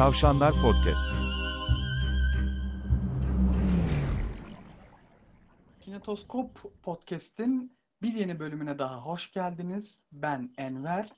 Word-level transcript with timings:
Tavşanlar 0.00 0.54
Podcast. 0.62 1.12
Kinetoskop 5.80 6.82
Podcast'in 6.82 7.76
bir 8.02 8.12
yeni 8.12 8.38
bölümüne 8.40 8.78
daha 8.78 9.00
hoş 9.00 9.32
geldiniz. 9.32 10.00
Ben 10.12 10.50
Enver. 10.58 11.08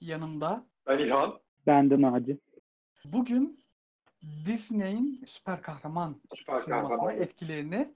Yanımda 0.00 0.66
Ben 0.86 0.98
İlhan. 0.98 1.40
Ben 1.66 1.90
de 1.90 2.00
Naci. 2.00 2.38
bugün 3.04 3.60
Disney'in 4.46 5.24
süper 5.26 5.62
kahraman 5.62 6.20
Süper 6.34 6.54
sinemasına 6.54 6.96
kahraman. 6.98 7.16
etkilerini 7.22 7.94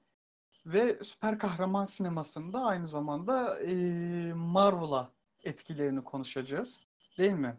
ve 0.66 1.04
süper 1.04 1.38
kahraman 1.38 1.86
sinemasında 1.86 2.60
aynı 2.60 2.88
zamanda 2.88 3.60
eee, 3.60 4.32
Marvel'a 4.34 5.12
etkilerini 5.44 6.04
konuşacağız. 6.04 6.86
Değil 7.18 7.32
mi? 7.32 7.56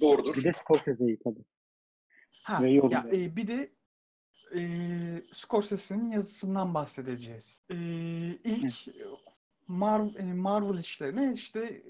Doğrudur. 0.00 0.36
Bir 0.36 0.44
de 0.44 0.52
Scorsese'yi 0.52 1.18
tabii. 1.24 1.44
Ha, 2.42 2.62
Ve 2.62 2.70
ya, 2.70 3.06
e, 3.12 3.36
bir 3.36 3.46
de 3.46 3.72
e, 4.54 4.60
Scorsese'nin 5.32 6.10
yazısından 6.10 6.74
bahsedeceğiz. 6.74 7.60
E, 7.70 7.76
ilk 8.44 8.88
Mar- 9.68 10.18
e, 10.18 10.32
Marvel 10.34 10.78
işlerine 10.78 11.32
işte 11.32 11.82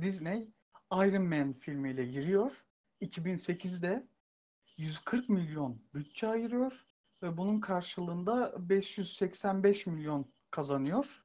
Disney 0.00 0.48
Iron 0.92 1.22
Man 1.22 1.52
filmiyle 1.52 2.06
giriyor. 2.06 2.64
2008'de 3.00 4.06
140 4.76 5.28
milyon 5.28 5.82
bütçe 5.94 6.28
ayırıyor 6.28 6.86
ve 7.22 7.36
bunun 7.36 7.60
karşılığında 7.60 8.54
585 8.68 9.86
milyon 9.86 10.32
kazanıyor 10.50 11.24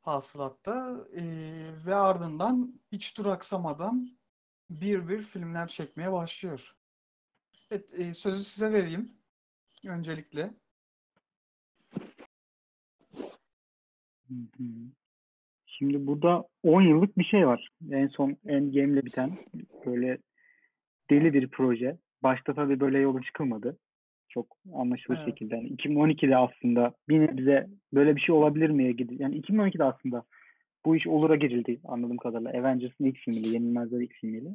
hasılatta 0.00 1.06
E, 1.12 1.22
ve 1.86 1.94
ardından 1.94 2.80
hiç 2.92 3.16
duraksamadan 3.18 4.18
bir 4.80 5.08
bir 5.08 5.22
filmler 5.22 5.68
çekmeye 5.68 6.12
başlıyor. 6.12 6.74
Evet, 7.70 8.00
e, 8.00 8.14
sözü 8.14 8.44
size 8.44 8.72
vereyim. 8.72 9.12
Öncelikle. 9.86 10.50
Şimdi 15.66 16.06
burada 16.06 16.44
10 16.62 16.82
yıllık 16.82 17.18
bir 17.18 17.24
şey 17.24 17.46
var. 17.46 17.68
En 17.90 18.06
son 18.08 18.36
Endgame'le 18.46 19.04
biten 19.04 19.30
böyle 19.86 20.18
deli 21.10 21.34
bir 21.34 21.48
proje. 21.48 21.98
Başta 22.22 22.54
tabii 22.54 22.80
böyle 22.80 22.98
yola 22.98 23.22
çıkılmadı. 23.22 23.78
Çok 24.28 24.56
anlaşılır 24.74 25.16
Evet. 25.16 25.28
şekilde. 25.28 25.56
Yani 25.56 25.68
2012'de 25.68 26.36
aslında 26.36 26.94
bir 27.08 27.20
nebze 27.20 27.68
böyle 27.92 28.16
bir 28.16 28.20
şey 28.20 28.34
olabilir 28.34 28.70
miye 28.70 28.92
gidi. 28.92 29.22
Yani 29.22 29.40
2012'de 29.40 29.84
aslında 29.84 30.24
bu 30.84 30.96
iş 30.96 31.06
olura 31.06 31.36
girildi 31.36 31.80
anladığım 31.84 32.16
kadarıyla. 32.16 32.50
Avengers'ın 32.50 33.04
ilk 33.04 33.16
filmiyle, 33.16 33.48
Yenilmezler 33.48 34.00
ilk 34.00 34.12
filmiyle. 34.12 34.48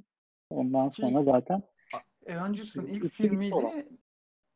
Ondan 0.49 0.89
Ki- 0.89 1.02
sonra 1.02 1.23
zaten 1.23 1.63
Avengers'ın 2.30 2.88
ilk 2.88 3.03
İlk 3.03 3.13
filmiyle 3.13 3.55
olan. 3.55 3.83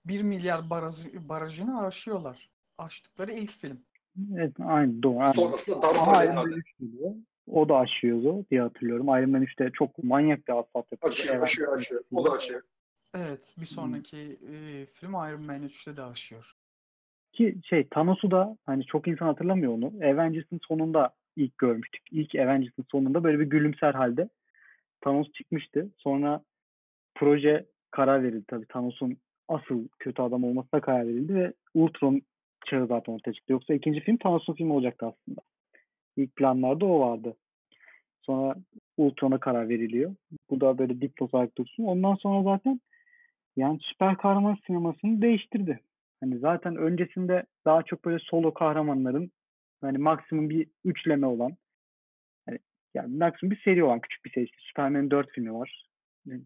1 0.06 0.22
milyar 0.22 0.70
barajı, 0.70 1.30
barajını 1.30 1.86
aşıyorlar. 1.86 2.50
Aştıkları 2.78 3.32
ilk 3.32 3.52
film. 3.52 3.80
evet, 4.36 4.54
aynı 4.60 5.04
doğru. 5.04 5.20
aynen. 5.20 5.32
Sonrasında 5.32 5.76
Ama 5.76 6.00
darma 6.00 6.24
Iron 6.24 6.36
Man 6.36 6.44
zaten. 6.44 6.58
3 6.58 6.78
geliyor. 6.80 7.16
O 7.52 7.70
da 7.70 7.78
aşıyordu 7.78 8.46
diye 8.52 8.62
hatırlıyorum. 8.62 9.08
Iron 9.08 9.30
Man 9.30 9.44
3'te 9.44 9.72
çok 9.74 10.04
manyak 10.04 10.48
bir 10.48 10.60
asfalt 10.60 10.92
yapıyordu. 10.92 11.16
Aşıyor, 11.16 11.36
Evet. 11.36 11.44
aşıyor, 11.44 11.78
aşıyor. 11.78 12.04
O 12.14 12.26
da 12.26 12.32
aşıyor. 12.32 12.62
Evet, 13.16 13.56
bir 13.62 13.66
sonraki 13.66 14.40
e, 14.52 14.86
film 14.86 15.12
Iron 15.12 15.42
Man 15.42 15.64
3'te 15.64 15.98
de 15.98 16.02
aşıyor. 16.02 16.54
Ki 17.34 17.56
şey 17.64 17.88
Thanos'u 17.88 18.32
da 18.32 18.58
hani 18.66 18.86
çok 18.86 19.08
insan 19.08 19.26
hatırlamıyor 19.26 19.74
onu. 19.74 19.86
Avengers'ın 19.98 20.60
sonunda 20.68 21.14
ilk 21.36 21.58
görmüştük. 21.58 22.02
İlk 22.12 22.36
Avengers'ın 22.36 22.86
sonunda 22.92 23.24
böyle 23.24 23.40
bir 23.40 23.46
gülümser 23.46 23.94
halde 23.94 24.30
Thanos 25.02 25.32
çıkmıştı. 25.32 25.90
Sonra 25.98 26.44
proje 27.16 27.66
karar 27.92 28.24
verildi 28.24 28.46
tabii. 28.48 28.66
Thanos'un 28.66 29.18
asıl 29.48 29.88
kötü 30.00 30.22
adam 30.22 30.44
olmasına 30.44 30.82
karar 30.82 31.08
verildi 31.08 31.36
ve 31.36 31.54
Ultron 31.74 32.22
çağı 32.66 32.88
zaten 32.88 33.14
ortaya 33.14 33.34
çıktı. 33.34 33.54
Yoksa 33.54 33.74
ikinci 33.74 34.00
film 34.00 34.18
Thanos'un 34.18 34.54
filmi 34.54 34.74
olacaktı 34.74 35.06
aslında. 35.06 35.42
İlk 36.18 36.36
planlarda 36.36 36.86
o 36.86 37.00
vardı. 37.00 37.36
Sonra 38.22 38.56
Ultron'a 38.98 39.40
karar 39.40 39.70
veriliyor. 39.70 40.16
Bu 40.50 40.62
da 40.62 40.78
böyle 40.78 41.02
dipnot 41.02 41.34
olarak 41.34 41.58
dursun. 41.58 41.84
Ondan 41.84 42.16
sonra 42.16 42.44
zaten 42.44 42.82
yani 43.56 43.80
süper 43.82 44.18
kahraman 44.18 44.58
sinemasını 44.68 45.22
değiştirdi. 45.22 45.80
Hani 46.20 46.40
zaten 46.40 46.76
öncesinde 46.76 47.44
daha 47.66 47.84
çok 47.84 48.06
böyle 48.06 48.20
solo 48.20 48.54
kahramanların 48.54 49.32
hani 49.88 49.98
maksimum 49.98 50.50
bir 50.50 50.68
üçleme 50.86 51.28
olan 51.28 51.58
hani 52.46 52.60
yani 52.94 53.18
maksimum 53.18 53.52
bir 53.52 53.62
seri 53.62 53.84
olan 53.84 54.00
küçük 54.00 54.26
bir 54.26 54.32
seri. 54.32 54.44
İşte 54.44 54.58
Superman'in 54.60 55.12
dört 55.12 55.32
filmi 55.32 55.54
var. 55.54 55.88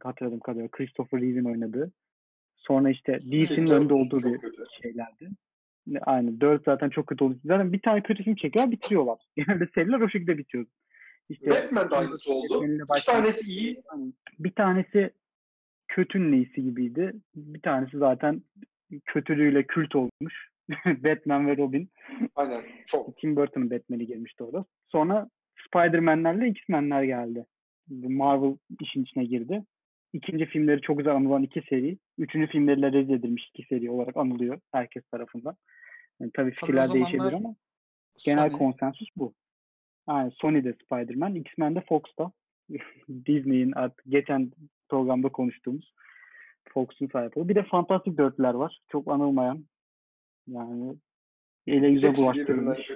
Hatırladığım 0.04 0.40
kadarıyla 0.40 0.70
Christopher 0.72 1.22
Reeve'in 1.22 1.46
oynadığı. 1.46 1.92
Sonra 2.56 2.90
işte 2.90 3.20
DC'nin 3.20 3.68
Dört 3.68 3.82
önde 3.82 3.94
olduğu 3.94 4.18
bir 4.24 4.38
kötü. 4.40 4.64
şeylerdi. 4.82 5.30
Aynen. 6.02 6.42
Dört 6.42 6.66
zaten 6.66 6.90
çok 6.90 7.08
kötü 7.08 7.24
oldu. 7.24 7.40
Zaten 7.46 7.74
bir 7.74 7.82
tane 7.82 8.04
kötü 8.04 8.24
film 8.24 8.36
çekiyorlar 8.36 8.72
bitiriyorlar. 8.72 9.20
Genelde 9.36 9.68
seriler 9.76 10.00
o 10.00 10.10
şekilde 10.10 10.38
bitiyor. 10.38 10.66
İşte 11.30 11.50
Batman 11.50 11.92
de 11.92 11.96
aynısı 11.96 12.34
oldu. 12.34 12.62
Bir 12.64 13.06
tanesi 13.06 13.52
iyi. 13.52 13.84
Hani 13.88 14.14
bir 14.40 14.52
tanesi 14.52 15.12
kötünün 15.88 16.34
iyisi 16.34 16.64
gibiydi. 16.64 17.14
Bir 17.36 17.62
tanesi 17.62 17.98
zaten 17.98 18.42
kötülüğüyle 19.06 19.68
kült 19.68 19.96
olmuş. 19.96 20.50
Batman 20.86 21.48
ve 21.48 21.58
Robin. 21.58 21.90
Aynen. 22.36 22.64
Çok. 22.88 23.18
Tim 23.18 23.36
Burton'ın 23.36 23.72
Batman'i 23.72 24.08
girmişti 24.08 24.44
orada. 24.44 24.66
Sonra 24.88 25.30
Spider-Man'lerle 25.68 26.48
X-Men'ler 26.50 27.04
geldi. 27.04 27.46
Marvel 27.90 28.58
işin 28.82 29.04
içine 29.04 29.26
girdi. 29.26 29.64
İkinci 30.14 30.46
filmleri 30.46 30.82
çok 30.82 30.98
güzel 30.98 31.16
anılan 31.16 31.44
iki 31.44 31.62
seri. 31.62 31.98
Üçüncü 32.18 32.48
filmleriyle 32.48 32.92
rezil 32.92 33.14
edilmiş 33.14 33.50
iki 33.54 33.68
seri 33.68 33.90
olarak 33.90 34.18
anılıyor 34.18 34.60
herkes 34.72 35.04
tarafından. 35.12 35.56
Yani 36.20 36.32
tabii 36.34 36.52
Tabii 36.52 36.60
fikirler 36.60 36.94
değişebilir 36.94 37.18
zamanlar 37.18 37.34
ama 37.34 37.56
genel 38.26 38.48
Sony- 38.48 38.58
konsensus 38.58 39.10
bu. 39.16 39.34
Yani 40.10 40.32
Sony'de 40.32 40.74
Spider-Man, 40.74 41.36
X-Men'de 41.36 41.82
Fox'ta. 41.82 42.32
Disney'in 43.10 43.72
artık 43.72 44.06
geçen 44.08 44.52
programda 44.90 45.30
konuştuğumuz 45.30 45.94
Fox'un 46.74 47.08
sahip 47.08 47.38
olduğu. 47.38 47.50
Bir 47.50 47.56
de 47.56 47.64
Fantastic 47.64 48.18
Dörtler 48.18 48.54
var. 48.54 48.80
Çok 48.88 49.12
anılmayan. 49.12 49.66
Yani 50.48 50.96
ele 51.68 51.88
yüze 51.88 52.16
bulaştırılmış. 52.16 52.92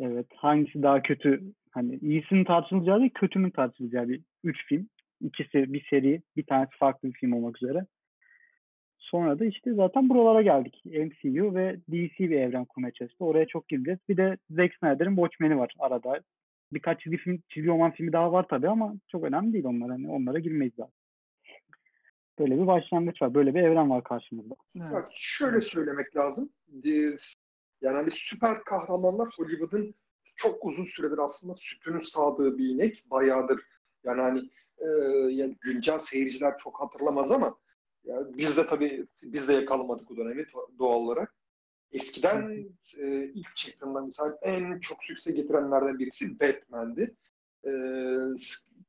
Evet. 0.00 0.26
Hangisi 0.36 0.82
daha 0.82 1.02
kötü? 1.02 1.42
Hani 1.70 1.96
iyisinin 1.96 2.44
tartışılacağı 2.44 3.00
değil, 3.00 3.10
kötünün 3.14 3.50
tartışılacağı 3.50 4.08
bir 4.08 4.20
üç 4.44 4.66
film. 4.66 4.88
İkisi 5.20 5.72
bir 5.72 5.86
seri, 5.90 6.22
bir 6.36 6.42
tanesi 6.42 6.70
farklı 6.78 7.08
bir 7.08 7.14
film 7.14 7.32
olmak 7.32 7.62
üzere. 7.62 7.86
Sonra 8.98 9.38
da 9.38 9.44
işte 9.44 9.74
zaten 9.74 10.08
buralara 10.08 10.42
geldik. 10.42 10.82
MCU 10.84 11.54
ve 11.54 11.76
DC 11.76 12.18
bir 12.18 12.40
evren 12.40 12.64
kurmaya 12.64 12.92
çalıştı. 12.92 13.24
Oraya 13.24 13.46
çok 13.46 13.68
gireceğiz. 13.68 13.98
Bir 14.08 14.16
de 14.16 14.36
Zack 14.50 14.74
Snyder'ın 14.74 15.16
Watchmen'i 15.16 15.58
var 15.58 15.74
arada. 15.78 16.20
Birkaç 16.72 17.00
çizgi 17.00 17.16
film, 17.16 17.42
çizgi 17.48 17.68
roman 17.68 17.90
filmi 17.90 18.12
daha 18.12 18.32
var 18.32 18.46
tabii 18.48 18.68
ama 18.68 18.94
çok 19.08 19.24
önemli 19.24 19.52
değil 19.52 19.64
onlar. 19.64 19.90
Hani 19.90 20.10
onlara 20.10 20.38
girmeyiz 20.38 20.72
zaten. 20.76 20.97
Böyle 22.38 22.58
bir 22.58 22.66
başlangıç 22.66 23.22
var. 23.22 23.34
Böyle 23.34 23.54
bir 23.54 23.60
evren 23.60 23.90
var 23.90 24.04
karşımızda. 24.04 24.54
Evet. 24.76 24.92
Bak 24.92 25.08
şöyle 25.16 25.60
söylemek 25.60 26.16
lazım. 26.16 26.50
Ee, 26.84 26.90
Yani 27.80 27.96
hani 27.96 28.10
süper 28.12 28.64
kahramanlar 28.64 29.28
Hollywood'un 29.36 29.94
çok 30.36 30.64
uzun 30.64 30.84
süredir 30.84 31.18
aslında 31.18 31.54
sütünün 31.56 32.02
sağdığı 32.02 32.58
bir 32.58 32.68
inek. 32.68 33.04
Bayağıdır. 33.10 33.60
Yani 34.04 34.20
hani 34.20 34.50
e, 34.78 34.86
yani 35.32 35.56
güncel 35.60 35.98
seyirciler 35.98 36.58
çok 36.58 36.80
hatırlamaz 36.80 37.30
ama 37.30 37.56
yani 38.04 38.38
biz 38.38 38.56
de 38.56 38.66
tabii 38.66 39.06
biz 39.22 39.48
de 39.48 39.52
yakalamadık 39.52 40.10
o 40.10 40.16
dönemi 40.16 40.46
doğal 40.78 41.00
olarak. 41.00 41.34
Eskiden 41.92 42.66
e, 42.98 43.24
ilk 43.24 43.56
çıktığında 43.56 44.00
mesela 44.00 44.38
en 44.42 44.80
çok 44.80 45.04
sükse 45.04 45.32
getirenlerden 45.32 45.98
birisi 45.98 46.40
Batman'di. 46.40 47.14
E, 47.66 47.70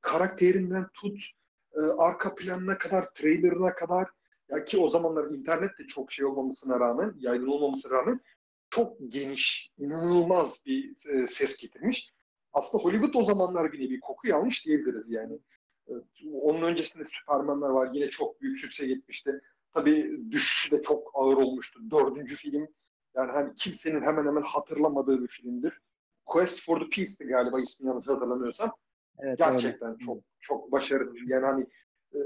karakterinden 0.01 0.87
tut, 0.93 1.31
e, 1.75 1.79
arka 1.79 2.35
planına 2.35 2.77
kadar, 2.77 3.13
trailerına 3.13 3.73
kadar 3.73 4.07
ya 4.49 4.65
ki 4.65 4.77
o 4.77 4.89
zamanlar 4.89 5.31
internet 5.31 5.79
de 5.79 5.87
çok 5.87 6.11
şey 6.11 6.25
olmamasına 6.25 6.79
rağmen, 6.79 7.13
yaygın 7.19 7.47
olmamasına 7.47 7.91
rağmen 7.91 8.21
çok 8.69 8.97
geniş, 9.09 9.71
inanılmaz 9.77 10.63
bir 10.65 10.95
e, 11.09 11.27
ses 11.27 11.57
getirmiş. 11.57 12.13
Aslında 12.53 12.83
Hollywood 12.83 13.13
o 13.13 13.25
zamanlar 13.25 13.71
bir 13.71 13.99
koku 13.99 14.27
yanlış 14.27 14.65
diyebiliriz 14.65 15.11
yani. 15.11 15.39
E, 15.87 15.93
onun 16.33 16.61
öncesinde 16.61 17.05
Superman'ler 17.05 17.69
var. 17.69 17.89
Yine 17.93 18.09
çok 18.09 18.41
büyük 18.41 18.59
sükse 18.59 18.87
gitmişti. 18.87 19.41
Tabii 19.73 20.31
düşüşü 20.31 20.77
de 20.77 20.81
çok 20.81 21.11
ağır 21.13 21.37
olmuştu. 21.37 21.79
Dördüncü 21.91 22.35
film 22.35 22.67
yani 23.15 23.31
hani 23.31 23.55
kimsenin 23.55 24.01
hemen 24.01 24.25
hemen 24.25 24.41
hatırlamadığı 24.41 25.21
bir 25.21 25.27
filmdir. 25.27 25.81
Quest 26.25 26.65
for 26.65 26.79
the 26.79 26.89
Peace'ti 26.89 27.27
galiba 27.27 27.61
ismini 27.61 27.89
yanlış 27.89 28.07
hatırlamıyorsam. 28.07 28.71
Evet, 29.19 29.37
Gerçekten 29.37 29.89
öyle. 29.89 30.05
çok 30.05 30.23
çok 30.39 30.71
başarısız. 30.71 31.29
Yani 31.29 31.45
hani 31.45 31.65
e, 32.13 32.19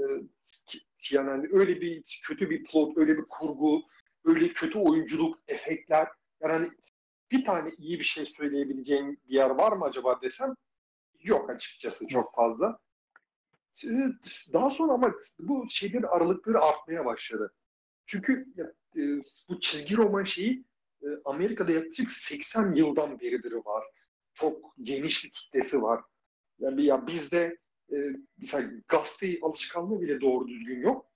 yani 1.10 1.30
hani 1.30 1.48
öyle 1.52 1.80
bir 1.80 2.20
kötü 2.22 2.50
bir 2.50 2.64
plot, 2.64 2.98
öyle 2.98 3.16
bir 3.18 3.24
kurgu, 3.28 3.82
öyle 4.24 4.48
kötü 4.48 4.78
oyunculuk, 4.78 5.38
efektler. 5.48 6.08
Yani 6.40 6.52
hani 6.52 6.70
bir 7.30 7.44
tane 7.44 7.70
iyi 7.78 7.98
bir 7.98 8.04
şey 8.04 8.26
söyleyebileceğim 8.26 9.16
bir 9.28 9.34
yer 9.34 9.50
var 9.50 9.72
mı 9.72 9.84
acaba 9.84 10.20
desem 10.22 10.54
yok 11.20 11.50
açıkçası 11.50 12.06
çok 12.06 12.34
fazla. 12.34 12.78
Daha 14.52 14.70
sonra 14.70 14.92
ama 14.92 15.14
bu 15.38 15.66
şeylerin 15.70 16.02
aralıkları 16.02 16.60
artmaya 16.60 17.04
başladı. 17.04 17.54
Çünkü 18.06 18.46
e, 18.96 19.02
bu 19.48 19.60
çizgi 19.60 19.96
roman 19.96 20.24
şeyi 20.24 20.64
e, 21.02 21.06
Amerika'da 21.24 21.72
yaklaşık 21.72 22.10
80 22.10 22.74
yıldan 22.74 23.20
beridir 23.20 23.52
var. 23.52 23.84
Çok 24.34 24.74
geniş 24.82 25.24
bir 25.24 25.30
kitlesi 25.30 25.82
var. 25.82 26.00
Yani 26.58 26.84
ya 26.84 27.06
bizde 27.06 27.58
e, 27.92 27.96
mesela 28.38 28.70
gazete 28.88 29.38
alışkanlığı 29.42 30.00
bile 30.00 30.20
doğru 30.20 30.48
düzgün 30.48 30.80
yok. 30.80 31.06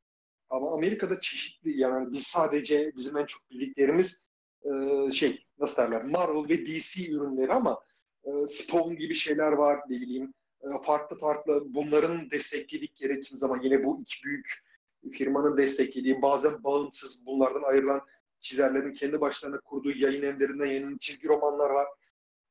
Ama 0.50 0.75
Amerika'da 0.75 1.20
çeşitli 1.20 1.81
yani 1.81 2.12
biz 2.12 2.26
sadece 2.26 2.93
bizim 2.96 3.17
en 3.17 3.26
çok 3.26 3.50
bildiklerimiz 3.50 4.25
e, 4.64 4.70
şey 5.12 5.46
nasıl 5.58 5.76
derler 5.82 6.05
Marvel 6.05 6.49
ve 6.49 6.67
DC 6.67 7.11
ürünleri 7.11 7.52
ama 7.52 7.81
e, 8.25 8.31
Spawn 8.49 8.94
gibi 8.94 9.14
şeyler 9.14 9.52
var 9.52 9.81
ne 9.88 10.00
bileyim 10.00 10.35
e, 10.62 10.67
farklı 10.87 11.19
farklı 11.19 11.62
bunların 11.75 12.31
destekledikleri 12.31 13.20
kim 13.20 13.38
zaman 13.38 13.61
yine 13.62 13.85
bu 13.85 14.00
iki 14.02 14.25
büyük 14.25 14.69
firmanın 15.12 15.56
desteklediği 15.56 16.23
bazen 16.23 16.64
bağımsız 16.64 17.26
bunlardan 17.26 17.62
ayrılan 17.62 18.00
çizerlerin 18.40 18.94
kendi 18.94 19.20
başlarına 19.20 19.61
kurduğu 19.61 19.90
yayın 19.90 20.23
evlerinden 20.23 20.67
yayınlanan 20.67 20.99
çizgi 20.99 21.29
romanlar 21.29 21.70
var. 21.70 21.87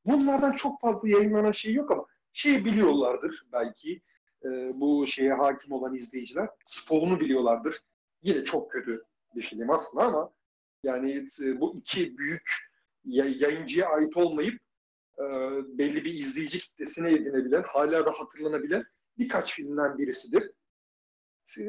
Bunlardan 0.06 0.51
çok 0.51 0.81
fazla 0.81 1.10
yayınlanan 1.10 1.51
şey 1.51 1.74
yok 1.74 1.92
ama 1.92 2.06
şey 2.38 2.66
biliyorlardır 2.66 3.45
belki 3.51 4.01
e, 4.45 4.50
bu 4.80 5.07
şeye 5.07 5.34
hakim 5.34 5.72
olan 5.72 5.95
izleyiciler. 5.95 6.50
Spawn'u 6.66 7.19
biliyorlardır. 7.19 7.81
Yine 8.22 8.45
çok 8.45 8.72
kötü 8.72 9.04
bir 9.36 9.42
film 9.42 9.69
aslında 9.69 10.04
ama 10.04 10.34
yani 10.84 11.30
e, 11.42 11.60
bu 11.60 11.78
iki 11.78 12.18
büyük 12.18 12.51
yayıncıya 13.06 13.89
ait 13.89 14.18
olmayıp 14.18 14.60
e, 15.19 15.24
belli 15.78 16.06
bir 16.06 16.13
izleyici 16.13 16.60
kitlesine 16.60 17.12
edinebilen, 17.12 17.63
hala 17.63 18.06
da 18.06 18.12
hatırlanabilen 18.12 18.84
birkaç 19.18 19.54
filmden 19.54 19.98
birisidir. 19.98 20.51
E, 21.60 21.63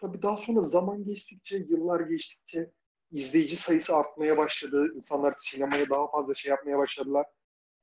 tabii 0.00 0.22
daha 0.22 0.36
sonra 0.36 0.66
zaman 0.66 1.04
geçtikçe, 1.04 1.56
yıllar 1.58 2.00
geçtikçe 2.00 2.70
izleyici 3.12 3.56
sayısı 3.56 3.96
artmaya 3.96 4.38
başladı. 4.38 4.92
İnsanlar 4.94 5.34
sinemaya 5.38 5.88
daha 5.88 6.10
fazla 6.10 6.34
şey 6.34 6.50
yapmaya 6.50 6.78
başladılar. 6.78 7.26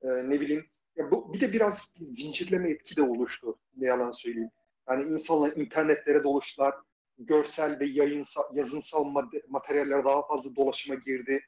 E, 0.02 0.08
ne 0.08 0.42
bileyim. 0.42 0.70
Ya 0.98 1.12
bu, 1.12 1.34
bir 1.34 1.42
de 1.42 1.54
biraz 1.54 1.96
zincirleme 2.12 2.72
etki 2.72 2.96
de 2.96 3.02
oluştu. 3.02 3.60
Ne 3.78 3.88
yalan 3.88 4.12
söyleyeyim. 4.12 4.50
Yani 4.90 5.14
insanlar 5.14 5.52
internetlere 5.56 6.24
doluştular. 6.24 6.76
Görsel 7.20 7.80
ve 7.80 7.86
yayınsal, 7.86 8.56
yazınsal 8.56 9.04
materyaller 9.48 10.06
daha 10.06 10.28
fazla 10.28 10.56
dolaşıma 10.56 10.96
girdi. 10.96 11.42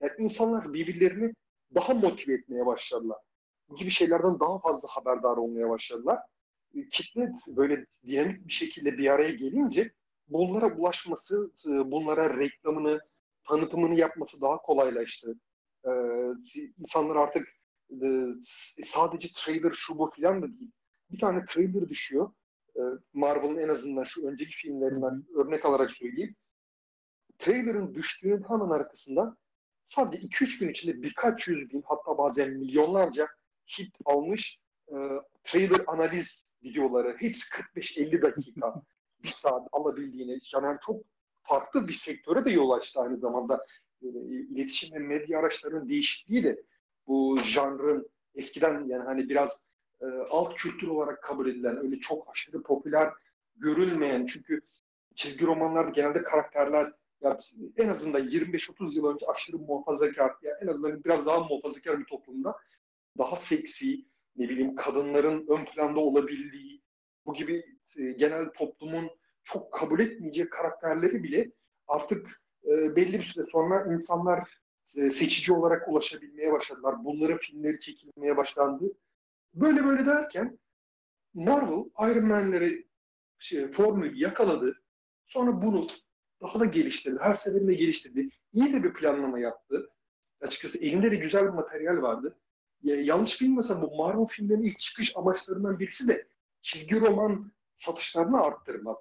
Yani 0.00 0.12
insanlar 0.18 0.72
birbirlerini 0.72 1.34
daha 1.74 1.94
motive 1.94 2.34
etmeye 2.34 2.66
başladılar. 2.66 3.18
Bu 3.68 3.76
gibi 3.76 3.90
şeylerden 3.90 4.40
daha 4.40 4.58
fazla 4.58 4.88
haberdar 4.88 5.36
olmaya 5.36 5.70
başladılar. 5.70 6.18
E, 6.74 6.88
kitle 6.88 7.32
böyle 7.48 7.86
dinamik 8.06 8.46
bir 8.46 8.52
şekilde 8.52 8.98
bir 8.98 9.10
araya 9.10 9.30
gelince 9.30 9.92
bunlara 10.28 10.66
ulaşması, 10.76 11.50
e, 11.66 11.70
bunlara 11.90 12.38
reklamını, 12.38 13.00
tanıtımını 13.48 13.94
yapması 13.94 14.40
daha 14.40 14.56
kolaylaştı. 14.56 15.36
Ee, 15.86 15.90
insanlar 16.78 17.16
artık 17.16 17.48
e, 17.90 18.84
sadece 18.84 19.28
trailer 19.36 19.72
şu 19.76 19.98
bu 19.98 20.10
filan 20.10 20.42
da 20.42 20.46
değil. 20.46 20.70
Bir 21.10 21.18
tane 21.18 21.44
trailer 21.46 21.88
düşüyor. 21.88 22.30
Ee, 22.76 22.80
Marvel'ın 23.12 23.58
en 23.58 23.68
azından 23.68 24.04
şu 24.04 24.26
önceki 24.26 24.56
filmlerinden 24.56 25.24
örnek 25.34 25.64
alarak 25.64 25.90
söyleyeyim. 25.90 26.36
Trailer'ın 27.38 27.94
düştüğünün 27.94 28.44
hemen 28.48 28.68
arkasından 28.68 29.36
sadece 29.86 30.26
2-3 30.26 30.60
gün 30.60 30.68
içinde 30.68 31.02
birkaç 31.02 31.48
yüz 31.48 31.70
bin 31.70 31.82
hatta 31.86 32.18
bazen 32.18 32.50
milyonlarca 32.50 33.28
hit 33.78 33.96
almış 34.04 34.60
e, 34.88 34.96
trailer 35.44 35.80
analiz 35.86 36.54
videoları 36.62 37.16
hepsi 37.18 37.44
45-50 37.76 38.22
dakika 38.22 38.82
bir 39.22 39.28
saat 39.28 39.68
alabildiğini 39.72 40.38
yani 40.52 40.78
çok 40.86 41.02
farklı 41.42 41.88
bir 41.88 41.92
sektöre 41.92 42.44
de 42.44 42.50
yol 42.50 42.70
açtı 42.70 43.00
aynı 43.00 43.18
zamanda. 43.18 43.66
E, 44.02 44.06
iletişim 44.28 44.94
ve 44.94 44.98
medya 44.98 45.38
araçlarının 45.38 45.88
değişikliği 45.88 46.44
de 46.44 46.62
bu 47.06 47.38
janrın 47.38 48.10
eskiden 48.34 48.84
yani 48.86 49.04
hani 49.04 49.28
biraz 49.28 49.64
e, 50.00 50.06
alt 50.30 50.54
kültür 50.54 50.88
olarak 50.88 51.22
kabul 51.22 51.48
edilen 51.48 51.76
öyle 51.76 52.00
çok 52.00 52.28
aşırı 52.32 52.62
popüler 52.62 53.12
görülmeyen 53.56 54.26
çünkü 54.26 54.60
çizgi 55.14 55.46
romanlarda 55.46 55.90
genelde 55.90 56.22
karakterler 56.22 56.92
ya 57.20 57.38
en 57.76 57.88
azından 57.88 58.28
25-30 58.28 58.94
yıl 58.94 59.06
önce 59.06 59.26
aşırı 59.26 59.58
muhafazakar, 59.58 60.32
yani 60.42 60.56
en 60.62 60.66
azından 60.66 61.04
biraz 61.04 61.26
daha 61.26 61.40
muhafazakar 61.40 61.98
bir 62.00 62.04
toplumda 62.04 62.56
daha 63.18 63.36
seksi, 63.36 64.04
ne 64.36 64.48
bileyim 64.48 64.76
kadınların 64.76 65.46
ön 65.48 65.64
planda 65.64 66.00
olabildiği, 66.00 66.82
bu 67.26 67.34
gibi 67.34 67.64
e, 67.98 68.02
genel 68.02 68.50
toplumun 68.50 69.10
çok 69.44 69.72
kabul 69.72 70.00
etmeyeceği 70.00 70.48
karakterleri 70.48 71.22
bile 71.22 71.50
artık 71.86 72.42
e, 72.64 72.96
belli 72.96 73.18
bir 73.18 73.24
süre 73.24 73.46
sonra 73.52 73.94
insanlar 73.94 74.63
seçici 74.86 75.52
olarak 75.52 75.88
ulaşabilmeye 75.88 76.52
başladılar. 76.52 77.04
Bunların 77.04 77.38
filmleri 77.38 77.80
çekilmeye 77.80 78.36
başlandı. 78.36 78.84
Böyle 79.54 79.84
böyle 79.84 80.06
derken 80.06 80.58
Marvel 81.34 81.84
Iron 82.10 82.24
Man'leri 82.24 82.86
şey, 83.38 83.68
formülü 83.68 84.16
yakaladı. 84.16 84.82
Sonra 85.26 85.62
bunu 85.62 85.86
daha 86.42 86.60
da 86.60 86.64
geliştirdi. 86.64 87.18
Her 87.20 87.36
seferinde 87.36 87.74
geliştirdi. 87.74 88.28
İyi 88.52 88.72
de 88.72 88.84
bir 88.84 88.92
planlama 88.92 89.38
yaptı. 89.38 89.90
Açıkçası 90.40 90.78
elinde 90.78 91.10
de 91.10 91.16
güzel 91.16 91.44
bir 91.44 91.48
materyal 91.48 92.02
vardı. 92.02 92.38
Ya, 92.82 93.00
yanlış 93.00 93.40
bilmiyorsam 93.40 93.82
bu 93.82 93.96
Marvel 93.96 94.26
filmlerinin 94.26 94.64
ilk 94.64 94.78
çıkış 94.78 95.16
amaçlarından 95.16 95.78
birisi 95.78 96.08
de 96.08 96.28
çizgi 96.62 97.00
roman 97.00 97.52
satışlarını 97.76 98.40
arttırmak. 98.42 98.98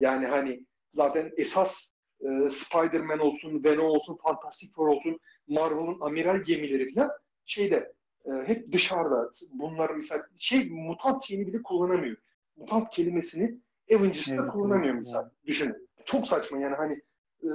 Yani 0.00 0.26
hani 0.26 0.66
zaten 0.94 1.32
esas 1.36 1.91
e, 2.22 2.50
Spider-Man 2.50 3.18
olsun, 3.18 3.64
Venom 3.64 3.86
olsun, 3.86 4.18
Fantastic 4.24 4.72
Four 4.72 4.88
olsun, 4.88 5.20
Marvel'ın 5.48 6.00
amiral 6.00 6.36
gemileri 6.36 6.94
falan 6.94 7.10
şeyde 7.44 7.92
e, 8.24 8.30
hep 8.46 8.72
dışarıda. 8.72 9.30
Bunlar 9.52 9.90
mesela 9.90 10.26
şey 10.36 10.68
mutant 10.70 11.24
şeyini 11.24 11.46
bile 11.46 11.62
kullanamıyor. 11.62 12.16
Mutant 12.56 12.90
kelimesini 12.90 13.58
Avengers'ta 13.94 14.42
evet, 14.42 14.52
kullanamıyor 14.52 14.94
evet, 14.94 15.02
mesela. 15.04 15.30
Düşünün 15.46 15.88
çok 16.04 16.28
saçma 16.28 16.58
yani 16.58 16.74
hani 16.74 17.00
e, 17.42 17.50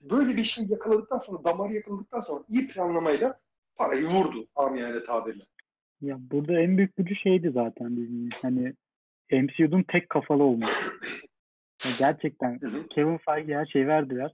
böyle 0.00 0.36
bir 0.36 0.44
şey 0.44 0.64
yakaladıktan 0.64 1.18
sonra 1.18 1.44
damar 1.44 1.70
yakaladıktan 1.70 2.20
sonra 2.20 2.44
iyi 2.48 2.68
planlamayla 2.68 3.40
parayı 3.76 4.06
vurdu 4.06 4.46
amiyane 4.56 5.04
tabirle. 5.04 5.42
Ya 6.00 6.16
burada 6.20 6.60
en 6.60 6.76
büyük 6.76 6.96
gücü 6.96 7.14
şeydi 7.14 7.50
zaten 7.54 7.96
bizim 7.96 8.30
hani 8.42 8.74
MCU'nun 9.32 9.82
tek 9.82 10.10
kafalı 10.10 10.42
olması. 10.42 10.72
Yani 11.84 11.94
gerçekten 11.98 12.58
Kevin 12.90 13.16
Feige 13.16 13.54
her 13.54 13.66
şeyi 13.66 13.86
verdiler. 13.86 14.32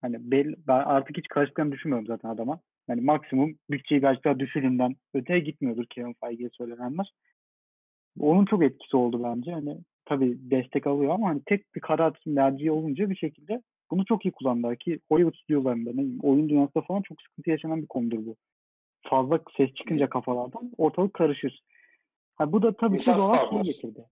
Hani 0.00 0.30
bel, 0.30 0.54
ben 0.66 0.78
artık 0.78 1.16
hiç 1.16 1.28
karşılıklarını 1.28 1.72
düşünmüyorum 1.72 2.06
zaten 2.06 2.28
adama. 2.28 2.60
Yani 2.88 3.00
maksimum 3.00 3.58
bütçeyi 3.70 4.00
gerçekten 4.00 4.38
düşüründen 4.38 4.96
öteye 5.14 5.40
gitmiyordur 5.40 5.84
Kevin 5.90 6.16
Feige'ye 6.24 6.50
söylenenler. 6.52 7.12
Onun 8.20 8.44
çok 8.44 8.64
etkisi 8.64 8.96
oldu 8.96 9.24
bence. 9.24 9.52
Hani 9.52 9.78
tabii 10.04 10.38
destek 10.50 10.86
alıyor 10.86 11.14
ama 11.14 11.28
hani 11.28 11.42
tek 11.46 11.74
bir 11.74 11.80
karar 11.80 12.20
merci 12.26 12.70
olunca 12.70 13.10
bir 13.10 13.16
şekilde 13.16 13.62
bunu 13.90 14.04
çok 14.04 14.26
iyi 14.26 14.32
kullandılar 14.32 14.76
ki 14.76 15.00
Hollywood 15.08 15.34
stüdyolarında 15.34 15.90
ne 15.90 15.96
bileyim, 15.96 16.20
oyun 16.22 16.48
dünyasında 16.48 16.84
falan 16.84 17.02
çok 17.02 17.22
sıkıntı 17.22 17.50
yaşanan 17.50 17.82
bir 17.82 17.86
konudur 17.86 18.26
bu. 18.26 18.36
Fazla 19.06 19.40
ses 19.56 19.74
çıkınca 19.74 20.08
kafalardan 20.08 20.72
ortalık 20.78 21.14
karışır. 21.14 21.62
Ha, 22.36 22.52
bu 22.52 22.62
da 22.62 22.76
tabii 22.76 22.98
ki 22.98 23.10
doğal 23.16 23.50
şey 23.50 23.72
getirdi. 23.72 24.04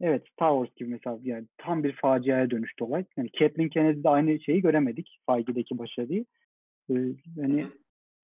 Evet 0.00 0.28
Star 0.32 0.50
Wars 0.50 0.76
gibi 0.76 0.90
mesela 0.90 1.18
yani 1.22 1.46
tam 1.58 1.84
bir 1.84 1.92
faciaya 1.92 2.50
dönüştü 2.50 2.84
olay. 2.84 3.04
Yani 3.16 3.30
Kathleen 3.38 3.68
Kennedy'de 3.68 4.08
aynı 4.08 4.40
şeyi 4.40 4.62
göremedik. 4.62 5.18
Feige'deki 5.26 5.78
başarıyı. 5.78 6.24
Ee, 6.90 6.94
yani 7.36 7.66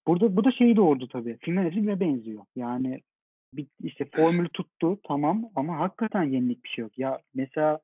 burada 0.07 0.37
bu 0.37 0.45
da 0.45 0.53
şeyi 0.53 0.77
doğurdu 0.77 1.09
tabii. 1.09 1.39
Filmler 1.41 1.65
hepsi 1.65 2.01
benziyor. 2.01 2.45
Yani 2.57 3.01
bir 3.53 3.67
işte 3.83 4.05
formülü 4.15 4.49
tuttu 4.49 5.01
tamam 5.09 5.51
ama 5.55 5.79
hakikaten 5.79 6.23
yenilik 6.23 6.65
bir 6.65 6.69
şey 6.69 6.83
yok. 6.83 6.99
Ya 6.99 7.19
mesela 7.35 7.79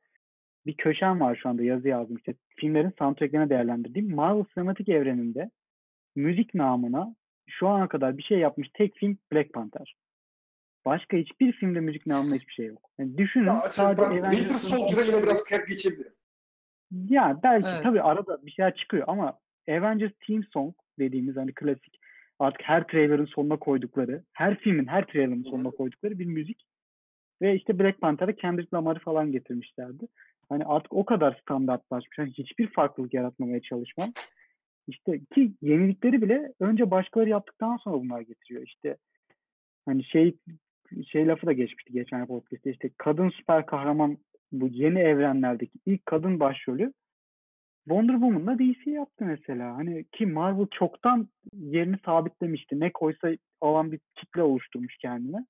bir 0.67 0.77
köşem 0.77 1.21
var 1.21 1.39
şu 1.43 1.49
anda 1.49 1.63
yazı 1.63 1.89
yazdım 1.89 2.17
işte 2.17 2.35
filmlerin 2.57 2.93
soundtracklerini 2.99 3.51
değerlendirdiğim 3.51 4.15
Marvel 4.15 4.45
sinematik 4.55 4.89
evreninde 4.89 5.51
müzik 6.17 6.55
namına 6.55 7.15
şu 7.49 7.69
ana 7.69 7.89
kadar 7.89 8.19
bir 8.19 8.23
şey 8.23 8.39
yapmış 8.39 8.69
tek 8.75 8.97
film 8.97 9.19
Black 9.33 9.53
Panther. 9.53 9.95
Başka 10.87 11.17
hiçbir 11.17 11.53
filmde 11.53 11.81
müzik 11.81 12.07
namına 12.07 12.35
hiçbir 12.35 12.53
şey 12.53 12.67
yok. 12.67 12.91
Yani 12.99 13.19
düşünün 13.19 13.47
ya, 13.47 13.69
sadece 13.73 14.23
ben 14.23 14.31
Winter 14.31 14.59
Soldier'a 14.59 15.03
yine 15.03 15.23
biraz 15.23 15.45
kep 15.45 15.69
geçebilirim. 15.69 16.13
Ya 16.91 17.41
belki 17.43 17.69
evet. 17.69 17.83
tabii 17.83 18.03
arada 18.03 18.47
bir 18.47 18.51
şeyler 18.51 18.75
çıkıyor 18.75 19.05
ama 19.07 19.39
Avengers 19.69 20.13
Team 20.27 20.45
Song 20.45 20.75
dediğimiz 20.99 21.37
hani 21.37 21.55
klasik 21.55 22.01
artık 22.39 22.63
her 22.63 22.87
trailer'ın 22.87 23.27
sonuna 23.27 23.57
koydukları, 23.57 24.25
her 24.33 24.59
filmin 24.59 24.87
her 24.87 25.07
trailer'ın 25.07 25.43
sonuna 25.43 25.71
koydukları 25.71 26.19
bir 26.19 26.27
müzik. 26.27 26.67
Ve 27.43 27.55
işte 27.55 27.79
Black 27.79 28.01
Panther'a 28.01 28.33
Kendrick 28.33 28.77
Lamar'ı 28.77 28.99
falan 28.99 29.33
getirmişlerdi. 29.33 30.09
Hani 30.49 30.65
artık 30.65 30.93
o 30.93 31.05
kadar 31.05 31.39
standartlaşmış. 31.43 32.19
Yani 32.19 32.33
hiçbir 32.33 32.67
farklılık 32.67 33.15
yaratmamaya 33.15 33.61
çalışmam. 33.63 34.13
İşte 34.89 35.21
ki 35.35 35.53
yenilikleri 35.63 36.23
bile 36.23 36.53
önce 36.61 36.91
başkaları 36.91 37.29
yaptıktan 37.29 37.77
sonra 37.77 38.01
bunlar 38.01 38.21
getiriyor. 38.21 38.63
İşte 38.63 38.97
hani 39.87 40.05
şey 40.05 40.37
şey 41.13 41.27
lafı 41.27 41.47
da 41.47 41.53
geçmişti 41.53 41.93
geçen 41.93 42.27
podcast'te 42.27 42.71
işte 42.71 42.91
kadın 42.99 43.29
süper 43.29 43.67
kahraman 43.67 44.19
bu 44.53 44.69
yeni 44.69 44.99
evrenlerdeki 44.99 45.79
ilk 45.87 46.07
kadın 46.07 46.41
başrolü 46.41 46.93
Wonder 47.89 48.13
Woman'la 48.13 48.59
DC 48.59 48.91
yaptı 48.91 49.25
mesela. 49.25 49.77
Hani 49.77 50.05
ki 50.05 50.27
Marvel 50.27 50.67
çoktan 50.67 51.29
yerini 51.53 51.97
sabitlemişti. 52.05 52.81
Ne 52.81 52.93
koysa 52.93 53.29
alan 53.61 53.93
bir 53.93 54.01
kitle 54.15 54.43
oluşturmuş 54.43 54.97
kendine. 54.97 55.47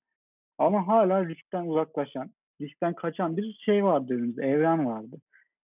Ama 0.57 0.87
hala 0.87 1.25
riskten 1.25 1.65
uzaklaşan, 1.65 2.29
riskten 2.61 2.93
kaçan 2.93 3.37
bir 3.37 3.53
şey 3.65 3.83
vardı 3.83 4.13
önümüzde. 4.13 4.45
Evren 4.45 4.85
vardı. 4.85 5.17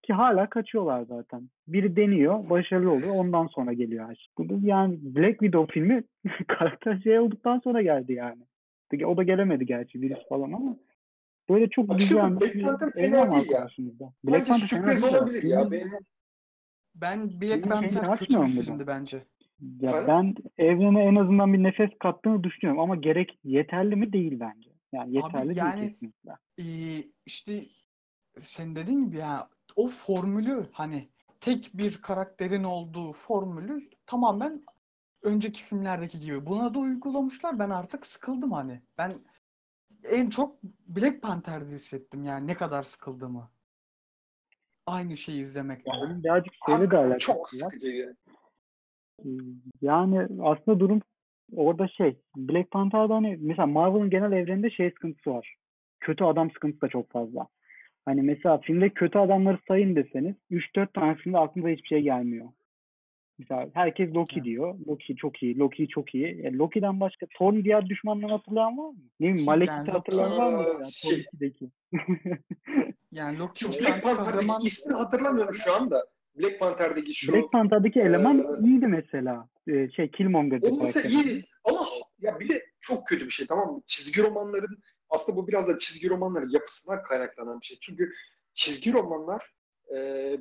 Ki 0.04 0.14
hala 0.14 0.50
kaçıyorlar 0.50 1.02
zaten. 1.02 1.50
Biri 1.68 1.96
deniyor, 1.96 2.50
başarılı 2.50 2.92
oluyor. 2.92 3.16
Ondan 3.16 3.48
sonra 3.48 3.74
geliyor. 3.74 4.16
Bu 4.38 4.50
da 4.50 4.54
yani 4.68 4.98
Black 5.02 5.40
Widow 5.40 5.74
filmi 5.74 6.04
karakter 6.48 7.00
şey 7.04 7.20
olduktan 7.20 7.60
sonra 7.60 7.82
geldi 7.82 8.14
yani. 8.14 8.42
O 9.06 9.18
da 9.18 9.24
gelemedi 9.24 9.66
gerçi 9.66 10.02
virüs 10.02 10.28
falan 10.30 10.52
ama 10.52 10.78
böyle 11.50 11.70
çok 11.70 11.92
Açıkçası 11.92 12.30
güzel 12.30 12.66
Black 12.66 12.82
bir 12.82 12.92
fena 12.92 13.30
var 13.30 13.48
karşımızda. 13.48 14.14
Black 14.24 14.48
Panther 14.48 14.68
sürpriz 14.68 15.04
olabilir 15.04 15.44
ya. 15.44 15.72
Benim, 15.72 15.92
Ben 16.96 17.42
Black 17.42 17.70
Panther 17.70 18.18
kötü 18.18 18.42
bir 18.42 18.48
filmdi 18.48 18.88
bence. 18.88 19.24
Ya 19.80 20.08
ben 20.08 20.36
evrene 20.58 21.04
en 21.04 21.16
azından 21.16 21.54
bir 21.54 21.64
nefes 21.64 21.90
kattığını 22.00 22.44
düşünüyorum 22.44 22.82
ama 22.82 22.96
gerek 22.96 23.40
yeterli 23.44 23.96
mi 23.96 24.14
değil 24.14 24.40
bence. 24.40 24.70
Yani 24.94 25.10
Abi 25.10 25.16
yeterli 25.16 25.58
yani- 25.60 25.82
değil 25.82 25.92
kesinlikle. 25.92 26.32
Ee, 26.60 27.04
işte 27.26 27.66
sen 28.40 28.76
dediğin 28.76 29.06
gibi 29.06 29.18
ya 29.18 29.50
o 29.76 29.88
formülü 29.88 30.66
hani 30.72 31.10
tek 31.42 31.72
bir 31.74 32.02
karakterin 32.02 32.64
olduğu 32.64 33.14
formülü 33.14 33.90
tamamen 34.06 34.62
önceki 35.24 35.64
filmlerdeki 35.64 36.20
gibi. 36.20 36.46
Buna 36.46 36.74
da 36.74 36.80
uygulamışlar. 36.80 37.60
Ben 37.60 37.70
artık 37.70 38.06
sıkıldım 38.06 38.52
hani. 38.52 38.82
Ben 38.98 39.14
en 40.04 40.30
çok 40.30 40.64
Black 40.88 41.22
Panther'de 41.22 41.74
hissettim 41.74 42.24
yani 42.24 42.48
ne 42.48 42.56
kadar 42.56 42.84
sıkıldığımı. 42.84 43.50
Aynı 44.86 45.18
şeyi 45.18 45.46
izlemekten. 45.46 45.94
Yani 45.94 46.24
birazcık 46.24 46.54
şeyle 46.66 46.92
de 46.92 46.98
alakası 46.98 47.20
çok 47.20 47.50
sıkıcı. 47.50 47.88
ya. 47.88 48.14
Yani 49.82 50.28
aslında 50.42 50.80
durum 50.80 51.02
orada 51.56 51.88
şey 51.88 52.20
Black 52.36 52.72
Panther'da 52.72 53.16
hani 53.16 53.38
mesela 53.42 53.66
Marvel'ın 53.66 54.10
genel 54.10 54.32
evreninde 54.32 54.70
şey 54.70 54.90
sıkıntısı 54.90 55.30
var. 55.34 55.56
Kötü 56.00 56.24
adam 56.24 56.52
sıkıntısı 56.52 56.82
da 56.82 56.88
çok 56.88 57.12
fazla. 57.12 57.48
Hani 58.06 58.22
mesela 58.22 58.58
filmde 58.58 58.90
kötü 58.90 59.20
adamları 59.20 59.58
sayın 59.68 59.96
deseniz 59.96 60.36
3-4 60.52 60.94
tanesinde 60.94 61.38
aklınıza 61.38 61.70
hiçbir 61.70 61.88
şey 61.88 62.02
gelmiyor. 62.02 62.50
Mesela 63.40 63.70
herkes 63.74 64.14
Loki 64.14 64.36
Evet. 64.36 64.46
diyor. 64.46 64.76
Loki 64.88 65.16
çok 65.16 65.44
iyi, 65.44 65.58
Loki 65.58 65.88
çok 65.88 66.16
iyi. 66.16 66.26
E, 66.26 66.54
Loki'den 66.54 67.00
başka 67.00 67.26
Thor'un 67.38 67.64
diğer 67.64 67.90
düşmanlarını 67.90 68.32
hatırlayan 68.32 68.78
var 68.78 68.90
mı? 68.90 68.96
Ne 69.20 69.28
bileyim 69.30 69.46
Malekith'i 69.46 69.72
Yani 69.78 69.92
hatırlayan 69.92 70.38
var 70.38 70.54
mı? 70.54 70.64
Mesela? 70.78 70.84
şey- 70.92 71.12
Thor 71.12 71.38
2'deki. 71.40 71.70
Yani 73.12 73.40
Loki 73.40 73.66
Black 73.66 74.04
Panther'daki 74.04 74.32
kahraman 74.32 74.62
ismini 74.66 74.98
hatırlamıyorum 74.98 75.56
şu 75.56 75.74
anda. 75.74 76.06
Black 76.40 76.60
Panther'daki 76.60 77.16
şu 77.16 77.34
Black 77.34 77.52
Panther'daki 77.52 78.00
eleman 78.00 78.40
Ee, 78.40 78.66
iyiydi 78.68 78.88
mesela. 78.88 79.50
Ee, 79.68 79.90
şey 79.96 80.12
Killmonger'dı. 80.12 80.68
O 80.68 80.84
mesela 80.84 80.92
karakteri. 81.10 81.32
iyi 81.32 81.44
ama 81.64 81.86
ya 82.20 82.40
bir 82.40 82.50
de 82.50 82.62
çok 82.82 83.08
kötü 83.08 83.26
bir 83.26 83.32
şey 83.32 83.48
tamam 83.48 83.74
mı? 83.76 83.82
Çizgi 83.88 84.22
romanların 84.24 84.78
aslında 85.10 85.38
bu 85.38 85.48
biraz 85.48 85.68
da 85.68 85.80
çizgi 85.80 86.10
romanların 86.10 86.50
yapısından 86.50 87.04
kaynaklanan 87.04 87.62
bir 87.62 87.66
şey. 87.66 87.78
Çünkü 87.82 88.12
çizgi 88.54 88.94
romanlar 88.94 89.52
e, 89.96 89.96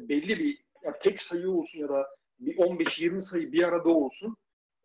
belli 0.09 0.39
bir 0.39 0.59
ya 0.85 0.99
tek 1.03 1.23
sayı 1.23 1.51
olsun 1.51 1.79
ya 1.79 1.89
da 1.89 2.07
bir 2.41 2.57
15-20 2.57 3.23
sayı 3.23 3.53
bir 3.53 3.62
arada 3.62 3.89
olsun 3.89 4.37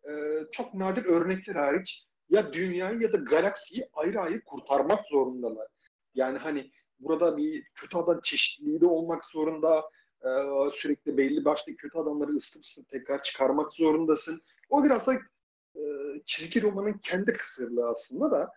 e, 0.08 0.12
çok 0.52 0.74
nadir 0.74 1.04
örnekler 1.04 1.54
hariç 1.54 2.04
ya 2.30 2.52
dünyayı 2.52 3.00
ya 3.00 3.12
da 3.12 3.16
galaksiyi 3.16 3.88
ayrı 3.92 4.20
ayrı 4.20 4.44
kurtarmak 4.44 5.06
zorundalar. 5.06 5.68
Yani 6.14 6.38
hani 6.38 6.70
burada 7.00 7.36
bir 7.36 7.64
kötü 7.74 7.98
adam 7.98 8.20
çeşitliliği 8.20 8.80
de 8.80 8.86
olmak 8.86 9.24
zorunda. 9.24 9.90
E, 10.22 10.28
sürekli 10.72 11.16
belli 11.16 11.44
başlı 11.44 11.76
kötü 11.76 11.98
adamları 11.98 12.30
ısıtıp 12.30 12.64
ısıtıp 12.64 12.88
tekrar 12.88 13.22
çıkarmak 13.22 13.72
zorundasın. 13.72 14.40
O 14.70 14.84
biraz 14.84 15.06
da 15.06 15.14
e, 15.14 15.82
çizgi 16.24 16.62
romanın 16.62 16.92
kendi 16.92 17.32
kısırlığı 17.32 17.88
aslında 17.88 18.30
da 18.30 18.52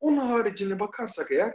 onun 0.00 0.16
haricine 0.16 0.80
bakarsak 0.80 1.30
eğer 1.30 1.54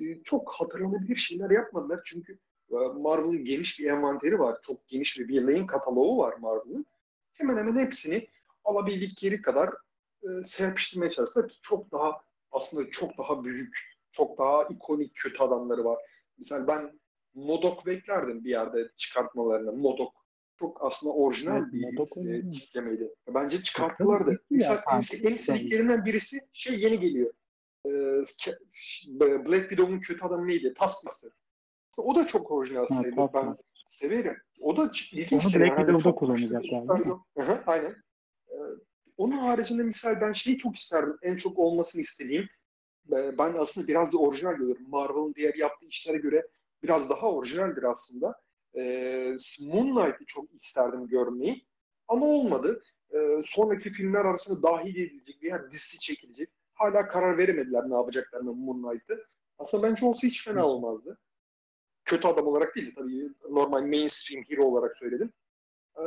e, 0.00 0.22
çok 0.24 0.52
hatırlanabilir 0.52 1.16
şeyler 1.16 1.50
yapmadılar. 1.50 2.00
Çünkü 2.04 2.38
Marvel'ın 2.70 3.44
geniş 3.44 3.80
bir 3.80 3.90
envanteri 3.90 4.38
var. 4.38 4.58
Çok 4.62 4.88
geniş 4.88 5.18
bir 5.18 5.28
birliğin 5.28 5.66
kataloğu 5.66 6.18
var 6.18 6.34
Marvel'ın. 6.40 6.86
Hemen 7.32 7.56
hemen 7.56 7.84
hepsini 7.84 8.28
alabildikleri 8.64 9.42
kadar 9.42 9.70
e, 10.22 10.44
serpiştirmeye 10.44 11.12
çalıştılar 11.12 11.48
ki 11.48 11.56
çok 11.62 11.92
daha 11.92 12.20
aslında 12.52 12.90
çok 12.90 13.18
daha 13.18 13.44
büyük, 13.44 13.98
çok 14.12 14.38
daha 14.38 14.64
ikonik 14.64 15.14
kötü 15.14 15.42
adamları 15.42 15.84
var. 15.84 15.98
Mesela 16.38 16.66
ben 16.66 16.98
Modok 17.34 17.86
beklerdim 17.86 18.44
bir 18.44 18.50
yerde 18.50 18.88
çıkartmalarını. 18.96 19.72
Modok 19.72 20.12
çok 20.58 20.84
aslında 20.84 21.12
orijinal 21.12 21.62
Evet, 21.62 21.72
bir 21.72 21.84
Modok 21.84 22.16
e, 22.16 22.50
tiplemeydi. 22.50 23.14
Bence 23.34 23.62
çıkarttılardı. 23.62 24.42
Mesela 24.50 24.82
en, 24.92 25.00
tabii. 25.00 25.26
en 25.26 25.36
sevdiklerinden 25.36 26.04
birisi 26.04 26.40
şey 26.52 26.80
yeni 26.80 27.00
geliyor. 27.00 27.32
Ee, 27.86 27.90
Black 29.20 29.68
Widow'un 29.68 30.00
kötü 30.00 30.24
adamı 30.24 30.46
neydi? 30.46 30.74
Taskmaster. 30.78 31.30
O 32.02 32.14
da 32.14 32.26
çok 32.26 32.50
orijinal 32.50 32.88
Ha, 32.88 32.94
sayılır. 32.94 33.16
Ben 33.16 33.26
Taskmaster. 33.26 33.64
severim. 33.88 34.36
O 34.60 34.76
da 34.76 34.90
ilginç. 35.12 35.46
Onu. 35.46 35.54
Black 35.54 35.76
Widow'da 35.78 36.14
kullanacaklar, 36.14 37.04
bir 37.36 37.42
hı, 37.42 37.62
Aynen. 37.66 37.96
Ee, 38.50 38.54
onun 39.16 39.38
haricinde 39.38 39.82
misal 39.82 40.20
ben 40.20 40.32
şeyi 40.32 40.58
çok 40.58 40.76
isterdim. 40.76 41.16
En 41.22 41.36
çok 41.36 41.58
olmasını 41.58 42.02
istediğim 42.02 42.48
ben 43.10 43.54
aslında 43.58 43.88
biraz 43.88 44.12
da 44.12 44.18
orijinal 44.18 44.52
görüyorum. 44.54 44.84
Marvel'ın 44.88 45.34
diğer 45.34 45.54
yaptığı 45.54 45.86
işlere 45.86 46.18
göre 46.18 46.46
biraz 46.82 47.10
daha 47.10 47.32
orijinaldir 47.32 47.82
aslında. 47.82 48.34
Ee, 48.76 49.36
Moon 49.60 49.94
Knight'ı 49.94 50.24
çok 50.26 50.44
isterdim 50.54 51.06
görmeyi. 51.06 51.64
Ama 52.08 52.26
olmadı. 52.26 52.82
Ee, 53.14 53.42
sonraki 53.46 53.90
filmler 53.90 54.20
arasında 54.24 54.62
dahil 54.62 54.96
edilecek 54.96 55.42
veya 55.42 55.70
dizisi 55.70 55.98
çekilecek. 56.00 56.48
Hala 56.74 57.08
karar 57.08 57.38
veremediler 57.38 57.90
ne 57.90 57.94
yapacaklarını 57.94 58.52
Moon 58.52 58.82
Knight'ı. 58.82 59.26
Aslında 59.58 59.82
bence 59.90 60.06
olsa 60.06 60.26
hiç 60.26 60.44
fena 60.44 60.66
olmazdı. 60.66 61.18
Kötü 62.08 62.28
adam 62.28 62.46
olarak 62.46 62.76
değil 62.76 62.94
tabii. 62.94 63.28
Normal 63.50 63.82
mainstream 63.82 64.44
hero 64.48 64.64
olarak 64.64 64.96
söyledim. 64.96 65.32
Ee, 65.96 66.02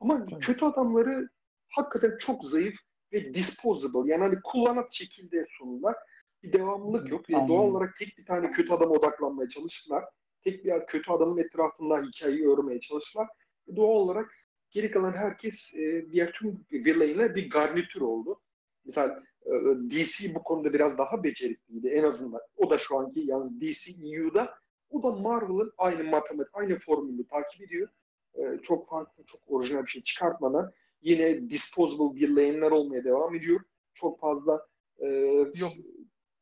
ama 0.00 0.26
kötü 0.40 0.64
adamları 0.64 1.28
hakikaten 1.68 2.18
çok 2.18 2.44
zayıf 2.44 2.74
ve 3.12 3.34
disposable. 3.34 4.12
Yani 4.12 4.22
hani 4.22 4.38
kullanat 4.44 4.92
şekilde 4.92 5.46
sundular. 5.58 5.96
Bir 6.42 6.52
devamlılık 6.52 7.10
yok. 7.10 7.30
Ve 7.30 7.36
Aynen. 7.36 7.48
doğal 7.48 7.62
olarak 7.62 7.96
tek 7.98 8.18
bir 8.18 8.26
tane 8.26 8.52
kötü 8.52 8.72
adama 8.72 8.94
odaklanmaya 8.94 9.48
çalıştılar. 9.48 10.04
Tek 10.44 10.64
bir 10.64 10.86
kötü 10.86 11.12
adamın 11.12 11.38
etrafında 11.38 12.02
hikayeyi 12.02 12.48
örmeye 12.48 12.80
çalıştılar. 12.80 13.28
Ve 13.68 13.76
doğal 13.76 13.96
olarak 13.96 14.30
geri 14.70 14.90
kalan 14.90 15.12
herkes 15.12 15.74
e, 15.74 16.06
diğer 16.12 16.32
tüm 16.32 16.66
villain'e 16.72 17.34
bir 17.34 17.50
garnitür 17.50 18.00
oldu. 18.00 18.40
Mesela 18.84 19.22
e, 19.46 19.50
DC 19.90 20.34
bu 20.34 20.42
konuda 20.42 20.72
biraz 20.72 20.98
daha 20.98 21.24
becerikliydi 21.24 21.88
en 21.88 22.04
azından. 22.04 22.40
O 22.56 22.70
da 22.70 22.78
şu 22.78 22.98
anki 22.98 23.20
yalnız 23.20 23.60
DCEU'da 23.60 24.61
o 24.92 25.02
da 25.02 25.10
Marvel'ın 25.10 25.72
aynı 25.78 26.04
matematik, 26.04 26.54
aynı 26.56 26.78
formülü 26.78 27.26
takip 27.26 27.62
ediyor. 27.62 27.88
E, 28.34 28.58
çok 28.62 28.88
farklı, 28.88 29.24
çok 29.26 29.40
orijinal 29.46 29.82
bir 29.82 29.90
şey 29.90 30.02
çıkartmadan 30.02 30.72
yine 31.02 31.50
disposable 31.50 32.20
villain'ler 32.20 32.70
olmaya 32.70 33.04
devam 33.04 33.34
ediyor. 33.34 33.60
Çok 33.94 34.20
fazla 34.20 34.66
e, 34.98 35.06
Yok. 35.54 35.70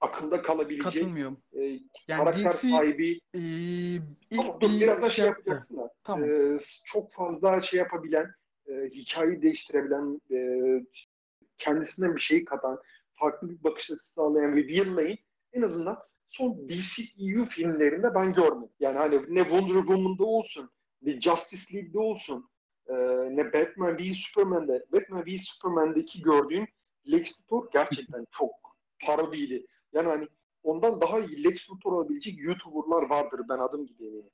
akılda 0.00 0.42
kalabilecek 0.42 0.83
katılmıyorum. 0.92 1.38
e, 1.52 1.61
Yani 1.62 1.80
karakter 2.25 2.52
DC 2.52 2.69
sahibi 2.71 3.21
Ee, 3.35 3.38
ilk 3.40 4.38
ama 4.38 4.61
dur 4.61 4.71
bir 4.71 4.80
biraz 4.80 5.02
daha 5.02 5.11
şey 5.11 5.26
yaptı. 5.26 5.40
yapacaksın 5.40 5.76
da. 5.78 5.95
Tamam. 6.04 6.25
Ee, 6.30 6.59
çok 6.87 7.12
fazla 7.12 7.61
şey 7.61 7.78
yapabilen, 7.78 8.26
e, 8.69 8.73
hikayeyi 8.95 9.42
değiştirebilen, 9.42 10.21
e, 10.30 10.38
kendisinden 11.59 12.16
bir 12.16 12.21
şey 12.21 12.45
katan, 12.45 12.80
farklı 13.12 13.50
bir 13.50 13.64
bakış 13.64 13.90
açısı 13.90 14.12
sağlayan 14.12 14.57
bir 14.57 14.69
villain 14.69 15.19
en 15.52 15.62
azından 15.62 15.99
son 16.30 16.68
DCEU 16.68 17.46
filmlerinde 17.46 18.14
ben 18.14 18.32
görmedim. 18.32 18.68
Yani 18.80 18.99
hani 18.99 19.20
ne 19.28 19.40
Wonder 19.42 19.80
Woman'da 19.80 20.25
olsun, 20.25 20.70
ne 21.02 21.20
Justice 21.20 21.75
League'de 21.76 21.99
olsun, 21.99 22.50
e, 22.88 22.94
ne 23.37 23.52
Batman 23.52 23.99
v 23.99 24.12
Superman'de. 24.14 24.84
Batman 24.92 25.26
v 25.26 25.38
Superman'deki 25.38 26.22
gördüğün 26.22 26.68
Lex 27.12 27.40
Luthor 27.40 27.68
gerçekten 27.72 28.26
çok 28.38 28.50
parodiydi. 29.06 29.66
Yani 29.92 30.08
hani 30.08 30.28
ondan 30.62 31.00
daha 31.00 31.20
iyi 31.20 31.44
Lex 31.44 31.70
Luthor 31.70 31.92
olabilecek 31.92 32.38
YouTuber'lar 32.38 33.10
vardır 33.10 33.40
ben 33.49 33.58
adım 33.58 33.87
gibi 33.87 34.06
eminim. 34.06 34.30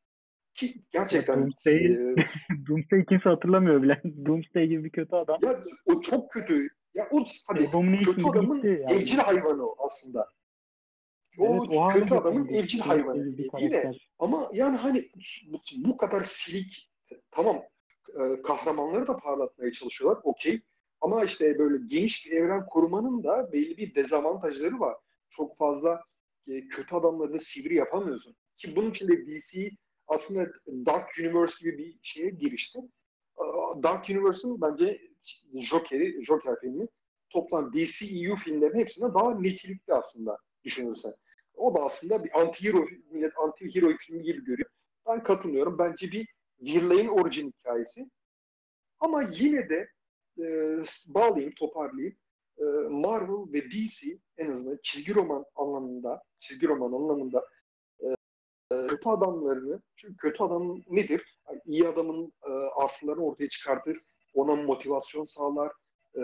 Ki 0.55 0.75
gerçekten 0.91 1.39
Doomsday- 1.39 2.21
e, 2.21 2.27
Doomsday 2.69 3.05
kimse 3.05 3.29
hatırlamıyor 3.29 3.83
bile. 3.83 4.03
Doomsday 4.27 4.67
gibi 4.67 4.85
bir 4.85 4.91
kötü 4.91 5.17
adam. 5.17 5.39
ya 5.43 5.61
o 5.87 6.01
çok 6.01 6.31
kötü. 6.33 6.69
Ya 6.95 7.09
o 7.11 7.25
hadi 7.49 7.69
Abomination 7.69 8.15
kötü 8.15 8.29
adamın 8.29 8.63
yani. 8.63 8.93
evcil 8.93 9.19
hayvanı 9.19 9.67
o 9.67 9.77
aslında. 9.87 10.29
O 11.39 11.47
Evet, 11.47 11.63
o 11.71 11.89
kötü 11.89 12.15
adamın 12.15 12.43
getirdi. 12.43 12.59
evcil 12.59 12.79
hayvanı. 12.81 13.39
bir 13.39 13.51
Yine 13.59 13.71
karakter. 13.71 14.09
ama 14.19 14.51
yani 14.53 14.77
hani 14.77 15.11
bu, 15.47 15.59
bu 15.77 15.97
kadar 15.97 16.25
silik 16.25 16.91
tamam 17.31 17.63
e, 18.21 18.43
kahramanları 18.43 19.07
da 19.07 19.17
parlatmaya 19.17 19.73
çalışıyorlar 19.73 20.21
okey. 20.25 20.61
Ama 21.01 21.25
işte 21.25 21.59
böyle 21.59 21.87
geniş 21.87 22.27
bir 22.27 22.31
evren 22.33 22.67
kurmanın 22.67 23.25
da 23.25 23.53
belli 23.53 23.77
bir 23.77 23.95
dezavantajları 23.95 24.81
var. 24.81 24.97
çok 25.31 25.59
fazla 25.59 26.01
e, 26.49 26.69
kötü 26.69 26.95
adamlarını 26.95 27.41
sivri 27.41 27.75
yapamıyorsun. 27.75 28.37
Ki 28.59 28.77
bunun 28.77 28.91
için 28.91 29.09
de 29.09 29.27
DC 29.27 29.71
aslında 30.09 30.53
Dark 30.67 31.09
Universe 31.21 31.71
gibi 31.71 31.79
bir 31.79 31.99
şeye 32.03 32.31
girişti. 32.31 32.79
Dark 33.83 34.11
Universe'ın 34.11 34.61
bence 34.61 35.01
Joker'i, 35.55 36.25
Joker 36.25 36.61
filmi 36.61 36.87
toplam 37.31 37.73
DCEU 37.73 38.37
filmlerinin 38.37 38.79
hepsine 38.81 39.15
daha 39.15 39.41
nitelikli 39.41 39.95
aslında 39.95 40.39
düşünürsen. 40.65 41.15
O 41.57 41.75
da 41.75 41.85
aslında 41.85 42.25
bir 42.25 42.31
anti-hero, 42.31 42.89
millet 43.11 43.33
anti-hero 43.33 43.97
filmi 43.97 44.23
gibi 44.23 44.45
görüyor. 44.45 44.69
Ben 45.07 45.23
katılmıyorum. 45.23 45.79
Bence 45.79 46.13
bir 46.13 46.29
Virlay'ın 46.61 47.09
orijin 47.09 47.53
hikayesi. 47.59 48.11
Ama 49.01 49.23
yine 49.23 49.69
de 49.69 49.89
e, 50.39 50.77
bağlayayım, 51.07 51.55
toparlayayım. 51.55 52.17
E, 52.59 52.65
Marvel 52.91 53.53
ve 53.53 53.71
DC 53.71 54.19
en 54.39 54.51
azından 54.51 54.79
çizgi 54.83 55.15
roman 55.15 55.45
anlamında, 55.55 56.23
çizgi 56.41 56.69
roman 56.69 56.93
anlamında 56.93 57.47
e, 58.01 58.07
kötü 58.89 59.09
adamlarını, 59.09 59.83
çünkü 59.97 60.17
kötü 60.17 60.43
adam 60.45 60.81
nedir? 60.89 61.39
Yani 61.49 61.61
iyi 61.67 61.89
adamın 61.89 62.33
e, 62.47 62.51
artılarını 62.53 63.25
ortaya 63.25 63.49
çıkartır, 63.49 64.01
ona 64.35 64.57
motivasyon 64.57 65.25
sağlar, 65.25 65.73
e, 66.15 66.21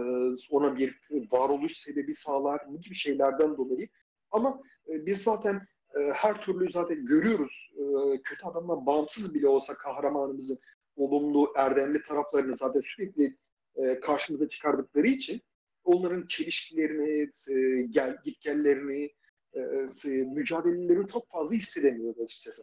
ona 0.50 0.76
bir 0.76 1.00
varoluş 1.32 1.76
sebebi 1.76 2.14
sağlar, 2.14 2.60
bu 2.68 2.80
gibi 2.80 2.94
şeylerden 2.94 3.56
dolayı. 3.56 3.88
Ama 4.30 4.60
biz 4.88 5.22
zaten 5.22 5.66
e, 5.94 6.00
her 6.12 6.42
türlü 6.42 6.72
zaten 6.72 7.06
görüyoruz. 7.06 7.72
E, 7.76 7.82
kötü 8.22 8.46
adamdan 8.46 8.86
bağımsız 8.86 9.34
bile 9.34 9.48
olsa 9.48 9.74
kahramanımızın 9.74 10.58
olumlu, 10.96 11.52
erdemli 11.56 12.02
taraflarını 12.02 12.56
zaten 12.56 12.80
sürekli 12.80 13.36
e, 13.76 14.00
karşımıza 14.00 14.48
çıkardıkları 14.48 15.06
için 15.06 15.42
onların 15.84 16.26
çelişkilerini, 16.26 17.30
e, 17.50 17.82
gel, 17.82 18.18
gitgellerini, 18.24 19.10
e, 19.52 19.60
e, 20.04 20.08
mücadelelerini 20.08 21.08
çok 21.08 21.30
fazla 21.30 21.54
hissedemiyoruz 21.54 22.20
açıkçası. 22.20 22.62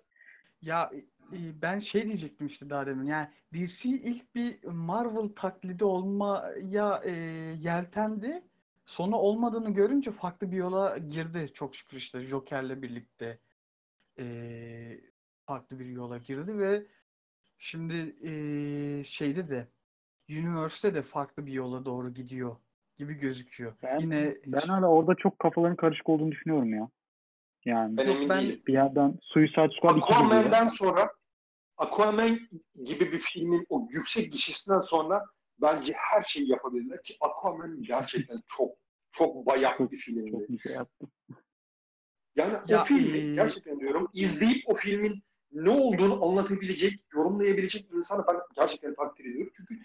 Ya 0.62 0.92
e, 1.34 1.62
ben 1.62 1.80
şey 1.80 2.04
diyecektim 2.04 2.48
işte 2.48 2.70
daha 2.70 2.86
demin. 2.86 3.06
Yani 3.06 3.28
DC 3.54 3.90
ilk 3.90 4.36
bir 4.36 4.64
Marvel 4.64 5.30
taklidi 5.36 5.84
olmaya 5.84 7.02
e, 7.06 7.12
yeltendi. 7.60 8.44
Sonu 8.90 9.16
olmadığını 9.16 9.70
görünce 9.74 10.12
farklı 10.12 10.52
bir 10.52 10.58
yola 10.58 10.98
girdi 10.98 11.52
çok 11.54 11.76
şükür 11.76 11.98
işte 11.98 12.22
Joker'le 12.22 12.82
birlikte 12.82 13.40
e, 14.20 14.26
farklı 15.46 15.80
bir 15.80 15.86
yola 15.86 16.18
girdi 16.18 16.58
ve 16.60 16.86
şimdi 17.58 18.16
e, 18.24 19.04
şeyde 19.04 19.50
de 19.50 19.68
Universe'de 20.30 20.96
de 20.96 21.02
farklı 21.02 21.46
bir 21.46 21.52
yola 21.52 21.86
doğru 21.86 22.14
gidiyor 22.14 22.56
gibi 22.98 23.14
gözüküyor. 23.14 23.74
Ben, 23.84 24.00
Yine 24.00 24.36
ben 24.46 24.68
hala 24.68 24.88
orada 24.88 25.16
çok 25.16 25.40
kafaların 25.40 25.76
karışık 25.76 26.10
olduğunu 26.10 26.32
düşünüyorum 26.32 26.74
ya. 26.74 26.90
Yani 27.66 27.98
Ben 27.98 28.08
Yok, 28.08 28.16
emin 28.16 28.30
ben- 28.30 28.42
değilim. 28.44 28.62
bir 28.68 28.74
yerden 28.74 29.20
Suicide 29.22 29.70
Squad 29.78 29.98
2 29.98 30.08
geliyor. 30.08 30.26
Aquaman'den 30.26 30.70
sonra 30.70 31.14
Aquaman 31.78 32.40
gibi 32.86 33.12
bir 33.12 33.20
filmin 33.20 33.66
o 33.70 33.88
yüksek 33.90 34.32
gişesinden 34.32 34.82
sonra 34.82 35.26
bence 35.62 35.94
her 35.96 36.24
şeyi 36.24 36.50
yapabilirler 36.50 37.04
ki 37.04 37.18
Aquaman 37.22 37.82
gerçekten 37.84 38.42
çok 38.58 38.72
çok 39.12 39.46
bayak 39.46 39.92
bir 39.92 39.98
filmdi. 39.98 40.32
Çok 40.32 40.50
bir 40.50 40.60
şey. 40.60 40.76
Yani 42.36 42.58
Ya, 42.68 42.82
o 42.82 42.86
filmi 42.86 43.36
gerçekten 43.36 43.80
diyorum 43.80 44.08
izleyip 44.14 44.64
o 44.70 44.76
filmin 44.76 45.24
ne 45.52 45.70
olduğunu 45.70 46.26
anlatabilecek, 46.26 46.94
yorumlayabilecek 47.14 47.92
insanı 47.94 48.24
ben 48.28 48.36
gerçekten 48.56 48.96
takdir 48.96 49.26
ediyorum. 49.26 49.54
Çünkü 49.58 49.80